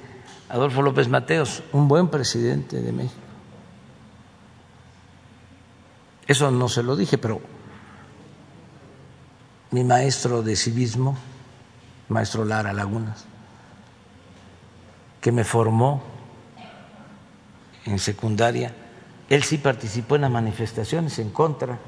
[0.49, 3.21] Adolfo López Mateos, un buen presidente de México.
[6.27, 7.41] Eso no se lo dije, pero
[9.71, 11.17] mi maestro de civismo,
[12.09, 13.25] maestro Lara Lagunas,
[15.21, 16.03] que me formó
[17.85, 18.75] en secundaria,
[19.29, 21.79] él sí participó en las manifestaciones en contra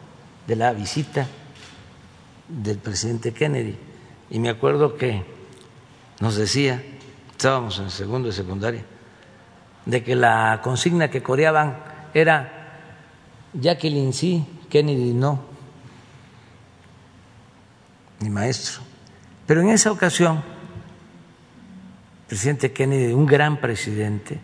[0.47, 1.27] de la visita
[2.48, 3.77] del presidente Kennedy.
[4.31, 5.24] Y me acuerdo que
[6.20, 6.82] nos decía,
[7.31, 8.85] estábamos en segundo de secundaria,
[9.85, 11.78] de que la consigna que coreaban
[12.14, 12.78] era
[13.55, 15.43] Jacqueline sí, Kennedy no,
[18.20, 18.82] mi maestro.
[19.47, 24.40] Pero en esa ocasión, el presidente Kennedy, un gran presidente,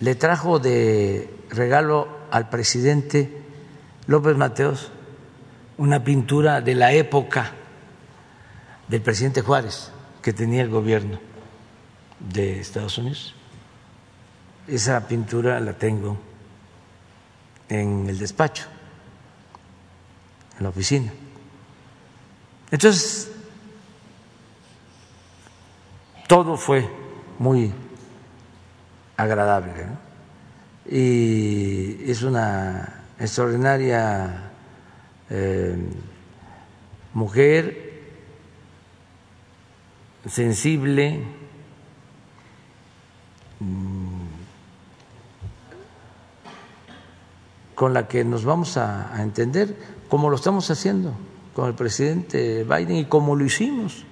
[0.00, 3.42] le trajo de regalo al presidente
[4.06, 4.90] López Mateos
[5.78, 7.52] una pintura de la época
[8.88, 9.90] del presidente Juárez
[10.22, 11.18] que tenía el gobierno
[12.20, 13.34] de Estados Unidos.
[14.66, 16.16] Esa pintura la tengo
[17.68, 18.64] en el despacho,
[20.56, 21.12] en la oficina.
[22.70, 23.30] Entonces,
[26.26, 26.88] todo fue
[27.38, 27.72] muy
[29.16, 29.86] agradable
[30.86, 34.50] y es una extraordinaria
[35.30, 35.76] eh,
[37.14, 37.84] mujer
[40.26, 41.22] sensible,
[43.60, 44.24] mm,
[47.74, 49.76] con la que nos vamos a, entender,
[50.08, 51.12] como lo estamos haciendo
[51.54, 54.04] con el presidente Biden y como lo hicimos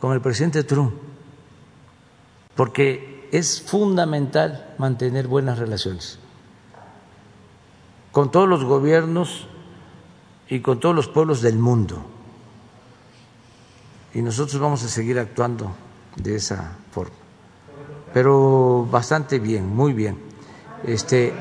[0.00, 0.94] con el presidente Trump,
[2.54, 6.18] porque es fundamental mantener buenas relaciones
[8.16, 9.46] con todos los gobiernos
[10.48, 12.02] y con todos los pueblos del mundo.
[14.14, 15.76] Y nosotros vamos a seguir actuando
[16.16, 17.14] de esa forma.
[18.14, 20.18] Pero bastante bien, muy bien.
[20.82, 21.34] Este,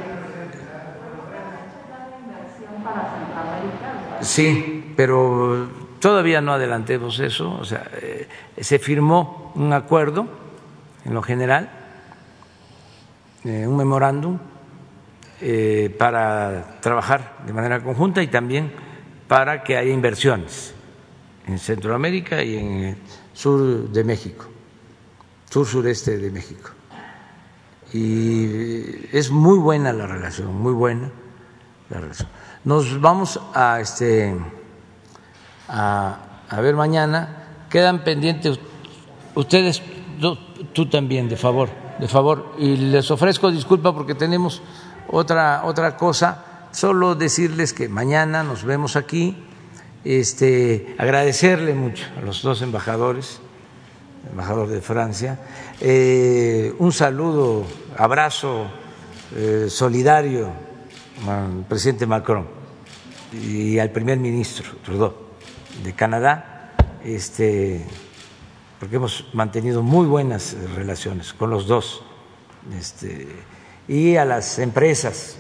[4.20, 5.70] sí, pero
[6.00, 7.58] todavía no adelantemos eso.
[7.58, 8.28] O sea, eh,
[8.60, 10.28] se firmó un acuerdo
[11.06, 11.85] en lo general,
[13.46, 14.40] un memorándum
[15.42, 18.72] eh, para trabajar de manera conjunta y también
[19.28, 20.74] para que haya inversiones
[21.46, 22.98] en Centroamérica y en el
[23.34, 24.46] sur de México,
[25.50, 26.72] sur sureste de México.
[27.94, 31.12] Y es muy buena la relación, muy buena
[31.90, 32.30] la relación.
[32.64, 34.36] Nos vamos a este
[35.68, 36.18] a,
[36.62, 37.68] ver mañana.
[37.70, 38.60] Quedan pendientes
[39.36, 39.82] ustedes,
[40.74, 41.70] tú también, de favor,
[42.00, 42.54] de favor.
[42.58, 44.62] Y les ofrezco disculpa porque tenemos
[45.08, 46.70] otra otra cosa.
[46.72, 49.38] Solo decirles que mañana nos vemos aquí,
[50.04, 53.40] este, agradecerle mucho a los dos embajadores,
[54.30, 55.40] embajador de Francia,
[55.80, 57.66] eh, un saludo,
[57.98, 58.68] abrazo
[59.36, 60.50] eh, solidario
[61.28, 62.46] al presidente Macron
[63.32, 65.14] y al primer ministro Trudeau
[65.84, 66.74] de Canadá,
[67.04, 67.86] este,
[68.80, 72.04] porque hemos mantenido muy buenas relaciones con los dos,
[72.78, 73.28] este,
[73.88, 75.38] y a las empresas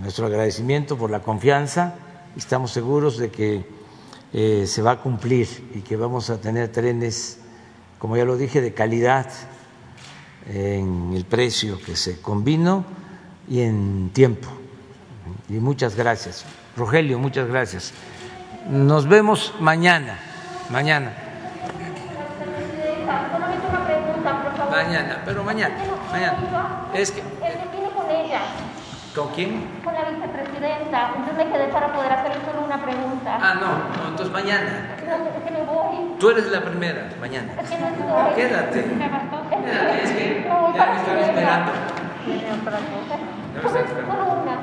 [0.00, 1.94] nuestro agradecimiento por la confianza
[2.36, 3.64] estamos seguros de que
[4.32, 7.40] eh, se va a cumplir y que vamos a tener trenes,
[7.98, 9.26] como ya lo dije, de calidad
[10.46, 12.84] en el precio que se combinó
[13.48, 14.48] y en tiempo.
[15.48, 16.44] Y muchas gracias.
[16.76, 17.92] Rogelio, muchas gracias.
[18.70, 20.18] Nos vemos mañana.
[20.70, 21.27] Mañana.
[24.70, 25.74] Mañana, pero mañana.
[26.12, 26.38] Mañana.
[26.94, 27.22] Es que.
[29.14, 29.66] ¿Con quién?
[29.82, 31.08] Con la vicepresidenta.
[31.16, 33.38] Entonces me quedé para poder hacerle solo una pregunta.
[33.40, 34.96] Ah, no, no entonces mañana.
[35.06, 36.14] No, es que me voy.
[36.20, 37.52] Tú eres la primera, mañana.
[37.60, 38.34] Es que no estoy.
[38.36, 38.82] Quédate.
[38.86, 39.48] Me bastó.
[39.48, 41.30] Quédate, es que No, ya me están que venga.
[41.30, 41.72] esperando.
[43.62, 44.56] Solo solo una.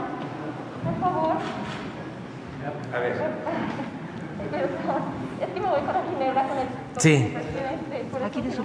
[0.83, 1.35] Por favor.
[2.93, 3.13] A ver.
[4.51, 5.01] Perdón.
[5.41, 6.67] Es que me voy para Ginebra con el
[6.97, 7.31] Sí.
[7.33, 8.05] presidente.
[8.11, 8.63] Por Aquí de su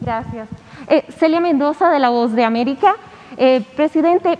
[0.00, 0.48] Gracias.
[0.88, 2.94] Eh, Celia Mendoza, de La Voz de América.
[3.38, 4.38] Eh, presidente,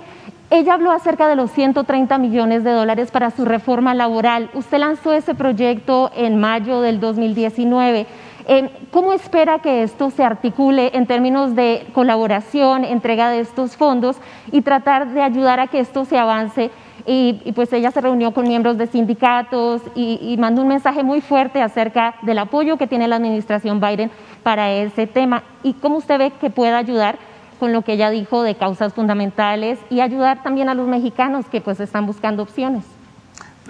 [0.50, 4.50] ella habló acerca de los 130 millones de dólares para su reforma laboral.
[4.54, 8.06] Usted lanzó ese proyecto en mayo del 2019.
[8.48, 14.18] Eh, ¿Cómo espera que esto se articule en términos de colaboración, entrega de estos fondos
[14.52, 16.70] y tratar de ayudar a que esto se avance?
[17.06, 21.20] Y, y pues ella se reunió con miembros de sindicatos y, mandó un mensaje muy
[21.20, 24.10] fuerte acerca del apoyo que tiene la administración Biden
[24.42, 25.44] para ese tema.
[25.62, 27.18] ¿Y cómo usted ve que pueda ayudar
[27.60, 31.60] con lo que ella dijo de causas fundamentales y ayudar también a los mexicanos que
[31.60, 32.84] pues están buscando opciones?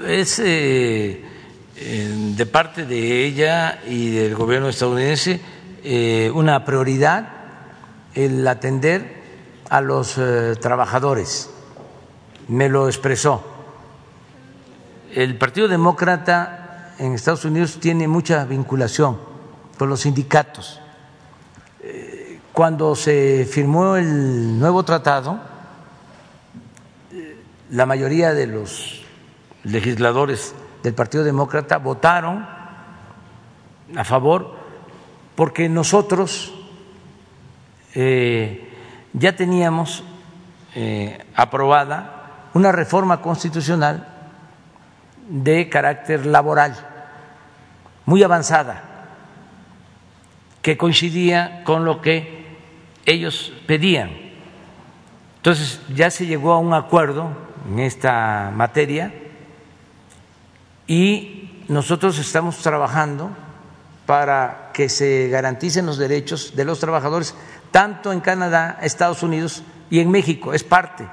[0.07, 1.23] Es eh,
[1.77, 5.41] eh, de parte de ella y del gobierno estadounidense
[5.85, 7.29] eh, una prioridad
[8.15, 9.23] el atender
[9.69, 11.51] a los eh, trabajadores.
[12.49, 13.43] Me lo expresó.
[15.13, 19.19] El Partido Demócrata en Estados Unidos tiene mucha vinculación
[19.79, 20.81] con los sindicatos.
[21.83, 25.41] Eh, Cuando se firmó el nuevo tratado,
[27.13, 29.03] eh, la mayoría de los
[29.65, 32.47] legisladores del Partido Demócrata votaron
[33.97, 34.55] a favor
[35.35, 36.55] porque nosotros
[37.95, 38.71] eh,
[39.13, 40.05] ya teníamos
[41.35, 42.16] aprobada
[42.57, 44.09] una reforma constitucional
[45.29, 46.75] de carácter laboral
[48.07, 48.83] muy avanzada
[50.63, 52.57] que coincidía con lo que
[53.05, 54.11] ellos pedían.
[55.37, 57.29] Entonces ya se llegó a un acuerdo
[57.69, 59.13] en esta materia
[60.87, 63.31] y nosotros estamos trabajando
[64.07, 67.35] para que se garanticen los derechos de los trabajadores
[67.71, 70.55] tanto en Canadá, Estados Unidos y en México.
[70.55, 71.07] Es parte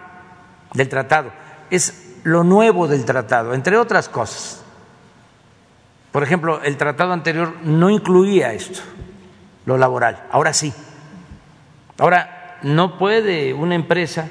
[0.74, 1.32] del tratado.
[1.70, 4.64] Es lo nuevo del tratado, entre otras cosas.
[6.12, 8.82] Por ejemplo, el tratado anterior no incluía esto,
[9.66, 10.24] lo laboral.
[10.32, 10.74] Ahora sí.
[11.98, 14.30] Ahora, no puede una empresa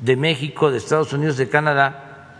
[0.00, 2.34] de México, de Estados Unidos, de Canadá,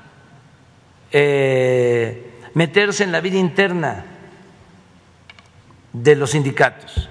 [1.12, 4.04] eh, meterse en la vida interna
[5.92, 7.08] de los sindicatos.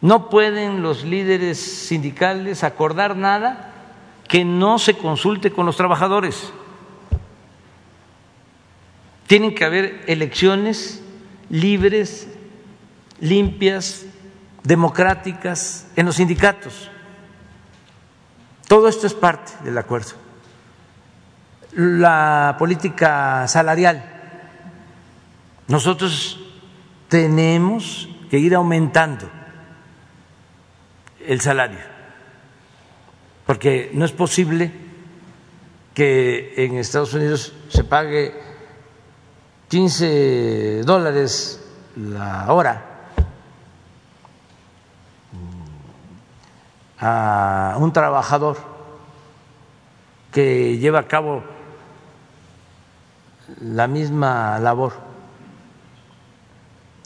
[0.00, 3.73] No pueden los líderes sindicales acordar nada
[4.34, 6.52] que no se consulte con los trabajadores.
[9.28, 11.04] Tienen que haber elecciones
[11.50, 12.26] libres,
[13.20, 14.06] limpias,
[14.64, 16.90] democráticas en los sindicatos.
[18.66, 20.14] Todo esto es parte del acuerdo.
[21.76, 24.04] La política salarial.
[25.68, 26.40] Nosotros
[27.06, 29.30] tenemos que ir aumentando
[31.24, 31.93] el salario,
[33.46, 34.72] porque no es posible
[35.94, 38.34] que en Estados Unidos se pague
[39.68, 41.60] 15 dólares
[41.96, 42.90] la hora.
[46.98, 48.56] A un trabajador
[50.32, 51.44] que lleva a cabo
[53.60, 54.94] la misma labor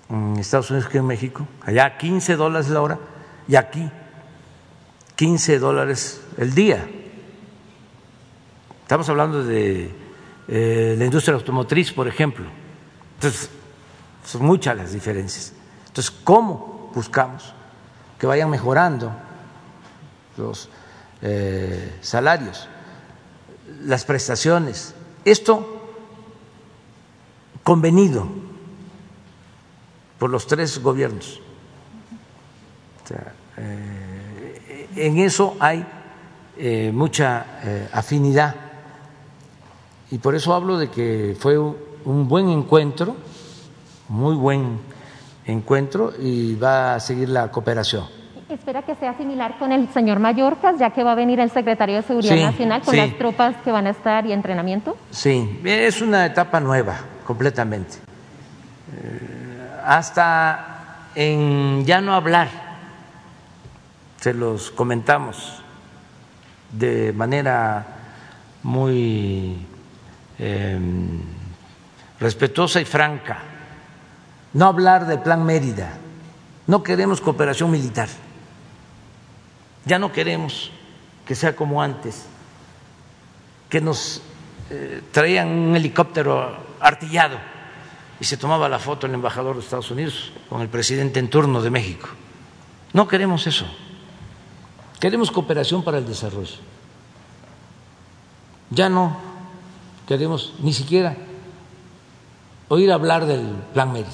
[0.09, 2.99] en Estados Unidos que en México, allá 15 dólares la hora
[3.49, 3.91] y aquí
[5.19, 6.89] 15 dólares el día.
[8.83, 9.91] Estamos hablando de
[10.47, 12.45] eh, la industria automotriz, por ejemplo.
[13.17, 13.51] Entonces,
[14.25, 15.53] son muchas las diferencias.
[15.89, 17.53] Entonces, ¿cómo buscamos
[18.17, 19.11] que vayan mejorando
[20.37, 20.69] los
[21.21, 22.69] eh, salarios,
[23.83, 24.95] las prestaciones?
[25.25, 25.83] Esto
[27.65, 28.29] convenido
[30.17, 31.41] por los tres gobiernos.
[33.57, 33.98] Eh,
[35.07, 35.85] en eso hay
[36.57, 37.47] eh, mucha
[37.93, 38.55] afinidad
[40.11, 43.17] y por eso hablo de que fue un buen encuentro,
[44.09, 44.79] muy buen
[45.45, 48.07] encuentro y va a seguir la cooperación.
[48.49, 51.97] Espera que sea similar con el señor Mallorcas, ya que va a venir el secretario
[51.97, 54.97] de Seguridad Nacional con las tropas que van a estar y entrenamiento.
[55.11, 56.97] Sí, es una etapa nueva,
[57.27, 57.97] completamente.
[58.97, 62.49] Eh, hasta en ya no hablar,
[64.21, 65.63] se los comentamos
[66.73, 67.87] de manera
[68.63, 69.67] muy
[70.39, 71.21] Em,
[72.21, 73.43] respetuosa y franca,
[74.53, 75.99] no hablar del plan Mérida,
[76.69, 78.09] no queremos cooperación militar,
[79.85, 80.71] ya no queremos
[81.27, 82.27] que sea como antes,
[83.69, 84.23] que nos
[84.71, 87.39] eh, traían un helicóptero artillado
[88.21, 91.63] y se tomaba la foto el embajador de Estados Unidos con el presidente en turno
[91.63, 92.09] de México.
[92.93, 93.67] No queremos eso,
[95.01, 96.57] queremos cooperación para el desarrollo.
[98.71, 99.17] Ya no
[100.07, 101.17] queremos ni siquiera
[102.69, 104.11] oír hablar del plan Mérida.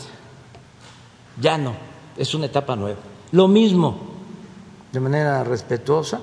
[1.41, 1.75] Ya no,
[2.17, 3.01] es una etapa nueva.
[3.33, 3.99] Lo mismo,
[4.93, 6.21] de manera respetuosa,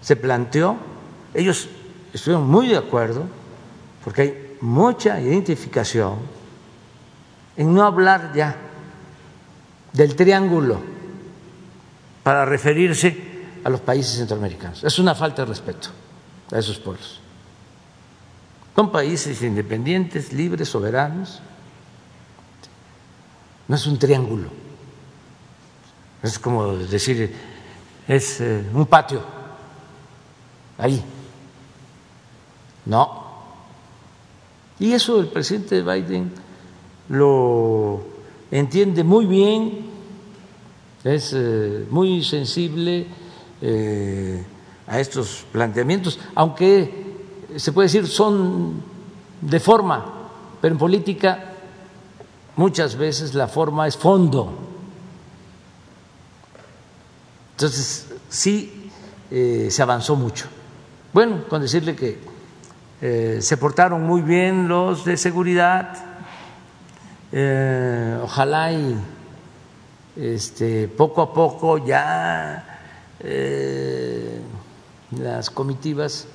[0.00, 0.76] se planteó,
[1.34, 1.68] ellos
[2.12, 3.24] estuvieron muy de acuerdo,
[4.04, 6.16] porque hay mucha identificación
[7.56, 8.56] en no hablar ya
[9.92, 10.80] del triángulo
[12.22, 13.27] para referirse
[13.64, 14.84] a los países centroamericanos.
[14.84, 15.88] Es una falta de respeto
[16.52, 17.20] a esos pueblos.
[18.74, 21.40] Son países independientes, libres, soberanos.
[23.66, 24.48] No es un triángulo.
[26.22, 27.34] Es como decir,
[28.06, 29.22] es eh, un patio.
[30.78, 31.02] Ahí.
[32.86, 33.26] No.
[34.78, 36.32] Y eso el presidente Biden
[37.08, 38.00] lo
[38.50, 39.86] entiende muy bien,
[41.04, 43.06] es eh, muy sensible
[43.60, 44.44] eh,
[44.86, 47.06] a estos planteamientos, aunque
[47.56, 48.82] se puede decir, son
[49.40, 50.04] de forma,
[50.60, 51.54] pero en política
[52.56, 54.52] muchas veces la forma es fondo.
[57.52, 58.90] Entonces, sí
[59.30, 60.46] eh, se avanzó mucho.
[61.12, 62.18] Bueno, con decirle que
[63.00, 66.04] eh, se portaron muy bien los de seguridad,
[68.22, 68.96] ojalá y
[70.16, 72.67] este, poco a poco ya
[75.10, 76.28] las comitivas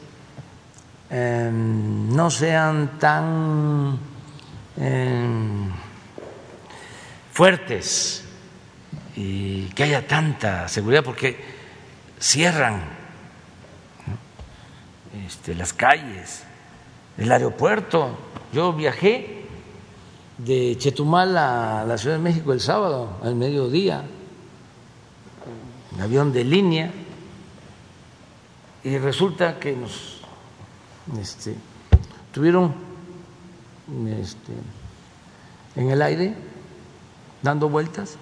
[1.16, 4.00] Em, no sean tan
[4.82, 5.70] em,
[7.32, 8.26] fuertes
[9.16, 11.38] y que haya tanta seguridad porque
[12.20, 12.82] cierran
[15.28, 16.46] este, las calles,
[17.20, 18.18] el aeropuerto.
[18.52, 19.46] Yo viajé
[20.40, 24.04] de Chetumal a la Ciudad de México el sábado, al mediodía,
[25.96, 26.92] en avión de línea,
[28.84, 30.22] y resulta que nos
[31.20, 31.56] este,
[32.32, 32.74] tuvieron
[34.20, 34.52] este,
[35.76, 36.36] en el aire
[37.42, 38.18] dando vueltas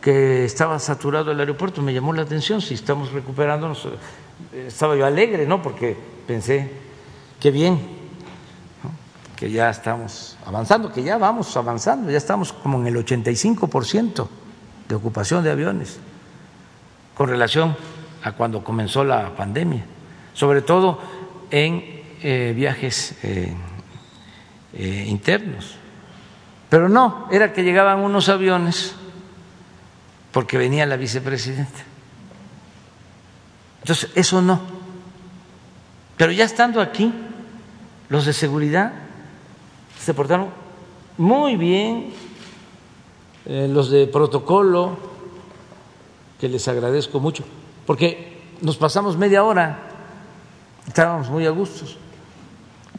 [0.00, 3.88] que estaba saturado el aeropuerto, me llamó la atención, si estamos recuperándonos,
[4.52, 5.62] estaba yo alegre, ¿no?
[5.62, 5.96] Porque
[6.26, 6.70] pensé,
[7.40, 7.80] qué bien,
[9.34, 14.28] que ya estamos avanzando, que ya vamos avanzando, ya estamos como en el 85%
[14.88, 15.98] de ocupación de aviones
[17.16, 17.74] con relación
[18.22, 19.84] a cuando comenzó la pandemia.
[20.34, 20.98] sobre todo
[21.50, 21.82] en
[22.22, 23.54] eh, viajes eh,
[24.74, 25.76] eh, internos.
[26.68, 28.94] Pero no, era que llegaban unos aviones
[30.30, 31.84] porque venía la vicepresidenta.
[33.80, 34.60] Entonces, eso no.
[36.18, 37.10] Pero ya estando aquí,
[38.10, 38.92] los de seguridad
[39.98, 40.50] se portaron
[41.16, 42.12] muy bien,
[43.46, 45.15] los de protocolo,
[46.40, 47.44] que les agradezco mucho,
[47.86, 49.78] porque nos pasamos media hora,
[50.86, 51.98] estábamos muy a gustos.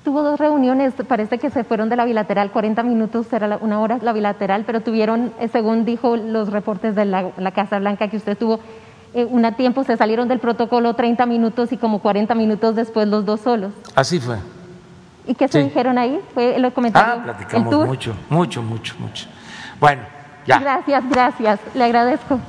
[0.04, 4.00] Tuvo dos reuniones, parece que se fueron de la bilateral, 40 minutos, era una hora
[4.02, 8.38] la bilateral, pero tuvieron, eh, según dijo los reportes de la, Casa Blanca que usted
[8.38, 8.60] tuvo,
[9.14, 13.26] eh, un tiempo se salieron del protocolo 30 minutos y como 40 minutos después los
[13.26, 13.74] dos solos.
[13.96, 14.38] Así fue.
[15.26, 16.22] ¿Y qué se dijeron ahí?
[16.34, 17.16] ¿Fue el comentario?
[17.18, 19.28] Ah, platicamos mucho, mucho, mucho, mucho.
[19.78, 20.04] Bueno,
[20.46, 20.60] ya.
[20.60, 21.60] Gracias, gracias.
[21.76, 22.40] Le agradezco.